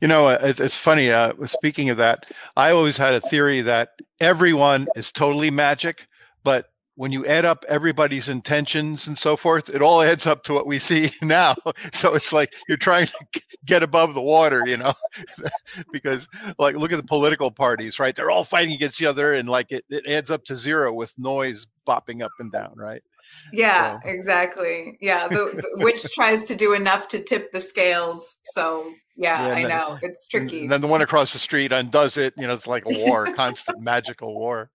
You 0.00 0.08
know, 0.08 0.26
uh, 0.26 0.38
it's, 0.42 0.60
it's 0.60 0.76
funny. 0.76 1.10
Uh, 1.10 1.32
speaking 1.46 1.88
of 1.90 1.98
that, 1.98 2.26
I 2.56 2.70
always 2.70 2.96
had 2.96 3.14
a 3.14 3.20
theory 3.20 3.60
that 3.60 3.90
everyone 4.20 4.88
is 4.96 5.12
totally 5.12 5.50
magic, 5.50 6.08
but 6.42 6.70
when 6.96 7.12
you 7.12 7.26
add 7.26 7.44
up 7.44 7.64
everybody's 7.68 8.28
intentions 8.28 9.06
and 9.06 9.18
so 9.18 9.36
forth, 9.36 9.68
it 9.68 9.82
all 9.82 10.00
adds 10.00 10.26
up 10.26 10.42
to 10.44 10.54
what 10.54 10.66
we 10.66 10.78
see 10.78 11.12
now. 11.22 11.54
So 11.92 12.14
it's 12.14 12.32
like 12.32 12.54
you're 12.68 12.76
trying 12.76 13.06
to 13.06 13.42
get 13.64 13.82
above 13.82 14.14
the 14.14 14.22
water, 14.22 14.66
you 14.66 14.76
know, 14.76 14.94
because 15.92 16.28
like 16.58 16.74
look 16.74 16.92
at 16.92 16.96
the 16.96 17.06
political 17.06 17.50
parties, 17.50 17.98
right? 17.98 18.14
They're 18.14 18.30
all 18.30 18.44
fighting 18.44 18.74
against 18.74 19.00
each 19.00 19.06
other, 19.06 19.34
and 19.34 19.48
like 19.48 19.70
it, 19.70 19.84
it 19.88 20.06
adds 20.06 20.30
up 20.30 20.44
to 20.44 20.56
zero 20.56 20.92
with 20.92 21.18
noise 21.18 21.66
bopping 21.86 22.22
up 22.22 22.32
and 22.38 22.50
down, 22.50 22.74
right? 22.76 23.02
Yeah, 23.52 24.00
so. 24.00 24.08
exactly. 24.08 24.98
Yeah, 25.00 25.28
the, 25.28 25.34
the 25.76 25.84
witch 25.84 26.02
tries 26.14 26.44
to 26.46 26.54
do 26.54 26.74
enough 26.74 27.08
to 27.08 27.22
tip 27.22 27.50
the 27.50 27.60
scales. 27.60 28.36
So 28.52 28.92
yeah, 29.16 29.48
yeah 29.48 29.54
I 29.54 29.62
then, 29.62 29.70
know 29.70 29.98
it's 30.02 30.26
tricky. 30.26 30.62
And 30.62 30.70
then 30.70 30.80
the 30.80 30.86
one 30.86 31.02
across 31.02 31.32
the 31.32 31.38
street 31.38 31.72
undoes 31.72 32.16
it. 32.16 32.34
You 32.36 32.46
know, 32.46 32.54
it's 32.54 32.66
like 32.66 32.84
a 32.86 32.98
war, 33.06 33.32
constant 33.34 33.80
magical 33.80 34.34
war. 34.34 34.70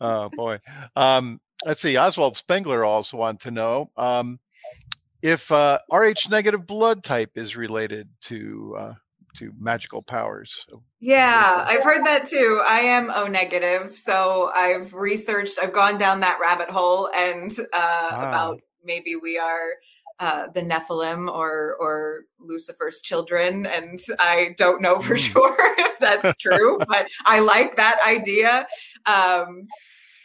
Oh 0.00 0.30
boy. 0.30 0.58
Um, 0.96 1.40
let's 1.64 1.82
see. 1.82 1.96
Oswald 1.96 2.36
Spengler 2.36 2.84
also 2.84 3.16
wanted 3.16 3.40
to 3.42 3.50
know 3.50 3.90
um, 3.96 4.38
if 5.22 5.50
uh, 5.50 5.78
Rh 5.92 6.28
negative 6.30 6.66
blood 6.66 7.02
type 7.02 7.32
is 7.36 7.56
related 7.56 8.08
to 8.22 8.76
uh, 8.78 8.94
to 9.38 9.52
magical 9.58 10.02
powers. 10.02 10.66
Yeah, 11.00 11.64
I've 11.66 11.84
heard 11.84 12.04
that 12.04 12.26
too. 12.26 12.62
I 12.68 12.80
am 12.80 13.10
O 13.14 13.26
negative, 13.26 13.96
so 13.96 14.50
I've 14.54 14.92
researched. 14.94 15.58
I've 15.62 15.72
gone 15.72 15.98
down 15.98 16.20
that 16.20 16.38
rabbit 16.40 16.70
hole, 16.70 17.08
and 17.14 17.50
uh, 17.72 18.08
wow. 18.10 18.28
about 18.28 18.60
maybe 18.84 19.16
we 19.16 19.38
are 19.38 19.74
uh, 20.20 20.48
the 20.52 20.62
Nephilim 20.62 21.32
or 21.32 21.76
or 21.80 22.22
Lucifer's 22.40 23.00
children, 23.00 23.66
and 23.66 24.00
I 24.18 24.54
don't 24.58 24.82
know 24.82 25.00
for 25.00 25.14
mm. 25.14 25.18
sure 25.18 25.56
if 25.78 25.98
that's 25.98 26.36
true, 26.38 26.78
but 26.88 27.06
I 27.24 27.40
like 27.40 27.76
that 27.76 27.98
idea. 28.06 28.66
Um, 29.06 29.68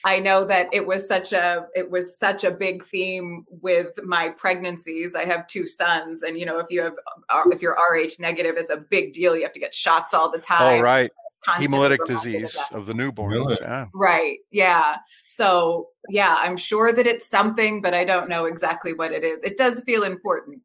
I 0.05 0.19
know 0.19 0.43
that 0.45 0.67
it 0.73 0.85
was 0.85 1.07
such 1.07 1.31
a 1.31 1.67
it 1.75 1.89
was 1.89 2.17
such 2.17 2.43
a 2.43 2.51
big 2.51 2.85
theme 2.87 3.45
with 3.49 3.91
my 4.03 4.29
pregnancies. 4.29 5.15
I 5.15 5.25
have 5.25 5.47
two 5.47 5.65
sons, 5.65 6.23
and 6.23 6.37
you 6.37 6.45
know 6.45 6.59
if 6.59 6.67
you 6.69 6.81
have 6.81 6.95
uh, 7.29 7.43
if 7.51 7.61
you're 7.61 7.75
Rh 7.75 8.19
negative, 8.19 8.55
it's 8.57 8.71
a 8.71 8.77
big 8.77 9.13
deal. 9.13 9.35
You 9.35 9.43
have 9.43 9.53
to 9.53 9.59
get 9.59 9.73
shots 9.73 10.13
all 10.13 10.29
the 10.29 10.39
time. 10.39 10.61
All 10.61 10.79
oh, 10.79 10.81
right. 10.81 11.11
Hemolytic 11.47 12.05
disease 12.05 12.57
of, 12.71 12.79
of, 12.79 12.85
the 12.85 12.93
newborns. 12.93 13.59
Yeah. 13.59 13.87
Right. 13.93 14.37
Yeah. 14.51 14.95
So 15.27 15.89
yeah, 16.09 16.37
I'm 16.39 16.55
sure 16.55 16.93
that 16.93 17.05
it's 17.05 17.27
something, 17.27 17.81
but 17.81 17.93
I 17.93 18.05
don't 18.05 18.29
know 18.29 18.45
exactly 18.45 18.93
what 18.93 19.11
it 19.11 19.25
is. 19.25 19.43
It 19.43 19.57
does 19.57 19.81
feel 19.81 20.03
important. 20.03 20.61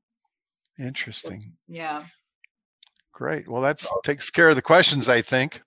Interesting. 0.78 1.52
Yeah. 1.66 2.04
Great. 3.12 3.48
Well, 3.48 3.62
that 3.62 3.84
takes 4.04 4.30
care 4.30 4.48
of 4.48 4.54
the 4.54 4.62
questions, 4.62 5.08
I 5.08 5.22
think. 5.22 5.62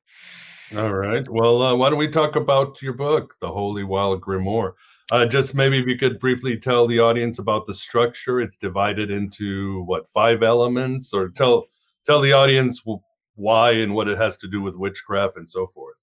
All 0.78 0.94
right. 0.94 1.28
Well, 1.28 1.62
uh, 1.62 1.76
why 1.76 1.90
don't 1.90 2.00
we 2.00 2.08
talk 2.08 2.38
about 2.38 2.82
your 2.82 2.94
book, 2.94 3.36
The 3.42 3.52
Holy 3.52 3.84
Wild 3.84 4.22
Grimoire? 4.22 4.72
Uh, 5.12 5.26
just 5.26 5.54
maybe 5.54 5.78
if 5.78 5.86
you 5.86 5.98
could 5.98 6.18
briefly 6.18 6.56
tell 6.56 6.88
the 6.88 6.98
audience 6.98 7.40
about 7.40 7.68
the 7.68 7.74
structure. 7.74 8.40
It's 8.40 8.56
divided 8.56 9.12
into 9.12 9.84
what 9.84 10.08
five 10.14 10.44
elements, 10.44 11.12
or 11.12 11.28
tell 11.28 11.68
tell 12.06 12.22
the 12.22 12.32
audience 12.32 12.82
why 13.36 13.72
and 13.72 13.94
what 13.94 14.08
it 14.08 14.18
has 14.18 14.38
to 14.38 14.48
do 14.48 14.62
with 14.62 14.76
witchcraft 14.76 15.36
and 15.36 15.50
so 15.50 15.68
forth. 15.68 15.98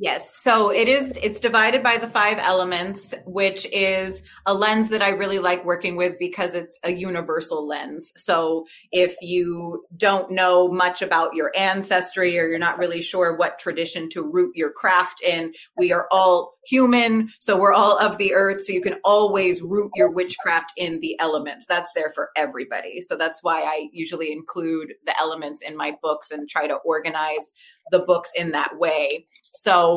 Yes. 0.00 0.36
So 0.36 0.70
it 0.70 0.86
is, 0.86 1.10
it's 1.20 1.40
divided 1.40 1.82
by 1.82 1.96
the 1.96 2.06
five 2.06 2.38
elements, 2.38 3.14
which 3.26 3.66
is 3.72 4.22
a 4.46 4.54
lens 4.54 4.90
that 4.90 5.02
I 5.02 5.08
really 5.10 5.40
like 5.40 5.64
working 5.64 5.96
with 5.96 6.16
because 6.20 6.54
it's 6.54 6.78
a 6.84 6.92
universal 6.92 7.66
lens. 7.66 8.12
So 8.16 8.64
if 8.92 9.16
you 9.20 9.84
don't 9.96 10.30
know 10.30 10.68
much 10.68 11.02
about 11.02 11.34
your 11.34 11.50
ancestry 11.56 12.38
or 12.38 12.46
you're 12.46 12.60
not 12.60 12.78
really 12.78 13.02
sure 13.02 13.36
what 13.36 13.58
tradition 13.58 14.08
to 14.10 14.22
root 14.22 14.52
your 14.54 14.70
craft 14.70 15.20
in, 15.20 15.52
we 15.76 15.90
are 15.92 16.06
all 16.12 16.54
human. 16.64 17.30
So 17.40 17.58
we're 17.58 17.72
all 17.72 17.98
of 17.98 18.18
the 18.18 18.34
earth. 18.34 18.62
So 18.62 18.72
you 18.72 18.82
can 18.82 19.00
always 19.04 19.62
root 19.62 19.90
your 19.96 20.12
witchcraft 20.12 20.74
in 20.76 21.00
the 21.00 21.18
elements. 21.18 21.66
That's 21.66 21.90
there 21.96 22.12
for 22.14 22.30
everybody. 22.36 23.00
So 23.00 23.16
that's 23.16 23.42
why 23.42 23.62
I 23.62 23.88
usually 23.92 24.30
include 24.30 24.92
the 25.06 25.18
elements 25.18 25.62
in 25.62 25.76
my 25.76 25.96
books 26.02 26.30
and 26.30 26.48
try 26.48 26.68
to 26.68 26.76
organize 26.84 27.52
the 27.90 28.00
books 28.00 28.30
in 28.36 28.52
that 28.52 28.78
way. 28.78 29.26
So 29.54 29.87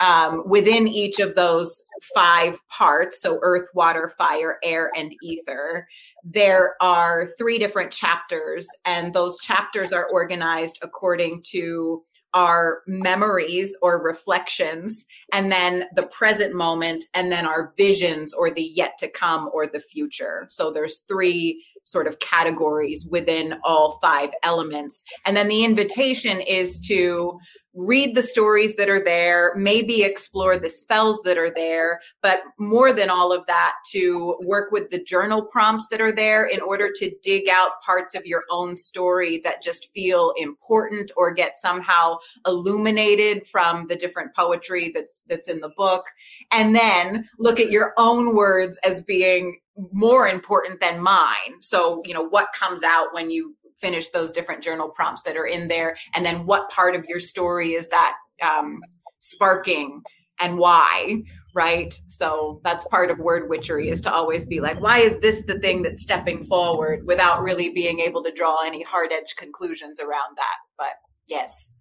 um, 0.00 0.44
within 0.46 0.86
each 0.86 1.18
of 1.18 1.34
those 1.34 1.82
five 2.14 2.60
parts 2.68 3.20
so 3.20 3.38
earth 3.42 3.68
water 3.74 4.12
fire 4.18 4.58
air 4.62 4.90
and 4.96 5.12
ether 5.22 5.88
there 6.24 6.76
are 6.80 7.26
three 7.38 7.58
different 7.58 7.90
chapters 7.90 8.68
and 8.84 9.14
those 9.14 9.38
chapters 9.40 9.92
are 9.92 10.08
organized 10.10 10.78
according 10.82 11.42
to 11.50 12.02
our 12.34 12.82
memories 12.86 13.76
or 13.80 14.02
reflections 14.02 15.06
and 15.32 15.50
then 15.50 15.84
the 15.94 16.06
present 16.06 16.54
moment 16.54 17.04
and 17.14 17.32
then 17.32 17.46
our 17.46 17.72
visions 17.76 18.34
or 18.34 18.50
the 18.50 18.62
yet 18.62 18.98
to 18.98 19.08
come 19.08 19.48
or 19.52 19.66
the 19.66 19.80
future. 19.80 20.46
So 20.50 20.70
there's 20.70 20.98
three 21.08 21.64
sort 21.84 22.06
of 22.06 22.18
categories 22.18 23.06
within 23.10 23.58
all 23.64 23.98
five 24.02 24.30
elements. 24.42 25.02
And 25.24 25.36
then 25.36 25.48
the 25.48 25.64
invitation 25.64 26.40
is 26.40 26.80
to 26.82 27.38
read 27.78 28.16
the 28.16 28.22
stories 28.22 28.74
that 28.74 28.88
are 28.88 29.02
there, 29.02 29.52
maybe 29.54 30.02
explore 30.02 30.58
the 30.58 30.68
spells 30.68 31.22
that 31.22 31.38
are 31.38 31.52
there, 31.54 32.00
but 32.22 32.40
more 32.58 32.92
than 32.92 33.08
all 33.08 33.32
of 33.32 33.46
that, 33.46 33.74
to 33.92 34.36
work 34.44 34.72
with 34.72 34.90
the 34.90 35.02
journal 35.04 35.42
prompts 35.42 35.86
that 35.88 36.00
are 36.00 36.12
there 36.12 36.44
in 36.44 36.60
order 36.60 36.90
to 36.92 37.14
dig 37.22 37.48
out 37.48 37.80
parts 37.86 38.16
of 38.16 38.26
your 38.26 38.42
own 38.50 38.76
story 38.76 39.40
that 39.44 39.62
just 39.62 39.92
feel 39.94 40.32
important 40.36 41.12
or 41.16 41.32
get 41.32 41.56
somehow 41.56 42.16
illuminated 42.46 43.46
from 43.46 43.86
the 43.86 43.96
different 43.96 44.34
poetry 44.34 44.90
that's 44.92 45.22
that's 45.28 45.48
in 45.48 45.60
the 45.60 45.70
book. 45.76 46.06
And 46.50 46.74
then 46.74 47.28
look 47.38 47.60
at 47.60 47.70
your 47.70 47.94
own 47.96 48.34
words 48.34 48.78
as 48.84 49.00
being 49.00 49.60
more 49.92 50.26
important 50.26 50.80
than 50.80 51.00
mine. 51.00 51.60
So 51.60 52.02
you 52.04 52.12
know 52.12 52.26
what 52.26 52.52
comes 52.52 52.82
out 52.82 53.08
when 53.12 53.30
you 53.30 53.54
finish 53.80 54.08
those 54.08 54.32
different 54.32 54.62
journal 54.62 54.88
prompts 54.88 55.22
that 55.22 55.36
are 55.36 55.46
in 55.46 55.68
there 55.68 55.96
and 56.14 56.24
then 56.24 56.44
what 56.46 56.68
part 56.70 56.94
of 56.94 57.04
your 57.06 57.20
story 57.20 57.72
is 57.72 57.88
that 57.88 58.14
um, 58.42 58.80
sparking 59.20 60.02
and 60.40 60.56
why 60.58 61.22
right 61.54 62.00
so 62.06 62.60
that's 62.64 62.86
part 62.86 63.10
of 63.10 63.18
word 63.18 63.48
witchery 63.48 63.88
is 63.88 64.00
to 64.00 64.12
always 64.12 64.46
be 64.46 64.60
like 64.60 64.80
why 64.80 64.98
is 64.98 65.18
this 65.18 65.42
the 65.46 65.58
thing 65.58 65.82
that's 65.82 66.02
stepping 66.02 66.44
forward 66.44 67.04
without 67.06 67.42
really 67.42 67.70
being 67.70 68.00
able 68.00 68.22
to 68.22 68.32
draw 68.32 68.62
any 68.64 68.82
hard 68.82 69.12
edge 69.12 69.34
conclusions 69.36 70.00
around 70.00 70.36
that 70.36 70.56
but 70.76 70.92
yes 71.26 71.72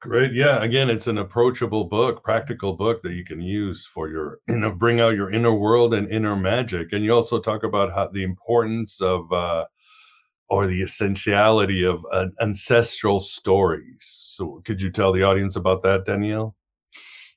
Great. 0.00 0.32
Yeah. 0.32 0.62
Again, 0.64 0.88
it's 0.88 1.08
an 1.08 1.18
approachable 1.18 1.84
book, 1.84 2.24
practical 2.24 2.72
book 2.72 3.02
that 3.02 3.12
you 3.12 3.22
can 3.22 3.42
use 3.42 3.86
for 3.92 4.08
your, 4.08 4.38
you 4.48 4.56
know, 4.56 4.70
bring 4.70 4.98
out 4.98 5.14
your 5.14 5.30
inner 5.30 5.52
world 5.52 5.92
and 5.92 6.10
inner 6.10 6.34
magic. 6.34 6.92
And 6.92 7.04
you 7.04 7.12
also 7.12 7.38
talk 7.38 7.64
about 7.64 7.92
how 7.92 8.08
the 8.08 8.22
importance 8.22 9.02
of 9.02 9.30
uh, 9.30 9.66
or 10.50 10.66
the 10.66 10.82
essentiality 10.82 11.84
of 11.84 12.04
ancestral 12.42 13.20
stories. 13.20 13.98
So, 14.36 14.62
could 14.66 14.82
you 14.82 14.90
tell 14.90 15.12
the 15.12 15.22
audience 15.22 15.56
about 15.56 15.82
that, 15.82 16.04
Danielle? 16.04 16.56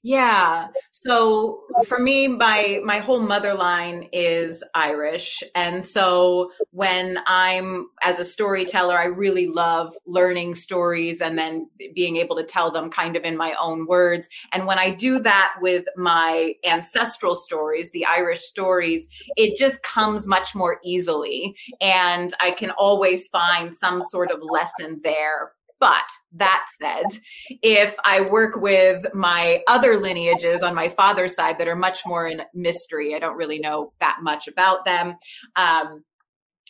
Yeah. 0.06 0.68
So 0.92 1.62
for 1.88 1.98
me, 1.98 2.28
my 2.28 2.82
my 2.84 2.98
whole 2.98 3.22
mother 3.22 3.54
line 3.54 4.10
is 4.12 4.62
Irish, 4.76 5.42
and 5.56 5.84
so 5.84 6.52
when 6.72 7.20
I'm 7.26 7.88
as 8.04 8.20
a 8.20 8.26
storyteller, 8.26 8.98
I 8.98 9.06
really 9.06 9.48
love 9.48 9.96
learning 10.06 10.56
stories 10.56 11.22
and 11.22 11.40
then 11.40 11.70
being 11.96 12.18
able 12.18 12.36
to 12.36 12.44
tell 12.44 12.70
them 12.70 12.90
kind 12.90 13.16
of 13.16 13.24
in 13.24 13.38
my 13.38 13.54
own 13.62 13.86
words. 13.88 14.28
And 14.52 14.68
when 14.68 14.78
I 14.78 14.90
do 14.90 15.20
that 15.20 15.54
with 15.62 15.86
my 15.96 16.54
ancestral 16.66 17.36
stories, 17.36 17.90
the 17.92 18.06
Irish 18.06 18.42
stories, 18.42 19.08
it 19.38 19.58
just 19.58 19.84
comes 19.84 20.28
much 20.28 20.54
more 20.54 20.80
easily, 20.84 21.56
and 21.80 22.34
I 22.42 22.52
can 22.52 22.72
always 22.72 23.30
find 23.30 23.74
some 23.74 24.02
sort 24.02 24.32
of 24.32 24.40
lesson 24.42 25.00
there 25.02 25.54
but 25.84 26.06
that 26.32 26.66
said, 26.82 27.20
if 27.62 27.94
I 28.06 28.22
work 28.22 28.56
with 28.56 29.14
my 29.14 29.62
other 29.68 29.98
lineages 29.98 30.64
on 30.64 30.74
my 30.74 30.88
father's 30.88 31.36
side 31.36 31.60
that 31.60 31.68
are 31.68 31.76
much 31.76 32.06
more 32.06 32.26
in 32.26 32.42
mystery, 32.54 33.14
I 33.14 33.20
don't 33.20 33.36
really 33.36 33.60
know 33.60 33.92
that 34.00 34.20
much 34.22 34.48
about 34.48 34.86
them. 34.86 35.18
Um, 35.58 36.06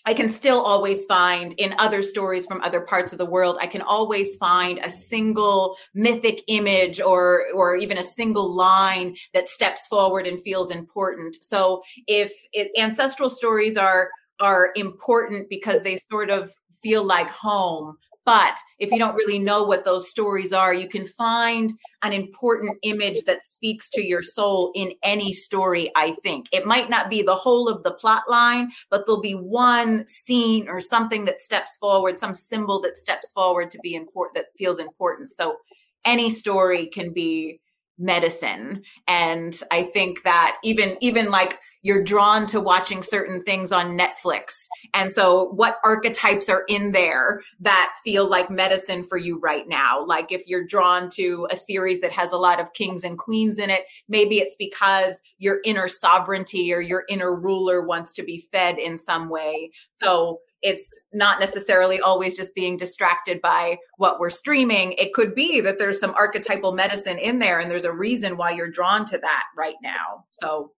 I 0.08 0.16
can 0.16 0.30
still 0.30 0.60
always 0.60 1.06
find 1.06 1.54
in 1.60 1.76
other 1.78 2.02
stories 2.02 2.48
from 2.48 2.60
other 2.62 2.82
parts 2.82 3.12
of 3.12 3.20
the 3.20 3.26
world, 3.28 3.60
I 3.62 3.68
can 3.68 3.84
always 3.84 4.36
find 4.38 4.80
a 4.80 4.90
single 4.90 5.78
mythic 5.94 6.42
image 6.48 7.00
or 7.00 7.44
or 7.54 7.76
even 7.76 8.00
a 8.00 8.04
single 8.04 8.52
line 8.52 9.16
that 9.36 9.48
steps 9.48 9.86
forward 9.86 10.26
and 10.26 10.42
feels 10.42 10.72
important. 10.72 11.36
So 11.44 11.84
if 12.08 12.34
it, 12.52 12.72
ancestral 12.80 13.30
stories 13.30 13.78
are 13.78 14.10
are 14.40 14.72
important 14.76 15.50
because 15.52 15.84
they 15.84 15.98
sort 15.98 16.32
of 16.32 16.52
feel 16.82 17.06
like 17.06 17.30
home 17.30 17.96
but 18.26 18.58
if 18.80 18.92
you 18.92 18.98
don't 18.98 19.16
really 19.16 19.40
know 19.40 19.64
what 19.64 19.84
those 19.84 20.10
stories 20.10 20.54
are, 20.54 20.74
you 20.74 20.88
can 20.88 21.06
find 21.06 21.74
an 22.04 22.14
important 22.14 22.78
image 22.84 23.24
that 23.26 23.44
speaks 23.44 23.90
to 23.92 24.02
your 24.02 24.22
soul 24.22 24.72
in 24.76 24.94
any 25.04 25.34
story, 25.34 25.92
I 25.96 26.14
think. 26.24 26.48
It 26.52 26.66
might 26.66 26.90
not 26.90 27.10
be 27.10 27.22
the 27.22 27.36
whole 27.36 27.68
of 27.68 27.84
the 27.84 27.94
plot 27.94 28.24
line, 28.30 28.72
but 28.90 29.06
there'll 29.06 29.22
be 29.22 29.34
one 29.34 30.08
scene 30.08 30.70
or 30.70 30.80
something 30.80 31.26
that 31.26 31.42
steps 31.42 31.78
forward, 31.78 32.18
some 32.18 32.36
symbol 32.36 32.82
that 32.82 32.98
steps 32.98 33.32
forward 33.32 33.72
to 33.72 33.80
be 33.80 33.96
important, 33.96 34.36
that 34.36 34.58
feels 34.58 34.80
important. 34.80 35.34
So 35.34 35.58
any 36.06 36.30
story 36.30 36.88
can 36.88 37.14
be 37.14 37.60
medicine. 37.98 38.84
And 39.08 39.60
i 39.72 39.84
think 39.84 40.24
that 40.24 40.58
even 40.64 40.98
even 41.02 41.30
like 41.30 41.60
you're 41.82 42.04
drawn 42.04 42.48
to 42.48 42.62
watching 42.62 43.04
certain 43.04 43.44
things 43.44 43.72
on 43.72 43.98
netflix. 43.98 44.68
And 44.94 45.12
so 45.12 45.50
what 45.50 45.80
archetypes 45.84 46.48
are 46.48 46.64
in 46.70 46.94
there 46.94 47.42
that 47.60 47.94
feel 48.04 48.28
like 48.28 48.50
medicine 48.50 49.04
for 49.04 49.18
you 49.18 49.38
right 49.40 49.68
now? 49.68 50.06
Like 50.06 50.32
if 50.32 50.44
you're 50.48 50.66
drawn 50.66 51.10
to 51.16 51.46
a 51.52 51.56
series 51.58 52.00
that 52.00 52.14
has 52.14 52.32
a 52.32 52.38
lot 52.38 52.62
of 52.62 52.72
kings 52.74 53.04
and 53.04 53.18
queens 53.18 53.60
in 53.60 53.70
it 53.70 53.84
maybe 54.08 54.38
it's 54.38 54.56
because 54.56 55.22
your 55.38 55.60
inner 55.66 55.88
sovereignty 55.88 56.74
or 56.74 56.82
your 56.82 57.04
inner 57.10 57.36
ruler 57.36 57.86
wants 57.86 58.14
to 58.14 58.24
be 58.24 58.40
fed 58.52 58.78
in 58.80 58.98
some 58.98 59.30
way. 59.30 59.72
So 59.92 60.40
it's 60.64 60.98
not 61.12 61.40
necessarily 61.40 62.00
always 62.00 62.36
just 62.36 62.56
being 62.56 62.78
distracted 62.78 63.42
by 63.42 63.78
what 63.98 64.20
we're 64.20 64.30
streaming. 64.30 64.94
It 64.94 65.14
could 65.14 65.36
be 65.36 65.60
that 65.62 65.78
there's 65.78 66.00
some 66.00 66.14
archetypal 66.18 66.72
medicine 66.72 67.20
in 67.20 67.40
there 67.40 67.60
and 67.60 67.70
there's 67.70 67.84
a 67.84 67.92
reason 67.92 68.38
why 68.38 68.52
you're 68.52 68.72
drawn 68.72 69.06
to 69.06 69.18
that 69.18 69.44
right 69.58 69.76
now. 69.84 70.24
So, 70.32 70.72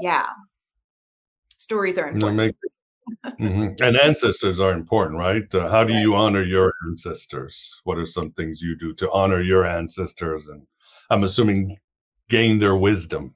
yeah, 0.00 0.26
stories 1.56 1.98
are 1.98 2.08
important. 2.08 2.56
mm-hmm. 3.26 3.82
And 3.82 3.96
ancestors 3.96 4.60
are 4.60 4.72
important, 4.72 5.18
right? 5.18 5.54
Uh, 5.54 5.70
how 5.70 5.84
do 5.84 5.94
you 5.94 6.14
honor 6.14 6.42
your 6.42 6.72
ancestors? 6.88 7.80
What 7.84 7.96
are 7.96 8.06
some 8.06 8.30
things 8.32 8.60
you 8.60 8.76
do 8.76 8.92
to 8.94 9.10
honor 9.12 9.40
your 9.40 9.64
ancestors? 9.64 10.46
And 10.48 10.62
I'm 11.10 11.24
assuming 11.24 11.76
gain 12.28 12.58
their 12.58 12.76
wisdom. 12.76 13.34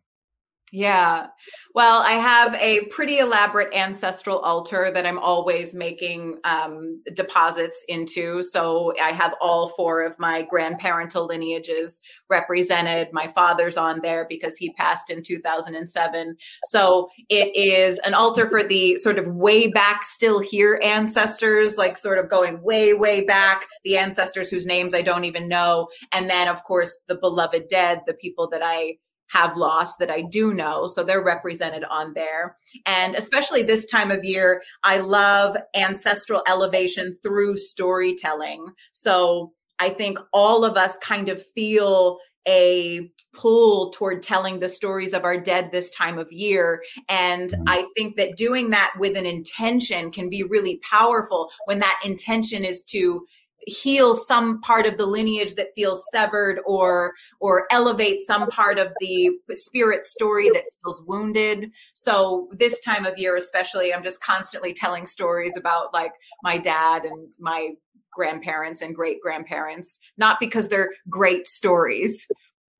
Yeah. 0.74 1.26
Well, 1.74 2.00
I 2.00 2.12
have 2.12 2.54
a 2.54 2.86
pretty 2.86 3.18
elaborate 3.18 3.74
ancestral 3.74 4.38
altar 4.38 4.90
that 4.90 5.04
I'm 5.04 5.18
always 5.18 5.74
making 5.74 6.38
um, 6.44 7.02
deposits 7.14 7.84
into. 7.88 8.42
So 8.42 8.94
I 8.98 9.10
have 9.10 9.34
all 9.42 9.68
four 9.68 10.02
of 10.02 10.18
my 10.18 10.48
grandparental 10.50 11.28
lineages 11.28 12.00
represented. 12.30 13.08
My 13.12 13.26
father's 13.26 13.76
on 13.76 14.00
there 14.00 14.24
because 14.26 14.56
he 14.56 14.72
passed 14.72 15.10
in 15.10 15.22
2007. 15.22 16.36
So 16.68 17.10
it 17.28 17.54
is 17.54 17.98
an 17.98 18.14
altar 18.14 18.48
for 18.48 18.62
the 18.62 18.96
sort 18.96 19.18
of 19.18 19.26
way 19.26 19.68
back, 19.68 20.04
still 20.04 20.40
here 20.40 20.80
ancestors, 20.82 21.76
like 21.76 21.98
sort 21.98 22.18
of 22.18 22.30
going 22.30 22.62
way, 22.62 22.94
way 22.94 23.26
back, 23.26 23.66
the 23.84 23.98
ancestors 23.98 24.48
whose 24.48 24.64
names 24.64 24.94
I 24.94 25.02
don't 25.02 25.26
even 25.26 25.50
know. 25.50 25.88
And 26.12 26.30
then, 26.30 26.48
of 26.48 26.64
course, 26.64 26.98
the 27.08 27.16
beloved 27.16 27.68
dead, 27.68 28.00
the 28.06 28.14
people 28.14 28.48
that 28.48 28.62
I 28.64 28.96
have 29.30 29.56
lost 29.56 29.98
that 29.98 30.10
I 30.10 30.22
do 30.22 30.52
know. 30.52 30.86
So 30.86 31.02
they're 31.02 31.24
represented 31.24 31.84
on 31.84 32.12
there. 32.14 32.56
And 32.86 33.14
especially 33.14 33.62
this 33.62 33.86
time 33.86 34.10
of 34.10 34.24
year, 34.24 34.62
I 34.84 34.98
love 34.98 35.56
ancestral 35.74 36.42
elevation 36.46 37.16
through 37.22 37.56
storytelling. 37.56 38.66
So 38.92 39.52
I 39.78 39.88
think 39.88 40.18
all 40.32 40.64
of 40.64 40.76
us 40.76 40.98
kind 40.98 41.28
of 41.28 41.42
feel 41.42 42.18
a 42.46 43.10
pull 43.32 43.90
toward 43.90 44.22
telling 44.22 44.60
the 44.60 44.68
stories 44.68 45.14
of 45.14 45.24
our 45.24 45.40
dead 45.40 45.70
this 45.70 45.90
time 45.90 46.18
of 46.18 46.30
year. 46.30 46.82
And 47.08 47.50
mm-hmm. 47.50 47.62
I 47.66 47.86
think 47.96 48.16
that 48.16 48.36
doing 48.36 48.70
that 48.70 48.92
with 48.98 49.16
an 49.16 49.26
intention 49.26 50.10
can 50.10 50.28
be 50.28 50.42
really 50.42 50.78
powerful 50.88 51.50
when 51.64 51.78
that 51.78 52.00
intention 52.04 52.64
is 52.64 52.84
to 52.86 53.24
heal 53.66 54.14
some 54.14 54.60
part 54.60 54.86
of 54.86 54.96
the 54.96 55.06
lineage 55.06 55.54
that 55.54 55.74
feels 55.74 56.04
severed 56.10 56.60
or 56.66 57.12
or 57.40 57.66
elevate 57.70 58.20
some 58.20 58.48
part 58.48 58.78
of 58.78 58.92
the 59.00 59.30
spirit 59.52 60.04
story 60.06 60.50
that 60.50 60.64
feels 60.82 61.02
wounded 61.06 61.70
so 61.94 62.48
this 62.52 62.80
time 62.80 63.06
of 63.06 63.18
year 63.18 63.36
especially 63.36 63.94
i'm 63.94 64.02
just 64.02 64.20
constantly 64.20 64.72
telling 64.72 65.06
stories 65.06 65.56
about 65.56 65.92
like 65.92 66.12
my 66.42 66.58
dad 66.58 67.04
and 67.04 67.28
my 67.38 67.70
grandparents 68.12 68.82
and 68.82 68.94
great 68.94 69.20
grandparents 69.22 69.98
not 70.18 70.38
because 70.40 70.68
they're 70.68 70.90
great 71.08 71.46
stories 71.46 72.26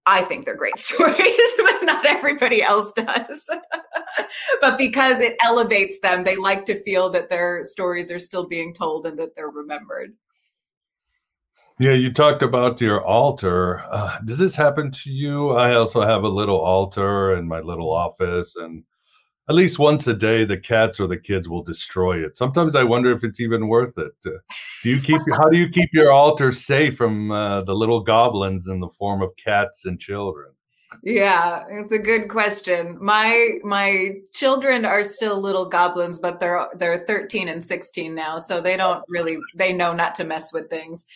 I 0.06 0.22
think 0.22 0.44
they're 0.44 0.56
great 0.56 0.78
stories, 0.78 1.16
but 1.58 1.84
not 1.84 2.06
everybody 2.06 2.62
else 2.62 2.92
does. 2.92 3.48
but 4.60 4.78
because 4.78 5.20
it 5.20 5.36
elevates 5.44 5.98
them, 6.02 6.24
they 6.24 6.36
like 6.36 6.64
to 6.66 6.82
feel 6.82 7.10
that 7.10 7.30
their 7.30 7.62
stories 7.62 8.10
are 8.10 8.18
still 8.18 8.48
being 8.48 8.74
told 8.74 9.06
and 9.06 9.18
that 9.18 9.36
they're 9.36 9.48
remembered. 9.48 10.12
Yeah, 11.78 11.92
you 11.92 12.12
talked 12.12 12.42
about 12.42 12.80
your 12.80 13.04
altar. 13.04 13.82
Uh, 13.90 14.18
does 14.24 14.38
this 14.38 14.54
happen 14.54 14.90
to 14.92 15.10
you? 15.10 15.50
I 15.50 15.74
also 15.74 16.02
have 16.02 16.22
a 16.22 16.28
little 16.28 16.60
altar 16.60 17.36
in 17.36 17.48
my 17.48 17.60
little 17.60 17.90
office, 17.90 18.54
and 18.56 18.84
at 19.48 19.54
least 19.54 19.78
once 19.78 20.06
a 20.06 20.14
day, 20.14 20.44
the 20.44 20.58
cats 20.58 21.00
or 21.00 21.06
the 21.08 21.16
kids 21.16 21.48
will 21.48 21.62
destroy 21.62 22.24
it. 22.24 22.36
Sometimes 22.36 22.76
I 22.76 22.84
wonder 22.84 23.10
if 23.10 23.24
it's 23.24 23.40
even 23.40 23.68
worth 23.68 23.96
it. 23.98 24.12
Uh, 24.24 24.38
do 24.82 24.90
you 24.90 25.00
keep? 25.00 25.20
how 25.32 25.48
do 25.48 25.58
you 25.58 25.68
keep 25.68 25.90
your 25.92 26.12
altar 26.12 26.52
safe 26.52 26.96
from 26.96 27.30
uh, 27.30 27.62
the 27.62 27.74
little 27.74 28.00
goblins 28.00 28.68
in 28.68 28.78
the 28.78 28.90
form 28.98 29.22
of 29.22 29.30
cats 29.42 29.86
and 29.86 29.98
children? 29.98 30.52
Yeah, 31.02 31.64
it's 31.70 31.92
a 31.92 31.98
good 31.98 32.28
question. 32.28 32.98
My 33.00 33.52
my 33.64 34.10
children 34.30 34.84
are 34.84 35.02
still 35.02 35.40
little 35.40 35.64
goblins, 35.66 36.18
but 36.18 36.38
they're 36.38 36.68
they're 36.76 37.06
13 37.06 37.48
and 37.48 37.64
16 37.64 38.14
now, 38.14 38.38
so 38.38 38.60
they 38.60 38.76
don't 38.76 39.02
really 39.08 39.38
they 39.56 39.72
know 39.72 39.94
not 39.94 40.14
to 40.16 40.24
mess 40.24 40.52
with 40.52 40.68
things 40.68 41.06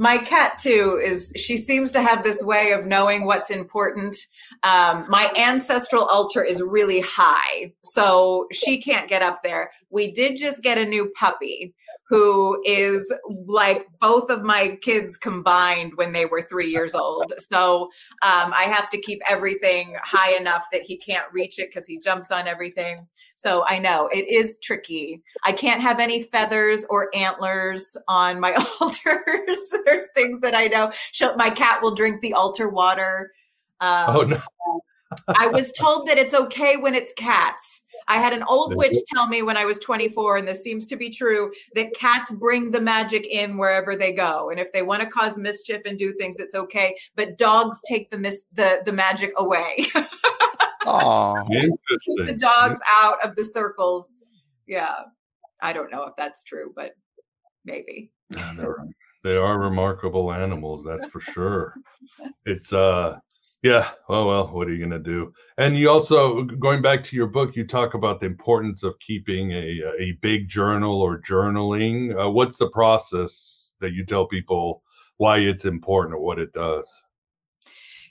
my 0.00 0.16
cat 0.16 0.56
too 0.56 0.98
is 1.04 1.30
she 1.36 1.58
seems 1.58 1.92
to 1.92 2.00
have 2.00 2.22
this 2.22 2.42
way 2.42 2.72
of 2.72 2.86
knowing 2.86 3.26
what's 3.26 3.50
important. 3.50 4.16
Um, 4.62 5.04
my 5.10 5.30
ancestral 5.36 6.04
altar 6.06 6.42
is 6.42 6.62
really 6.62 7.00
high 7.00 7.74
so 7.84 8.46
she 8.50 8.80
can't 8.80 9.10
get 9.10 9.20
up 9.20 9.42
there 9.42 9.72
we 9.90 10.12
did 10.12 10.36
just 10.36 10.62
get 10.62 10.78
a 10.78 10.84
new 10.84 11.10
puppy 11.16 11.74
who 12.10 12.60
is 12.64 13.12
like 13.46 13.86
both 14.00 14.30
of 14.30 14.42
my 14.42 14.76
kids 14.82 15.16
combined 15.16 15.92
when 15.94 16.12
they 16.12 16.26
were 16.26 16.42
three 16.42 16.70
years 16.70 16.94
old. 16.94 17.32
So 17.50 17.90
um, 18.22 18.52
I 18.54 18.64
have 18.72 18.88
to 18.90 19.00
keep 19.00 19.20
everything 19.28 19.96
high 20.04 20.36
enough 20.36 20.66
that 20.70 20.82
he 20.82 20.96
can't 20.96 21.26
reach 21.32 21.58
it 21.58 21.68
because 21.68 21.84
he 21.84 21.98
jumps 21.98 22.30
on 22.30 22.46
everything. 22.46 23.08
So 23.34 23.64
I 23.66 23.80
know 23.80 24.08
it 24.12 24.28
is 24.28 24.58
tricky. 24.62 25.20
I 25.44 25.50
can't 25.52 25.80
have 25.80 25.98
any 25.98 26.22
feathers 26.22 26.86
or 26.88 27.10
antlers 27.12 27.96
on 28.06 28.38
my 28.38 28.52
altars. 28.80 29.74
There's 29.84 30.06
things 30.14 30.38
that 30.40 30.54
I 30.54 30.68
know. 30.68 30.92
She'll, 31.10 31.34
my 31.34 31.50
cat 31.50 31.82
will 31.82 31.94
drink 31.94 32.20
the 32.20 32.34
altar 32.34 32.68
water. 32.68 33.32
Um, 33.80 34.16
oh 34.16 34.22
no. 34.22 34.40
I 35.28 35.48
was 35.48 35.72
told 35.72 36.06
that 36.06 36.18
it's 36.18 36.34
okay 36.34 36.76
when 36.76 36.94
it's 36.94 37.12
cats. 37.14 37.82
I 38.08 38.16
had 38.16 38.32
an 38.32 38.42
old 38.44 38.74
witch 38.76 38.96
tell 39.12 39.28
me 39.28 39.42
when 39.42 39.56
I 39.56 39.64
was 39.64 39.78
24, 39.78 40.38
and 40.38 40.48
this 40.48 40.62
seems 40.62 40.86
to 40.86 40.96
be 40.96 41.10
true, 41.10 41.52
that 41.74 41.94
cats 41.94 42.32
bring 42.32 42.70
the 42.70 42.80
magic 42.80 43.26
in 43.26 43.56
wherever 43.56 43.96
they 43.96 44.12
go. 44.12 44.50
And 44.50 44.58
if 44.58 44.72
they 44.72 44.82
want 44.82 45.02
to 45.02 45.08
cause 45.08 45.38
mischief 45.38 45.82
and 45.84 45.98
do 45.98 46.12
things, 46.14 46.38
it's 46.38 46.54
okay. 46.54 46.96
But 47.16 47.38
dogs 47.38 47.80
take 47.88 48.10
the 48.10 48.18
mis- 48.18 48.46
the, 48.52 48.82
the 48.84 48.92
magic 48.92 49.32
away. 49.36 49.86
Aww. 50.86 51.46
Keep 51.48 52.26
the 52.26 52.38
dogs 52.38 52.80
out 53.02 53.24
of 53.24 53.36
the 53.36 53.44
circles. 53.44 54.16
Yeah. 54.66 55.02
I 55.62 55.72
don't 55.72 55.92
know 55.92 56.04
if 56.04 56.14
that's 56.16 56.42
true, 56.42 56.72
but 56.74 56.92
maybe. 57.64 58.10
Yeah, 58.30 58.54
they're, 58.56 58.84
they 59.22 59.36
are 59.36 59.58
remarkable 59.58 60.32
animals, 60.32 60.84
that's 60.86 61.06
for 61.12 61.20
sure. 61.20 61.74
It's 62.46 62.72
uh 62.72 63.18
Yeah. 63.62 63.90
Oh 64.08 64.26
well, 64.26 64.46
what 64.48 64.68
are 64.68 64.72
you 64.72 64.78
going 64.78 64.90
to 64.90 64.98
do? 65.10 65.32
And 65.58 65.76
you 65.76 65.90
also 65.90 66.44
going 66.44 66.80
back 66.80 67.04
to 67.04 67.16
your 67.16 67.26
book, 67.26 67.56
you 67.56 67.66
talk 67.66 67.94
about 67.94 68.20
the 68.20 68.26
importance 68.26 68.82
of 68.82 68.98
keeping 69.00 69.52
a 69.52 69.82
a 69.98 70.12
big 70.22 70.48
journal 70.48 71.02
or 71.02 71.20
journaling. 71.20 72.14
Uh, 72.18 72.30
what's 72.30 72.56
the 72.56 72.70
process 72.70 73.74
that 73.80 73.92
you 73.92 74.04
tell 74.06 74.26
people 74.26 74.82
why 75.18 75.38
it's 75.38 75.66
important 75.66 76.14
or 76.14 76.20
what 76.20 76.38
it 76.38 76.52
does? 76.54 76.86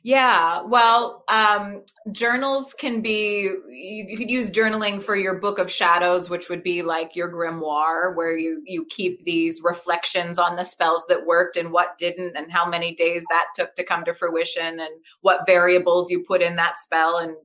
Yeah, 0.02 0.62
well, 0.62 1.26
um, 1.28 1.84
journals 2.14 2.74
can 2.74 3.02
be, 3.02 3.42
you, 3.42 4.06
you, 4.08 4.18
could 4.18 4.30
use 4.30 4.50
journaling 4.50 5.04
for 5.04 5.18
your 5.18 5.40
book 5.40 5.60
of 5.60 5.70
shadows, 5.70 6.30
which 6.30 6.48
would 6.48 6.64
be 6.64 6.82
like 6.84 7.18
your 7.18 7.30
grimoire, 7.30 8.16
where 8.16 8.38
you, 8.38 8.62
you 8.66 8.86
keep 8.90 9.26
these 9.26 9.62
reflections 9.62 10.40
on 10.40 10.56
the 10.56 10.64
spells 10.64 11.06
that 11.10 11.26
worked 11.26 11.58
and 11.58 11.74
what 11.74 11.98
didn't, 11.98 12.38
and 12.38 12.50
how 12.50 12.66
many 12.68 12.96
days 12.96 13.26
that 13.30 13.48
took 13.56 13.76
to 13.76 13.84
come 13.84 14.06
to 14.06 14.14
fruition, 14.14 14.80
and 14.80 14.90
what 15.20 15.46
variables 15.46 16.10
you 16.10 16.24
put 16.26 16.42
in 16.42 16.56
that 16.56 16.78
spell. 16.78 17.18
And 17.18 17.36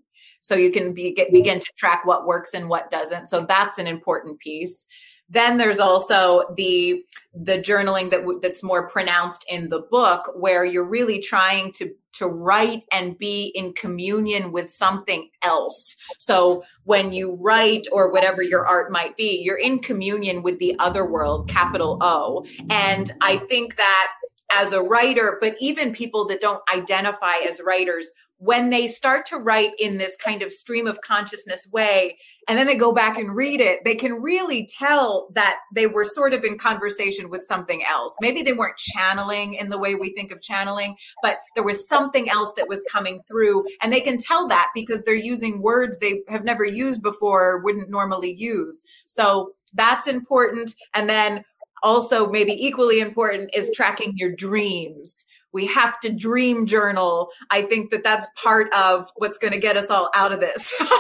so 0.41 0.55
you 0.55 0.71
can 0.71 0.95
be, 0.95 1.13
get, 1.13 1.33
begin 1.33 1.59
to 1.59 1.73
track 1.77 2.07
what 2.07 2.25
works 2.25 2.55
and 2.55 2.69
what 2.69 2.89
doesn't. 2.89 3.29
So 3.29 3.41
that's 3.41 3.79
an 3.79 3.89
important 3.89 4.39
piece. 4.39 4.87
Then 5.35 5.59
there's 5.59 5.79
also 5.79 6.55
the 6.57 7.05
the 7.35 7.59
journaling 7.59 8.11
that 8.11 8.21
w- 8.21 8.41
that's 8.41 8.63
more 8.63 8.89
pronounced 8.89 9.45
in 9.49 9.69
the 9.69 9.81
book, 9.81 10.33
where 10.37 10.65
you're 10.65 10.89
really 10.89 11.21
trying 11.21 11.73
to 11.73 11.93
to 12.19 12.27
write 12.29 12.85
and 12.93 13.19
be 13.19 13.47
in 13.57 13.73
communion 13.73 14.53
with 14.53 14.73
something 14.73 15.29
else. 15.43 15.97
So 16.19 16.63
when 16.85 17.13
you 17.13 17.37
write 17.41 17.87
or 17.91 18.13
whatever 18.13 18.41
your 18.41 18.65
art 18.67 18.93
might 18.93 19.17
be, 19.17 19.43
you're 19.43 19.59
in 19.59 19.81
communion 19.81 20.43
with 20.45 20.61
the 20.61 20.77
other 20.79 21.05
world, 21.05 21.49
capital 21.49 21.99
O. 22.01 22.47
And 22.71 23.13
I 23.21 23.39
think 23.39 23.77
that 23.77 24.13
as 24.53 24.73
a 24.73 24.83
writer, 24.83 25.39
but 25.41 25.57
even 25.59 25.93
people 25.93 26.25
that 26.27 26.41
don't 26.41 26.63
identify 26.73 27.35
as 27.49 27.61
writers, 27.65 28.09
when 28.45 28.69
they 28.69 28.87
start 28.87 29.25
to 29.25 29.39
write 29.39 29.73
in 29.79 29.97
this 29.97 30.17
kind 30.17 30.43
of 30.43 30.53
stream 30.53 30.87
of 30.87 31.01
consciousness 31.01 31.67
way, 31.73 32.19
and 32.47 32.59
then 32.59 32.67
they 32.67 32.77
go 32.77 32.93
back 32.93 33.17
and 33.17 33.35
read 33.35 33.59
it, 33.59 33.81
they 33.87 33.95
can 33.95 34.21
really 34.21 34.69
tell 34.79 35.29
that 35.35 35.61
they 35.75 35.87
were 35.87 36.05
sort 36.05 36.35
of 36.35 36.45
in 36.45 36.59
conversation 36.59 37.31
with 37.31 37.43
something 37.43 37.83
else. 37.89 38.15
Maybe 38.21 38.43
they 38.43 38.53
weren't 38.53 38.77
channeling 38.77 39.55
in 39.55 39.71
the 39.71 39.79
way 39.79 39.95
we 39.95 40.13
think 40.13 40.31
of 40.31 40.43
channeling, 40.43 40.95
but 41.23 41.39
there 41.55 41.65
was 41.65 41.89
something 41.89 42.29
else 42.29 42.53
that 42.59 42.69
was 42.69 42.85
coming 42.93 43.23
through. 43.27 43.65
And 43.81 43.91
they 43.91 44.03
can 44.03 44.19
tell 44.19 44.47
that 44.49 44.69
because 44.75 45.01
they're 45.03 45.15
using 45.15 45.63
words 45.63 45.97
they 45.97 46.21
have 46.29 46.45
never 46.45 46.67
used 46.67 47.03
before, 47.03 47.47
or 47.47 47.63
wouldn't 47.63 47.89
normally 47.89 48.35
use. 48.35 48.83
So 49.07 49.55
that's 49.73 50.07
important. 50.07 50.75
And 50.93 51.09
then 51.09 51.45
also 51.85 52.29
maybe 52.29 52.53
equally 52.67 52.99
important 52.99 53.51
is 53.55 53.71
tracking 53.75 54.15
your 54.17 54.35
dreams. 54.35 55.27
We 55.53 55.67
have 55.67 56.01
to 56.01 56.11
dream 56.13 56.67
journal. 56.67 57.29
I 57.51 57.63
think 57.63 57.93
that 57.93 58.03
that's 58.03 58.27
part 58.43 58.73
of 58.73 59.09
what's 59.17 59.39
going 59.39 59.53
to 59.53 59.61
get 59.61 59.77
us 59.77 59.91
all 59.91 60.11
out 60.15 60.33
of 60.33 60.41
this. 60.41 60.75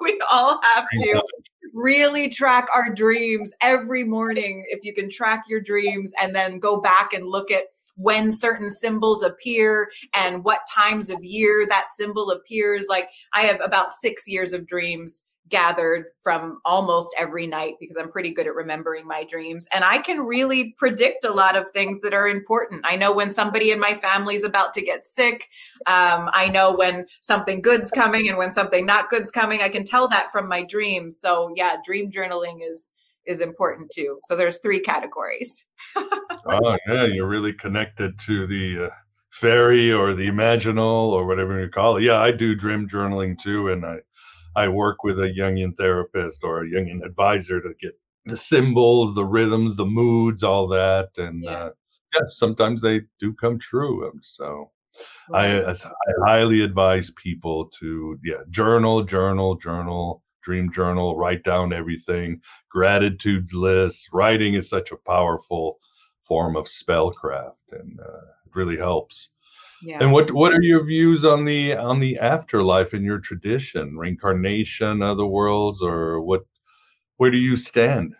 We 0.00 0.20
all 0.30 0.60
have 0.62 0.86
to 1.02 1.20
really 1.74 2.30
track 2.30 2.68
our 2.72 2.94
dreams 2.94 3.52
every 3.60 4.04
morning 4.04 4.64
if 4.68 4.84
you 4.84 4.94
can 4.94 5.10
track 5.10 5.42
your 5.48 5.60
dreams 5.60 6.12
and 6.20 6.34
then 6.34 6.60
go 6.60 6.80
back 6.80 7.12
and 7.12 7.26
look 7.26 7.50
at 7.50 7.64
when 7.96 8.30
certain 8.30 8.70
symbols 8.70 9.24
appear 9.24 9.90
and 10.14 10.44
what 10.44 10.60
times 10.72 11.10
of 11.10 11.24
year 11.24 11.66
that 11.68 11.86
symbol 11.90 12.30
appears. 12.30 12.86
Like 12.88 13.08
i 13.32 13.42
have 13.42 13.60
about 13.60 13.92
6 13.92 14.22
years 14.28 14.52
of 14.52 14.66
dreams 14.66 15.24
gathered 15.48 16.06
from 16.22 16.58
almost 16.64 17.14
every 17.18 17.46
night 17.46 17.74
because 17.80 17.96
I'm 17.96 18.10
pretty 18.10 18.32
good 18.32 18.46
at 18.46 18.54
remembering 18.54 19.06
my 19.06 19.24
dreams. 19.24 19.66
And 19.72 19.84
I 19.84 19.98
can 19.98 20.20
really 20.20 20.74
predict 20.76 21.24
a 21.24 21.32
lot 21.32 21.56
of 21.56 21.70
things 21.72 22.00
that 22.00 22.14
are 22.14 22.28
important. 22.28 22.84
I 22.84 22.96
know 22.96 23.12
when 23.12 23.30
somebody 23.30 23.70
in 23.70 23.78
my 23.78 23.94
family 23.94 24.34
is 24.34 24.44
about 24.44 24.74
to 24.74 24.82
get 24.82 25.04
sick. 25.04 25.48
Um, 25.86 26.30
I 26.32 26.48
know 26.48 26.74
when 26.74 27.06
something 27.20 27.62
good's 27.62 27.90
coming 27.90 28.28
and 28.28 28.38
when 28.38 28.52
something 28.52 28.84
not 28.84 29.08
good's 29.08 29.30
coming. 29.30 29.62
I 29.62 29.68
can 29.68 29.84
tell 29.84 30.08
that 30.08 30.32
from 30.32 30.48
my 30.48 30.64
dreams. 30.64 31.20
So 31.20 31.52
yeah, 31.54 31.76
dream 31.84 32.10
journaling 32.10 32.58
is 32.68 32.92
is 33.26 33.40
important 33.40 33.90
too. 33.90 34.20
So 34.24 34.36
there's 34.36 34.58
three 34.58 34.80
categories. 34.80 35.64
oh 35.96 36.76
yeah, 36.88 37.06
you're 37.06 37.28
really 37.28 37.52
connected 37.52 38.18
to 38.26 38.46
the 38.46 38.86
uh, 38.86 38.94
fairy 39.30 39.92
or 39.92 40.14
the 40.14 40.28
imaginal 40.28 41.10
or 41.10 41.26
whatever 41.26 41.60
you 41.60 41.68
call 41.68 41.96
it. 41.96 42.04
Yeah, 42.04 42.20
I 42.20 42.30
do 42.30 42.54
dream 42.54 42.88
journaling 42.88 43.38
too, 43.38 43.68
and 43.68 43.84
I 43.84 43.96
I 44.56 44.68
work 44.68 45.04
with 45.04 45.18
a 45.20 45.32
Jungian 45.38 45.76
therapist 45.76 46.42
or 46.42 46.62
a 46.62 46.66
Jungian 46.66 47.04
advisor 47.04 47.60
to 47.60 47.74
get 47.80 47.92
the 48.24 48.36
symbols, 48.36 49.14
the 49.14 49.24
rhythms, 49.24 49.76
the 49.76 49.84
moods, 49.84 50.42
all 50.42 50.66
that. 50.68 51.10
And 51.18 51.44
yeah, 51.44 51.50
uh, 51.50 51.70
yeah 52.14 52.20
sometimes 52.28 52.80
they 52.80 53.02
do 53.20 53.34
come 53.34 53.58
true. 53.58 54.08
Um, 54.08 54.20
so 54.22 54.70
right. 55.28 55.62
I, 55.62 55.72
I 55.72 55.76
highly 56.26 56.62
advise 56.62 57.10
people 57.22 57.68
to, 57.80 58.18
yeah, 58.24 58.42
journal, 58.50 59.04
journal, 59.04 59.56
journal, 59.56 60.22
dream 60.42 60.72
journal, 60.72 61.18
write 61.18 61.42
down 61.44 61.72
everything, 61.72 62.40
gratitudes 62.70 63.52
list. 63.52 64.08
Writing 64.12 64.54
is 64.54 64.68
such 64.70 64.90
a 64.90 64.96
powerful 64.96 65.78
form 66.24 66.56
of 66.56 66.64
spellcraft 66.64 67.56
and 67.72 68.00
uh, 68.00 68.26
it 68.46 68.54
really 68.54 68.76
helps. 68.76 69.28
Yeah. 69.82 69.98
And 70.00 70.12
what 70.12 70.30
what 70.32 70.52
are 70.52 70.62
your 70.62 70.84
views 70.84 71.24
on 71.24 71.44
the 71.44 71.76
on 71.76 72.00
the 72.00 72.18
afterlife 72.18 72.94
in 72.94 73.02
your 73.04 73.18
tradition, 73.18 73.96
reincarnation, 73.96 75.02
other 75.02 75.26
worlds, 75.26 75.82
or 75.82 76.20
what? 76.20 76.44
Where 77.18 77.30
do 77.30 77.38
you 77.38 77.56
stand? 77.56 78.14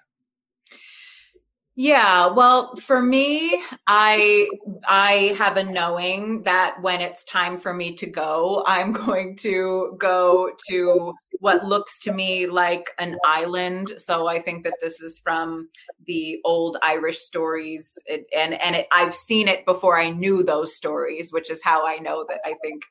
Yeah, 1.79 2.29
well, 2.29 2.75
for 2.77 3.03
me, 3.03 3.63
I 3.87 4.49
I 4.89 5.35
have 5.39 5.59
a 5.59 5.65
knowing 5.65 6.43
that 6.45 6.77
when 6.81 7.03
it's 7.03 7.23
time 7.25 7.59
for 7.59 7.75
me 7.75 7.95
to 7.97 8.07
go, 8.07 8.65
I'm 8.67 8.93
going 9.07 9.37
to 9.39 9.95
go 9.99 10.53
to 10.71 11.13
what 11.41 11.67
looks 11.67 12.01
to 12.01 12.13
me 12.13 12.47
like 12.47 12.87
an 12.99 13.19
island. 13.27 13.93
So 13.99 14.27
I 14.27 14.41
think 14.41 14.65
that 14.65 14.77
this 14.81 15.03
is 15.03 15.19
from 15.19 15.69
the 16.07 16.41
old 16.47 16.79
Irish 16.83 17.19
stories, 17.19 17.99
it, 18.07 18.27
and 18.35 18.55
and 18.55 18.77
it, 18.77 18.87
I've 18.91 19.15
seen 19.15 19.47
it 19.47 19.67
before 19.67 20.01
I 20.01 20.09
knew 20.11 20.43
those 20.43 20.75
stories, 20.75 21.31
which 21.31 21.51
is 21.51 21.63
how 21.63 21.87
I 21.87 21.99
know 21.99 22.25
that 22.31 22.41
I 22.47 22.55
think 22.63 22.85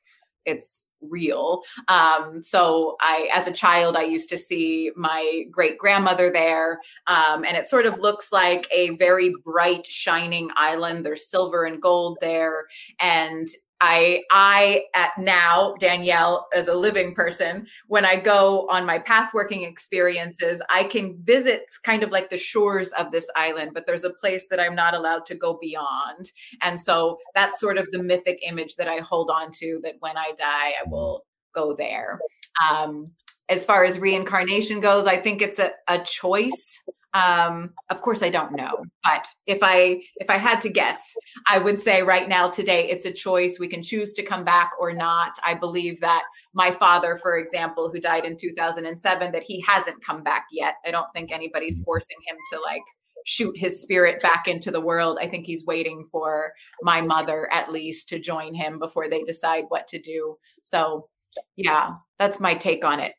it's 0.46 0.86
real. 1.02 1.62
Um, 1.88 2.42
so 2.42 2.96
I, 3.02 3.30
as 3.34 3.48
a 3.48 3.52
child, 3.54 3.96
I 3.96 4.04
used 4.04 4.30
to 4.30 4.38
see 4.38 4.92
my 4.96 5.44
great 5.52 5.78
grandmother 5.78 6.32
there, 6.32 6.80
um, 7.08 7.44
and 7.44 7.58
it 7.58 7.68
sort 7.68 7.86
of 7.86 8.00
looks 8.00 8.32
like 8.32 8.68
a 8.72 8.96
very 8.98 9.34
bright, 9.44 9.86
shining 9.86 10.50
island. 10.56 11.06
There's 11.06 11.30
silver 11.30 11.66
and 11.66 11.82
gold 11.82 12.18
there, 12.22 12.66
and 13.00 13.48
I 13.86 14.24
I 14.32 14.86
at 14.96 15.12
now 15.20 15.76
Danielle 15.80 16.48
as 16.56 16.68
a 16.68 16.74
living 16.74 17.14
person 17.14 17.68
when 17.86 18.04
I 18.04 18.16
go 18.16 18.68
on 18.68 18.84
my 18.84 18.98
path 18.98 19.32
working 19.32 19.62
experiences 19.64 20.60
I 20.72 20.86
can 20.86 21.20
visit 21.24 21.66
kind 21.84 22.02
of 22.02 22.10
like 22.10 22.32
the 22.32 22.38
shores 22.38 22.90
of 22.94 23.12
this 23.12 23.30
island 23.36 23.72
but 23.76 23.86
there's 23.86 24.04
a 24.04 24.10
place 24.10 24.46
that 24.50 24.60
I'm 24.60 24.74
not 24.74 24.96
allowed 24.96 25.26
to 25.28 25.36
go 25.36 25.60
beyond. 25.62 26.32
And 26.62 26.82
so 26.82 27.20
that's 27.36 27.60
sort 27.60 27.78
of 27.78 27.88
the 27.92 28.02
mythic 28.02 28.40
image 28.42 28.76
that 28.78 28.88
I 28.88 28.98
hold 28.98 29.30
on 29.30 29.52
to 29.60 29.80
that 29.84 29.96
when 30.00 30.18
I 30.18 30.32
die 30.36 30.74
I 30.84 30.90
will 30.90 31.24
go 31.54 31.76
there. 31.76 32.20
Um, 32.68 33.06
as 33.50 33.68
far 33.68 33.86
as 33.86 34.00
reincarnation 34.00 34.82
goes 34.82 35.06
I 35.06 35.18
think 35.18 35.44
it's 35.44 35.60
a, 35.60 35.72
a 35.88 36.00
choice 36.00 36.84
um, 37.16 37.72
of 37.90 38.02
course, 38.02 38.22
I 38.22 38.30
don't 38.30 38.52
know, 38.58 38.84
but 39.02 39.26
if 39.48 39.60
I 39.62 40.02
if 40.18 40.30
I 40.30 40.36
had 40.36 40.60
to 40.62 40.70
guess, 40.70 41.16
I 41.50 41.60
would 41.60 41.80
say 41.80 42.02
right 42.02 42.28
now 42.28 42.50
today 42.50 42.90
it's 42.90 43.06
a 43.06 43.12
choice. 43.12 43.58
We 43.58 43.70
can 43.70 43.82
choose 43.82 44.12
to 44.14 44.24
come 44.24 44.44
back 44.44 44.72
or 44.82 44.92
not. 44.92 45.32
I 45.42 45.54
believe 45.54 46.02
that 46.02 46.24
my 46.54 46.72
father, 46.72 47.18
for 47.22 47.38
example, 47.38 47.90
who 47.90 48.02
died 48.02 48.26
in 48.26 48.36
2007, 48.36 49.32
that 49.32 49.44
he 49.44 49.62
hasn't 49.62 50.04
come 50.04 50.24
back 50.24 50.48
yet. 50.52 50.76
I 50.86 50.92
don't 50.92 51.08
think 51.16 51.32
anybody's 51.32 51.82
forcing 51.86 52.18
him 52.28 52.36
to 52.52 52.60
like 52.60 52.84
shoot 53.26 53.58
his 53.58 53.82
spirit 53.82 54.22
back 54.22 54.50
into 54.50 54.70
the 54.70 54.82
world. 54.82 55.18
I 55.22 55.30
think 55.30 55.46
he's 55.46 55.66
waiting 55.66 56.06
for 56.12 56.52
my 56.82 57.00
mother 57.00 57.50
at 57.50 57.72
least 57.72 58.10
to 58.10 58.20
join 58.20 58.54
him 58.54 58.78
before 58.78 59.10
they 59.10 59.24
decide 59.24 59.64
what 59.70 59.88
to 59.88 60.02
do. 60.02 60.36
So, 60.64 61.08
yeah, 61.56 61.94
that's 62.20 62.42
my 62.42 62.56
take 62.56 62.84
on 62.84 63.00
it 63.00 63.14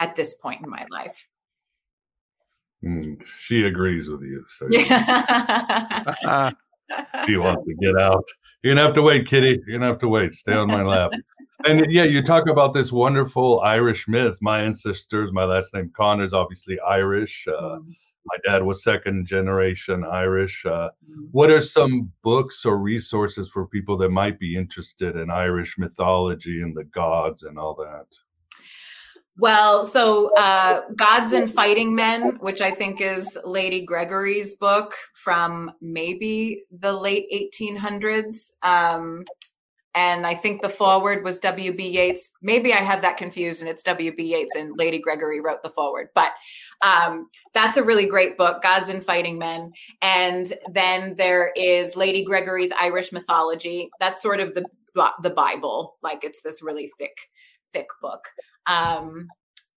at 0.00 0.16
this 0.16 0.34
point 0.34 0.62
in 0.62 0.68
my 0.68 0.84
life. 0.90 1.26
Mm, 2.84 3.18
she 3.40 3.64
agrees 3.64 4.08
with 4.08 4.22
you. 4.22 4.44
So 4.58 4.68
yeah. 4.70 6.50
she 7.26 7.36
wants 7.36 7.64
to 7.66 7.74
get 7.74 7.96
out. 7.98 8.24
You're 8.62 8.74
gonna 8.74 8.86
have 8.86 8.94
to 8.94 9.02
wait, 9.02 9.26
Kitty. 9.26 9.60
You're 9.66 9.78
gonna 9.78 9.90
have 9.90 10.00
to 10.00 10.08
wait. 10.08 10.34
Stay 10.34 10.52
on 10.52 10.68
my 10.68 10.82
lap. 10.82 11.10
and 11.66 11.90
yeah, 11.90 12.04
you 12.04 12.22
talk 12.22 12.48
about 12.48 12.74
this 12.74 12.92
wonderful 12.92 13.60
Irish 13.60 14.06
myth. 14.08 14.38
My 14.40 14.60
ancestors, 14.62 15.32
my 15.32 15.44
last 15.44 15.74
name 15.74 15.90
Conner 15.96 16.24
is 16.24 16.32
obviously 16.32 16.78
Irish. 16.80 17.46
Uh, 17.48 17.78
mm. 17.78 17.94
My 18.26 18.36
dad 18.52 18.62
was 18.62 18.82
second 18.82 19.26
generation 19.26 20.04
Irish. 20.04 20.64
Uh, 20.66 20.90
mm. 21.10 21.28
What 21.32 21.50
are 21.50 21.62
some 21.62 22.12
books 22.22 22.64
or 22.64 22.78
resources 22.78 23.48
for 23.48 23.66
people 23.66 23.96
that 23.98 24.10
might 24.10 24.38
be 24.38 24.56
interested 24.56 25.16
in 25.16 25.30
Irish 25.30 25.76
mythology 25.78 26.62
and 26.62 26.76
the 26.76 26.84
gods 26.84 27.44
and 27.44 27.58
all 27.58 27.74
that? 27.76 28.06
Well, 29.38 29.84
so 29.84 30.34
uh, 30.34 30.82
Gods 30.96 31.32
and 31.32 31.52
Fighting 31.52 31.94
Men, 31.94 32.38
which 32.40 32.60
I 32.60 32.72
think 32.72 33.00
is 33.00 33.38
Lady 33.44 33.86
Gregory's 33.86 34.54
book 34.54 34.94
from 35.14 35.70
maybe 35.80 36.64
the 36.72 36.92
late 36.92 37.26
1800s. 37.32 38.50
Um, 38.64 39.22
and 39.94 40.26
I 40.26 40.34
think 40.34 40.60
the 40.60 40.68
forward 40.68 41.22
was 41.22 41.38
W.B. 41.38 41.88
Yeats. 41.88 42.30
Maybe 42.42 42.72
I 42.72 42.78
have 42.78 43.00
that 43.02 43.16
confused 43.16 43.60
and 43.60 43.70
it's 43.70 43.84
W.B. 43.84 44.22
Yeats 44.22 44.56
and 44.56 44.76
Lady 44.76 44.98
Gregory 44.98 45.40
wrote 45.40 45.62
the 45.62 45.70
forward. 45.70 46.08
But 46.16 46.32
um, 46.82 47.28
that's 47.54 47.76
a 47.76 47.82
really 47.82 48.06
great 48.06 48.36
book, 48.36 48.60
Gods 48.60 48.88
and 48.88 49.04
Fighting 49.04 49.38
Men. 49.38 49.72
And 50.02 50.52
then 50.72 51.14
there 51.16 51.52
is 51.54 51.94
Lady 51.94 52.24
Gregory's 52.24 52.72
Irish 52.78 53.12
Mythology. 53.12 53.88
That's 54.00 54.20
sort 54.20 54.40
of 54.40 54.54
the 54.54 54.64
the 55.22 55.30
Bible, 55.30 55.96
like 56.02 56.24
it's 56.24 56.40
this 56.42 56.60
really 56.60 56.90
thick, 56.98 57.16
thick 57.72 57.86
book. 58.02 58.24
Um, 58.68 59.28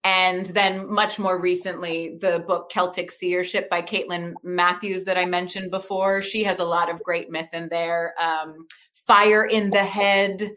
and 0.03 0.47
then 0.47 0.91
much 0.91 1.19
more 1.19 1.39
recently, 1.39 2.17
the 2.19 2.43
book 2.47 2.71
Celtic 2.71 3.11
Seership 3.11 3.69
by 3.69 3.83
Caitlin 3.83 4.33
Matthews 4.43 5.03
that 5.03 5.17
I 5.17 5.25
mentioned 5.25 5.69
before. 5.69 6.21
She 6.23 6.43
has 6.43 6.59
a 6.59 6.65
lot 6.65 6.89
of 6.89 7.03
great 7.03 7.29
myth 7.29 7.49
in 7.53 7.69
there. 7.69 8.15
Um, 8.19 8.65
Fire 9.05 9.45
in 9.45 9.69
the 9.69 9.83
Head 9.83 10.51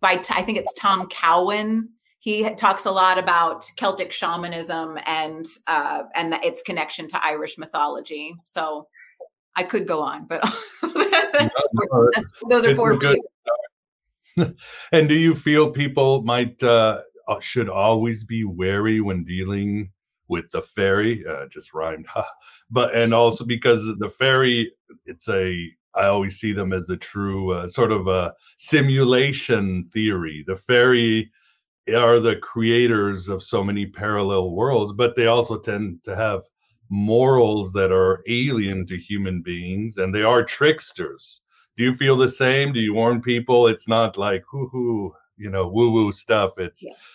by 0.00 0.22
I 0.30 0.42
think 0.42 0.58
it's 0.58 0.72
Tom 0.74 1.08
Cowan. 1.08 1.90
He 2.20 2.48
talks 2.54 2.86
a 2.86 2.90
lot 2.90 3.18
about 3.18 3.64
Celtic 3.76 4.12
shamanism 4.12 4.98
and 5.06 5.46
uh, 5.66 6.02
and 6.14 6.32
the, 6.32 6.46
its 6.46 6.62
connection 6.62 7.08
to 7.08 7.24
Irish 7.24 7.58
mythology. 7.58 8.34
So 8.44 8.86
I 9.56 9.62
could 9.64 9.86
go 9.86 10.02
on, 10.02 10.26
but 10.26 10.42
that's, 10.82 11.68
that's, 12.14 12.32
those 12.48 12.64
are 12.64 12.74
four. 12.74 12.98
and 14.92 15.08
do 15.08 15.14
you 15.14 15.34
feel 15.34 15.70
people 15.70 16.22
might 16.22 16.62
uh, 16.62 17.00
should 17.40 17.68
always 17.68 18.24
be 18.24 18.44
wary 18.44 19.00
when 19.00 19.24
dealing 19.24 19.90
with 20.28 20.50
the 20.50 20.62
fairy? 20.62 21.24
Uh, 21.28 21.46
just 21.50 21.74
rhymed, 21.74 22.06
but 22.70 22.94
and 22.94 23.14
also 23.14 23.44
because 23.44 23.84
the 23.98 24.10
fairy, 24.10 24.72
it's 25.04 25.28
a 25.28 25.70
I 25.94 26.06
always 26.06 26.38
see 26.38 26.52
them 26.52 26.72
as 26.72 26.86
the 26.86 26.96
true 26.96 27.52
uh, 27.52 27.68
sort 27.68 27.90
of 27.90 28.06
a 28.06 28.34
simulation 28.58 29.88
theory. 29.92 30.44
The 30.46 30.56
fairy 30.56 31.32
are 31.94 32.20
the 32.20 32.36
creators 32.36 33.28
of 33.28 33.42
so 33.42 33.64
many 33.64 33.86
parallel 33.86 34.50
worlds, 34.50 34.92
but 34.92 35.14
they 35.16 35.26
also 35.26 35.58
tend 35.58 36.02
to 36.04 36.14
have 36.14 36.42
morals 36.90 37.72
that 37.72 37.92
are 37.92 38.22
alien 38.28 38.86
to 38.86 38.98
human 38.98 39.40
beings, 39.42 39.96
and 39.96 40.14
they 40.14 40.22
are 40.22 40.44
tricksters. 40.44 41.40
Do 41.76 41.84
you 41.84 41.94
feel 41.94 42.16
the 42.16 42.28
same? 42.28 42.72
Do 42.72 42.80
you 42.80 42.94
warn 42.94 43.22
people 43.22 43.66
it's 43.66 43.88
not 43.88 44.16
like 44.16 44.44
hoo 44.50 44.68
hoo, 44.68 45.14
you 45.36 45.50
know, 45.50 45.68
woo 45.68 45.90
woo 45.90 46.12
stuff? 46.12 46.58
It's 46.58 46.82
yes. 46.82 47.10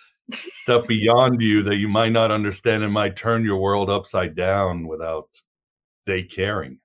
stuff 0.54 0.86
beyond 0.86 1.40
you 1.40 1.62
that 1.62 1.76
you 1.76 1.88
might 1.88 2.12
not 2.12 2.30
understand 2.30 2.82
and 2.82 2.92
might 2.92 3.16
turn 3.16 3.44
your 3.44 3.58
world 3.58 3.90
upside 3.90 4.34
down 4.34 4.86
without 4.86 5.28
they 6.06 6.22
caring. 6.22 6.78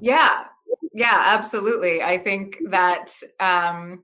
yeah, 0.00 0.44
yeah, 0.92 1.22
absolutely. 1.26 2.02
I 2.02 2.18
think 2.18 2.58
that 2.68 3.12
um, 3.38 4.02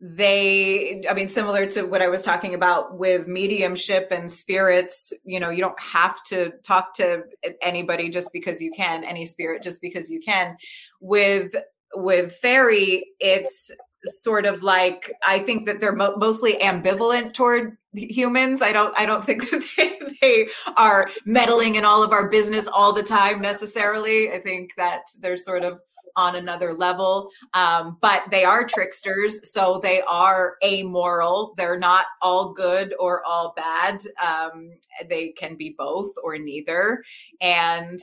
they, 0.00 1.02
I 1.08 1.14
mean, 1.14 1.28
similar 1.28 1.66
to 1.70 1.84
what 1.84 2.02
I 2.02 2.08
was 2.08 2.22
talking 2.22 2.54
about 2.54 2.98
with 2.98 3.26
mediumship 3.26 4.08
and 4.10 4.30
spirits, 4.30 5.12
you 5.24 5.40
know, 5.40 5.50
you 5.50 5.60
don't 5.60 5.80
have 5.80 6.22
to 6.24 6.52
talk 6.62 6.94
to 6.96 7.24
anybody 7.62 8.08
just 8.10 8.32
because 8.32 8.60
you 8.60 8.72
can, 8.76 9.04
any 9.04 9.26
spirit 9.26 9.62
just 9.62 9.80
because 9.80 10.10
you 10.10 10.20
can. 10.20 10.56
With 11.00 11.54
with 11.96 12.34
fairy, 12.34 13.06
it's 13.20 13.70
sort 14.06 14.46
of 14.46 14.62
like 14.62 15.12
I 15.26 15.38
think 15.38 15.66
that 15.66 15.80
they're 15.80 15.94
mo- 15.94 16.16
mostly 16.16 16.54
ambivalent 16.54 17.34
toward 17.34 17.76
humans. 17.92 18.62
I 18.62 18.72
don't 18.72 18.94
I 18.98 19.06
don't 19.06 19.24
think 19.24 19.48
that 19.50 19.64
they, 19.76 19.98
they 20.20 20.48
are 20.76 21.10
meddling 21.24 21.76
in 21.76 21.84
all 21.84 22.02
of 22.02 22.12
our 22.12 22.28
business 22.28 22.68
all 22.68 22.92
the 22.92 23.02
time 23.02 23.40
necessarily. 23.40 24.32
I 24.32 24.40
think 24.40 24.74
that 24.76 25.02
they're 25.20 25.36
sort 25.36 25.64
of 25.64 25.78
on 26.16 26.36
another 26.36 26.74
level. 26.74 27.30
Um, 27.54 27.98
but 28.00 28.22
they 28.30 28.44
are 28.44 28.66
tricksters, 28.66 29.52
so 29.52 29.80
they 29.82 30.00
are 30.02 30.54
amoral. 30.64 31.54
They're 31.56 31.78
not 31.78 32.06
all 32.22 32.52
good 32.52 32.94
or 32.98 33.24
all 33.24 33.52
bad. 33.56 34.00
Um, 34.24 34.70
they 35.08 35.30
can 35.30 35.56
be 35.56 35.74
both 35.76 36.12
or 36.22 36.38
neither. 36.38 37.02
And 37.40 37.98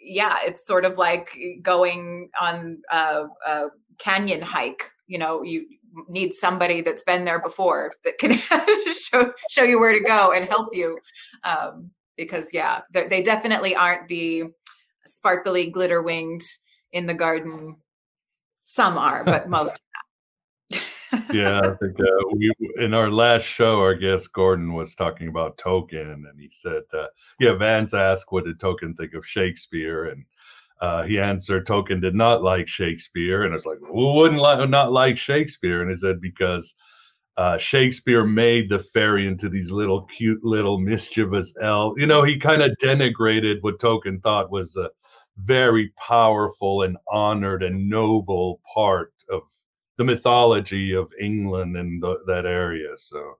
yeah, 0.00 0.38
it's 0.42 0.66
sort 0.66 0.84
of 0.84 0.98
like 0.98 1.36
going 1.62 2.30
on 2.40 2.78
a, 2.90 3.24
a 3.46 3.68
canyon 3.98 4.42
hike. 4.42 4.82
You 5.06 5.18
know, 5.18 5.42
you 5.42 5.66
need 6.08 6.32
somebody 6.34 6.80
that's 6.80 7.02
been 7.02 7.24
there 7.24 7.40
before 7.40 7.92
that 8.04 8.18
can 8.18 8.32
show 8.94 9.32
show 9.50 9.62
you 9.62 9.78
where 9.78 9.92
to 9.92 10.04
go 10.04 10.32
and 10.32 10.48
help 10.48 10.70
you. 10.72 10.98
Um, 11.44 11.90
because 12.16 12.50
yeah, 12.52 12.82
they 12.92 13.22
definitely 13.22 13.74
aren't 13.74 14.08
the 14.08 14.44
sparkly, 15.06 15.70
glitter 15.70 16.02
winged 16.02 16.42
in 16.92 17.06
the 17.06 17.14
garden. 17.14 17.76
Some 18.64 18.96
are, 18.98 19.24
but 19.24 19.48
most 19.48 19.80
yeah, 21.30 21.60
I 21.60 21.74
think 21.76 22.00
uh, 22.00 22.28
we 22.32 22.52
in 22.78 22.94
our 22.94 23.10
last 23.10 23.42
show, 23.42 23.80
our 23.80 23.94
guest 23.94 24.32
Gordon 24.32 24.72
was 24.72 24.94
talking 24.94 25.28
about 25.28 25.58
Tolkien, 25.58 26.12
and 26.12 26.40
he 26.40 26.50
said, 26.50 26.82
uh, 26.94 27.06
"Yeah." 27.38 27.54
Vance 27.54 27.92
asked, 27.92 28.26
"What 28.30 28.44
did 28.44 28.58
Tolkien 28.58 28.96
think 28.96 29.12
of 29.14 29.26
Shakespeare?" 29.26 30.06
and 30.06 30.24
uh, 30.82 31.04
he 31.04 31.18
answered, 31.18 31.64
"Tolkien 31.64 32.02
did 32.02 32.14
not 32.14 32.42
like 32.42 32.66
Shakespeare." 32.66 33.44
And 33.44 33.54
it's 33.54 33.64
like, 33.64 33.78
"Who 33.86 34.14
wouldn't 34.14 34.42
li- 34.42 34.66
not 34.66 34.92
like 34.92 35.16
Shakespeare?" 35.16 35.80
And 35.80 35.90
he 35.90 35.96
said, 35.96 36.20
"Because 36.20 36.74
uh, 37.36 37.56
Shakespeare 37.56 38.24
made 38.24 38.68
the 38.68 38.80
fairy 38.92 39.26
into 39.26 39.48
these 39.48 39.70
little 39.70 40.02
cute, 40.16 40.44
little 40.44 40.78
mischievous 40.78 41.54
elf. 41.62 41.94
You 41.96 42.06
know, 42.06 42.24
he 42.24 42.36
kind 42.36 42.62
of 42.62 42.72
denigrated 42.82 43.58
what 43.62 43.78
Tolkien 43.78 44.20
thought 44.22 44.50
was 44.50 44.76
a 44.76 44.90
very 45.38 45.92
powerful 45.96 46.82
and 46.82 46.96
honored 47.10 47.62
and 47.62 47.88
noble 47.88 48.60
part 48.74 49.14
of 49.30 49.42
the 49.98 50.04
mythology 50.04 50.94
of 50.94 51.12
England 51.20 51.76
and 51.76 52.02
the, 52.02 52.16
that 52.26 52.44
area. 52.44 52.88
So 52.96 53.34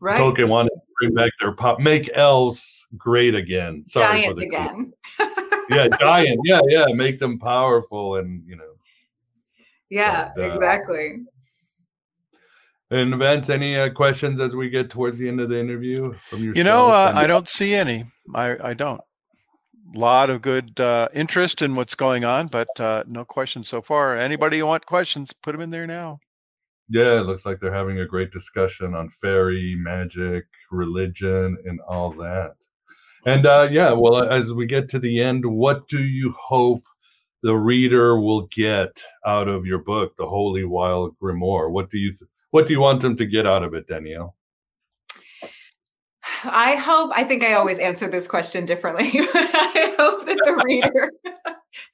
right. 0.00 0.20
Tolkien 0.20 0.48
wanted 0.48 0.70
to 0.70 0.80
bring 1.00 1.14
back 1.14 1.30
their 1.40 1.52
pop, 1.52 1.78
make 1.78 2.10
elves 2.14 2.84
great 2.96 3.34
again. 3.36 3.84
Sorry 3.86 4.22
giant 4.22 4.38
again. 4.38 4.92
yeah, 5.70 5.88
giant. 6.00 6.40
Yeah, 6.44 6.60
yeah, 6.68 6.86
make 6.92 7.18
them 7.18 7.38
powerful 7.38 8.16
and 8.16 8.42
you 8.46 8.56
know. 8.56 8.74
Yeah, 9.88 10.30
but, 10.36 10.50
uh, 10.50 10.54
exactly. 10.54 11.24
And 12.92 13.14
Vance, 13.16 13.50
any 13.50 13.76
uh, 13.76 13.90
questions 13.90 14.40
as 14.40 14.56
we 14.56 14.68
get 14.68 14.90
towards 14.90 15.18
the 15.18 15.28
end 15.28 15.40
of 15.40 15.48
the 15.48 15.58
interview 15.58 16.12
from 16.28 16.42
your? 16.42 16.54
You 16.54 16.64
know, 16.64 16.88
uh, 16.88 17.12
I 17.14 17.26
don't 17.26 17.48
see 17.48 17.74
any. 17.74 18.04
I 18.34 18.70
I 18.70 18.74
don't 18.74 19.00
A 19.94 19.98
lot 19.98 20.30
of 20.30 20.42
good 20.42 20.78
uh, 20.78 21.08
interest 21.14 21.62
in 21.62 21.74
what's 21.74 21.94
going 21.94 22.24
on, 22.24 22.48
but 22.48 22.68
uh, 22.78 23.04
no 23.06 23.24
questions 23.24 23.68
so 23.68 23.80
far. 23.80 24.16
Anybody 24.16 24.62
want 24.62 24.86
questions? 24.86 25.32
Put 25.32 25.52
them 25.52 25.60
in 25.60 25.70
there 25.70 25.86
now. 25.86 26.18
Yeah, 26.88 27.20
it 27.20 27.26
looks 27.26 27.46
like 27.46 27.60
they're 27.60 27.72
having 27.72 28.00
a 28.00 28.06
great 28.06 28.32
discussion 28.32 28.94
on 28.94 29.12
fairy, 29.20 29.76
magic, 29.78 30.46
religion, 30.72 31.56
and 31.64 31.80
all 31.88 32.10
that. 32.14 32.54
And 33.26 33.46
uh, 33.46 33.68
yeah, 33.70 33.92
well, 33.92 34.22
as 34.22 34.52
we 34.52 34.66
get 34.66 34.88
to 34.90 34.98
the 34.98 35.20
end, 35.20 35.44
what 35.44 35.86
do 35.88 36.02
you 36.02 36.34
hope 36.40 36.82
the 37.42 37.54
reader 37.54 38.20
will 38.20 38.46
get 38.48 39.02
out 39.26 39.48
of 39.48 39.66
your 39.66 39.78
book, 39.78 40.16
The 40.16 40.26
Holy 40.26 40.64
Wild 40.64 41.16
Grimoire? 41.22 41.70
What 41.70 41.90
do 41.90 41.98
you 41.98 42.12
th- 42.12 42.28
what 42.50 42.66
do 42.66 42.72
you 42.72 42.80
want 42.80 43.00
them 43.02 43.16
to 43.16 43.26
get 43.26 43.46
out 43.46 43.62
of 43.62 43.74
it, 43.74 43.86
Danielle? 43.86 44.34
I 46.44 46.74
hope, 46.76 47.12
I 47.14 47.24
think 47.24 47.44
I 47.44 47.54
always 47.54 47.78
answer 47.78 48.08
this 48.08 48.26
question 48.26 48.66
differently, 48.66 49.10
but 49.14 49.28
I 49.34 49.94
hope 49.98 50.26
that 50.26 50.38
the 50.44 50.62
reader, 50.64 51.10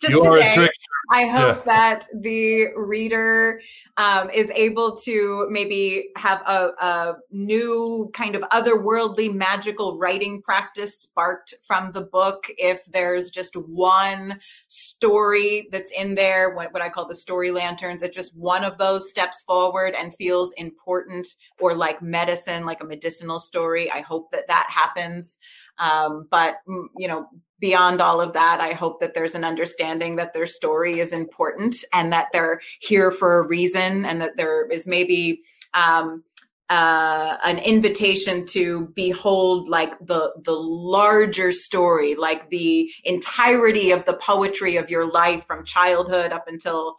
just 0.01 0.13
you 0.13 0.23
today, 0.23 0.69
I 1.11 1.27
hope 1.27 1.59
yeah. 1.59 1.63
that 1.67 2.09
the 2.21 2.69
reader 2.77 3.61
um, 3.97 4.29
is 4.31 4.51
able 4.51 4.97
to 4.99 5.47
maybe 5.51 6.09
have 6.17 6.43
a, 6.47 6.71
a, 6.81 7.15
new 7.31 8.11
kind 8.13 8.35
of 8.35 8.43
otherworldly 8.43 9.33
magical 9.33 9.99
writing 9.99 10.43
practice 10.43 10.99
sparked 10.99 11.55
from 11.63 11.93
the 11.93 12.03
book. 12.03 12.47
If 12.59 12.85
there's 12.87 13.31
just 13.31 13.55
one 13.55 14.41
story 14.69 15.69
that's 15.71 15.93
in 15.93 16.15
there, 16.15 16.55
what, 16.55 16.73
what 16.73 16.83
I 16.83 16.89
call 16.89 17.07
the 17.07 17.15
story 17.15 17.51
lanterns, 17.51 18.03
if 18.03 18.13
just 18.13 18.37
one 18.37 18.65
of 18.65 18.79
those 18.79 19.09
steps 19.09 19.43
forward 19.43 19.95
and 19.95 20.15
feels 20.17 20.53
important 20.55 21.29
or 21.61 21.75
like 21.75 22.03
medicine, 22.03 22.67
like 22.67 22.83
a 22.83 22.87
medicinal 22.87 23.39
story, 23.39 23.91
I 23.91 24.01
hope 24.01 24.31
that 24.33 24.49
that 24.49 24.67
happens. 24.71 25.37
Um, 25.79 26.27
but 26.31 26.57
mm, 26.69 26.87
you 26.97 27.09
know, 27.09 27.27
beyond 27.59 28.01
all 28.01 28.21
of 28.21 28.35
that, 28.35 28.61
I 28.61 28.73
hope 28.73 29.01
that 29.01 29.15
there's 29.15 29.35
an 29.35 29.45
understanding 29.45 30.17
that 30.17 30.35
their 30.35 30.47
story 30.47 31.01
is 31.01 31.13
important 31.13 31.77
and 31.93 32.13
that 32.13 32.29
they're 32.33 32.61
here 32.81 33.11
for 33.11 33.39
a 33.39 33.47
reason, 33.47 34.05
and 34.05 34.21
that 34.21 34.37
there 34.37 34.67
is 34.69 34.87
maybe 34.87 35.41
um, 35.75 36.23
uh, 36.69 37.37
an 37.45 37.59
invitation 37.59 38.45
to 38.47 38.89
behold 38.95 39.69
like 39.69 39.99
the 40.01 40.33
the 40.45 40.53
larger 40.53 41.53
story, 41.53 42.15
like 42.15 42.51
the 42.51 42.91
entirety 43.05 43.91
of 43.91 44.05
the 44.05 44.15
poetry 44.15 44.77
of 44.77 44.91
your 44.91 45.11
life 45.11 45.47
from 45.47 45.65
childhood 45.65 46.33
up 46.33 46.49
until, 46.49 46.97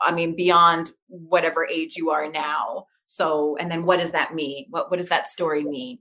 I 0.00 0.12
mean, 0.12 0.36
beyond 0.36 0.92
whatever 1.08 1.66
age 1.66 1.96
you 1.96 2.10
are 2.10 2.30
now. 2.30 2.86
So, 3.06 3.56
and 3.58 3.70
then 3.70 3.84
what 3.84 3.98
does 3.98 4.12
that 4.12 4.34
mean? 4.34 4.66
What 4.70 4.90
what 4.90 4.98
does 4.98 5.08
that 5.08 5.28
story 5.28 5.64
mean? 5.64 5.98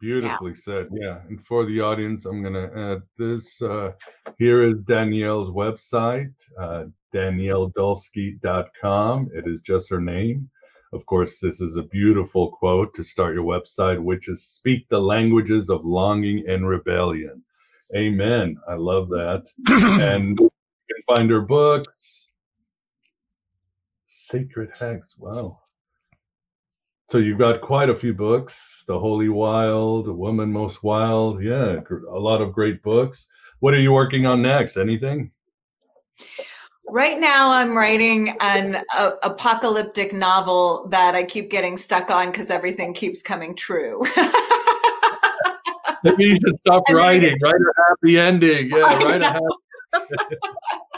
Beautifully 0.00 0.52
yeah. 0.52 0.62
said. 0.62 0.88
Yeah. 0.92 1.18
And 1.28 1.44
for 1.46 1.66
the 1.66 1.80
audience, 1.80 2.24
I'm 2.24 2.40
going 2.42 2.54
to 2.54 2.70
add 2.76 3.02
this. 3.18 3.60
Uh, 3.60 3.90
here 4.38 4.62
is 4.62 4.76
Danielle's 4.86 5.50
website, 5.50 6.32
uh, 6.58 6.84
danielledulsky.com. 7.14 9.28
It 9.34 9.46
is 9.46 9.60
just 9.60 9.90
her 9.90 10.00
name. 10.00 10.48
Of 10.92 11.06
course, 11.06 11.38
this 11.40 11.60
is 11.60 11.76
a 11.76 11.82
beautiful 11.82 12.50
quote 12.50 12.92
to 12.94 13.04
start 13.04 13.34
your 13.34 13.44
website, 13.44 14.02
which 14.02 14.28
is 14.28 14.44
speak 14.44 14.88
the 14.88 14.98
languages 14.98 15.70
of 15.70 15.84
longing 15.84 16.44
and 16.48 16.66
rebellion. 16.66 17.44
Amen. 17.94 18.56
I 18.68 18.74
love 18.74 19.08
that. 19.10 19.46
and 20.00 20.36
you 20.40 20.50
can 20.90 21.14
find 21.14 21.30
her 21.30 21.42
books. 21.42 22.30
Sacred 24.08 24.70
Hex. 24.78 25.14
Wow. 25.18 25.59
So 27.10 27.18
you've 27.18 27.38
got 27.38 27.60
quite 27.60 27.90
a 27.90 27.96
few 27.96 28.14
books 28.14 28.84
The 28.86 28.96
Holy 28.96 29.28
Wild, 29.28 30.06
Woman 30.06 30.52
Most 30.52 30.84
Wild. 30.84 31.42
Yeah, 31.42 31.80
a 32.08 32.18
lot 32.18 32.40
of 32.40 32.52
great 32.52 32.84
books. 32.84 33.26
What 33.58 33.74
are 33.74 33.80
you 33.80 33.90
working 33.90 34.26
on 34.26 34.42
next? 34.42 34.76
Anything? 34.76 35.32
Right 36.88 37.18
now, 37.18 37.50
I'm 37.50 37.76
writing 37.76 38.36
an 38.38 38.84
apocalyptic 39.24 40.12
novel 40.12 40.86
that 40.90 41.16
I 41.16 41.24
keep 41.24 41.50
getting 41.50 41.76
stuck 41.76 42.12
on 42.12 42.30
because 42.30 42.48
everything 42.48 42.94
keeps 42.94 43.22
coming 43.22 43.56
true. 43.56 44.04
Maybe 46.04 46.26
you 46.26 46.36
should 46.36 46.58
stop 46.58 46.84
writing. 46.90 47.36
Write 47.42 47.54
a 47.54 47.72
happy 47.88 48.18
ending. 48.20 48.70
Yeah, 48.70 49.02
write 49.02 49.20
a 49.20 49.32
happy. 49.32 50.14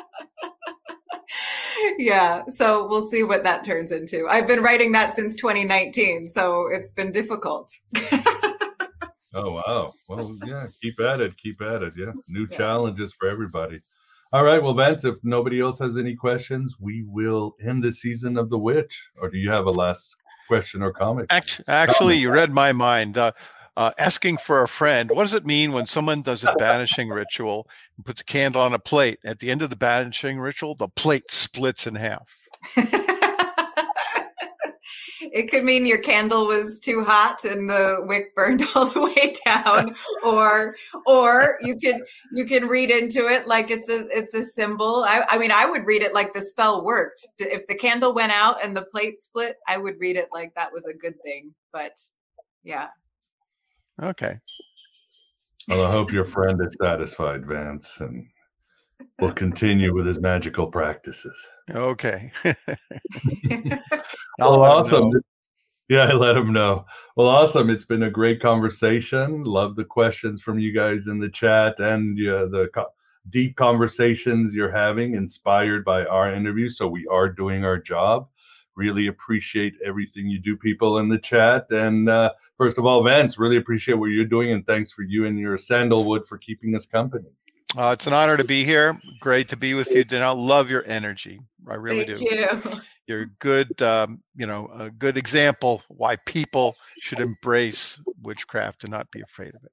yeah, 1.99 2.43
so 2.49 2.87
we'll 2.87 3.03
see 3.03 3.22
what 3.22 3.45
that 3.45 3.64
turns 3.64 3.93
into. 3.93 4.26
I've 4.28 4.47
been 4.47 4.62
writing 4.62 4.93
that 4.93 5.12
since 5.12 5.37
2019, 5.37 6.28
so 6.28 6.68
it's 6.70 6.91
been 6.91 7.12
difficult. 7.12 7.70
oh 9.35 9.62
wow! 9.66 9.93
Well, 10.09 10.37
yeah, 10.47 10.66
keep 10.80 11.01
at 11.01 11.20
it. 11.20 11.37
Keep 11.37 11.62
at 11.62 11.83
it. 11.83 11.95
Yeah, 11.97 12.12
new 12.28 12.47
yeah. 12.51 12.57
challenges 12.57 13.12
for 13.18 13.28
everybody. 13.28 13.80
All 14.33 14.45
right. 14.45 14.62
Well, 14.62 14.72
Vance, 14.72 15.05
if 15.05 15.16
nobody 15.22 15.61
else 15.61 15.78
has 15.80 15.99
any 15.99 16.14
questions, 16.14 16.76
we 16.80 17.05
will 17.07 17.55
end 17.62 17.85
the 17.85 17.93
season 17.93 18.39
of 18.39 18.49
The 18.49 18.57
Witch. 18.57 18.99
Or 19.20 19.28
do 19.28 19.37
you 19.37 19.51
have 19.51 19.66
a 19.66 19.70
last 19.70 20.16
question 20.49 20.83
or 20.83 20.91
comment? 20.91 21.26
Actually, 21.30 21.64
actually 21.68 22.16
you 22.16 22.33
read 22.33 22.51
my 22.51 22.72
mind. 22.72 23.18
Uh, 23.18 23.33
uh, 23.77 23.93
asking 23.99 24.39
for 24.39 24.62
a 24.62 24.68
friend. 24.68 25.11
What 25.11 25.23
does 25.23 25.35
it 25.35 25.47
mean 25.47 25.73
when 25.73 25.87
someone 25.87 26.23
does 26.23 26.45
a 26.45 26.53
banishing 26.59 27.09
ritual 27.09 27.68
and 27.97 28.05
puts 28.05 28.20
a 28.20 28.25
candle 28.25 28.62
on 28.62 28.75
a 28.75 28.79
plate? 28.79 29.18
At 29.25 29.39
the 29.39 29.51
end 29.51 29.62
of 29.62 29.70
the 29.70 29.77
banishing 29.77 30.39
ritual, 30.39 30.75
the 30.75 30.89
plate 30.89 31.31
splits 31.31 31.87
in 31.87 31.95
half. 31.95 32.49
it 35.33 35.51
could 35.51 35.64
mean 35.64 35.87
your 35.87 35.99
candle 35.99 36.47
was 36.47 36.79
too 36.79 37.03
hot 37.05 37.45
and 37.45 37.68
the 37.68 37.97
wick 38.03 38.35
burned 38.35 38.62
all 38.75 38.87
the 38.87 39.01
way 39.01 39.33
down 39.45 39.95
or 40.23 40.77
or 41.07 41.59
you 41.62 41.77
can 41.77 42.03
you 42.33 42.45
can 42.45 42.68
read 42.68 42.91
into 42.91 43.29
it 43.29 43.47
like 43.47 43.70
it's 43.70 43.89
a 43.89 44.07
it's 44.11 44.35
a 44.35 44.43
symbol 44.43 45.05
I, 45.05 45.25
I 45.29 45.39
mean 45.39 45.51
i 45.51 45.66
would 45.66 45.87
read 45.87 46.03
it 46.03 46.14
like 46.14 46.33
the 46.33 46.41
spell 46.41 46.85
worked 46.85 47.27
if 47.39 47.66
the 47.66 47.75
candle 47.75 48.14
went 48.14 48.33
out 48.33 48.62
and 48.64 48.77
the 48.77 48.83
plate 48.83 49.20
split 49.20 49.57
i 49.66 49.77
would 49.77 49.95
read 49.99 50.16
it 50.16 50.29
like 50.33 50.53
that 50.55 50.73
was 50.73 50.87
a 50.87 50.95
good 50.95 51.14
thing 51.23 51.55
but 51.73 51.97
yeah 52.62 52.89
okay 54.01 54.38
well 55.68 55.84
i 55.84 55.90
hope 55.90 56.12
your 56.12 56.24
friend 56.24 56.61
is 56.61 56.76
satisfied 56.80 57.47
vance 57.47 57.88
and 58.01 58.26
will 59.20 59.32
continue 59.32 59.95
with 59.95 60.07
his 60.07 60.20
magical 60.20 60.66
practices 60.66 61.36
Okay. 61.70 62.32
well, 64.38 64.62
awesome. 64.62 65.11
Yeah, 65.88 66.05
I 66.05 66.12
let 66.12 66.36
him 66.36 66.53
know. 66.53 66.84
Well, 67.16 67.28
awesome. 67.28 67.70
It's 67.70 67.84
been 67.84 68.05
a 68.05 68.11
great 68.11 68.40
conversation. 68.40 69.45
Love 69.45 69.76
the 69.76 69.84
questions 69.84 70.43
from 70.43 70.59
you 70.59 70.72
guys 70.72 71.07
in 71.07 71.18
the 71.18 71.28
chat 71.28 71.78
and 71.80 72.18
uh, 72.28 72.47
the 72.47 72.68
co- 72.74 72.93
deep 73.30 73.57
conversations 73.57 74.55
you're 74.55 74.72
having, 74.72 75.14
inspired 75.14 75.84
by 75.84 76.05
our 76.05 76.32
interview. 76.32 76.68
So 76.68 76.88
we 76.88 77.07
are 77.11 77.28
doing 77.28 77.64
our 77.64 77.78
job. 77.78 78.28
Really 78.75 79.09
appreciate 79.09 79.75
everything 79.85 80.27
you 80.27 80.39
do, 80.39 80.57
people 80.57 80.99
in 80.99 81.09
the 81.09 81.18
chat. 81.18 81.70
And 81.70 82.09
uh, 82.09 82.33
first 82.57 82.79
of 82.79 82.87
all, 82.87 83.03
Vance, 83.03 83.39
really 83.39 83.59
appreciate 83.59 83.95
what 83.95 84.07
you're 84.07 84.25
doing, 84.25 84.53
and 84.53 84.66
thanks 84.66 84.93
for 84.93 85.03
you 85.03 85.27
and 85.27 85.39
your 85.39 85.59
sandalwood 85.59 86.27
for 86.27 86.39
keeping 86.39 86.75
us 86.75 86.87
company. 86.87 87.29
Uh, 87.77 87.91
it's 87.93 88.07
an 88.07 88.12
honor 88.12 88.37
to 88.37 88.45
be 88.45 88.64
here. 88.64 89.01
Great 89.20 89.49
to 89.49 89.57
be 89.57 89.75
with 89.75 89.91
you, 89.95 90.05
Danielle. 90.05 90.37
Love 90.37 90.70
your 90.70 90.85
energy. 90.87 91.41
I 91.68 91.75
really 91.75 92.05
Thank 92.05 92.18
do. 92.18 92.25
You. 92.25 92.81
You're 93.07 93.23
a 93.23 93.27
good, 93.27 93.81
um, 93.83 94.23
you 94.37 94.47
know, 94.47 94.70
a 94.79 94.91
good 94.91 95.16
example 95.16 95.83
why 95.89 96.16
people 96.16 96.77
should 96.99 97.20
embrace 97.20 98.01
witchcraft 98.23 98.85
and 98.85 98.91
not 98.91 99.11
be 99.11 99.20
afraid 99.23 99.55
of 99.55 99.64
it. 99.64 99.73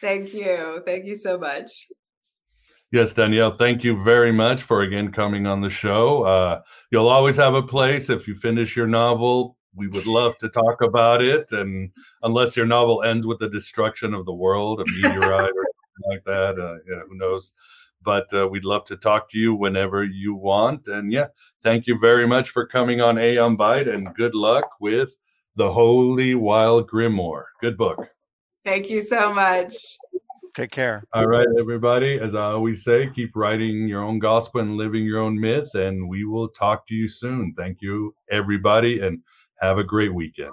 Thank 0.00 0.34
you. 0.34 0.82
Thank 0.84 1.06
you 1.06 1.16
so 1.16 1.38
much. 1.38 1.88
Yes, 2.92 3.14
Danielle, 3.14 3.56
thank 3.56 3.82
you 3.82 4.04
very 4.04 4.32
much 4.32 4.64
for 4.64 4.82
again 4.82 5.12
coming 5.12 5.46
on 5.46 5.62
the 5.62 5.70
show. 5.70 6.24
Uh, 6.24 6.60
you'll 6.90 7.08
always 7.08 7.36
have 7.36 7.54
a 7.54 7.62
place 7.62 8.10
if 8.10 8.28
you 8.28 8.34
finish 8.34 8.76
your 8.76 8.86
novel. 8.86 9.56
We 9.74 9.88
would 9.88 10.04
love 10.04 10.36
to 10.38 10.50
talk 10.50 10.82
about 10.82 11.22
it. 11.22 11.50
And 11.52 11.90
unless 12.22 12.54
your 12.54 12.66
novel 12.66 13.02
ends 13.02 13.26
with 13.26 13.38
the 13.38 13.48
destruction 13.48 14.12
of 14.12 14.26
the 14.26 14.34
world, 14.34 14.80
a 14.80 14.84
meteorite 15.00 15.52
or 15.56 15.66
something 16.02 16.10
like 16.10 16.24
that. 16.24 16.62
Uh, 16.62 16.74
yeah, 16.86 17.00
who 17.08 17.16
knows? 17.16 17.54
But 18.04 18.32
uh, 18.34 18.46
we'd 18.48 18.66
love 18.66 18.84
to 18.86 18.96
talk 18.98 19.30
to 19.30 19.38
you 19.38 19.54
whenever 19.54 20.04
you 20.04 20.34
want. 20.34 20.88
And 20.88 21.10
yeah, 21.10 21.28
thank 21.62 21.86
you 21.86 21.98
very 21.98 22.26
much 22.26 22.50
for 22.50 22.66
coming 22.66 23.00
on 23.00 23.18
Aeon 23.18 23.56
Byte 23.56 23.92
and 23.92 24.14
good 24.14 24.34
luck 24.34 24.68
with 24.80 25.16
The 25.56 25.72
Holy 25.72 26.34
Wild 26.34 26.90
Grimoire. 26.90 27.44
Good 27.62 27.78
book. 27.78 28.06
Thank 28.66 28.90
you 28.90 29.00
so 29.00 29.32
much. 29.32 29.96
Take 30.54 30.70
care. 30.70 31.02
All 31.14 31.26
right, 31.26 31.46
everybody. 31.58 32.18
As 32.18 32.34
I 32.34 32.42
always 32.42 32.84
say, 32.84 33.08
keep 33.14 33.34
writing 33.34 33.88
your 33.88 34.02
own 34.02 34.18
gospel 34.18 34.60
and 34.60 34.76
living 34.76 35.04
your 35.04 35.18
own 35.20 35.40
myth. 35.40 35.74
And 35.74 36.08
we 36.08 36.24
will 36.24 36.48
talk 36.48 36.86
to 36.88 36.94
you 36.94 37.08
soon. 37.08 37.54
Thank 37.56 37.78
you, 37.80 38.14
everybody, 38.30 39.00
and 39.00 39.20
have 39.60 39.78
a 39.78 39.84
great 39.84 40.12
weekend. 40.12 40.52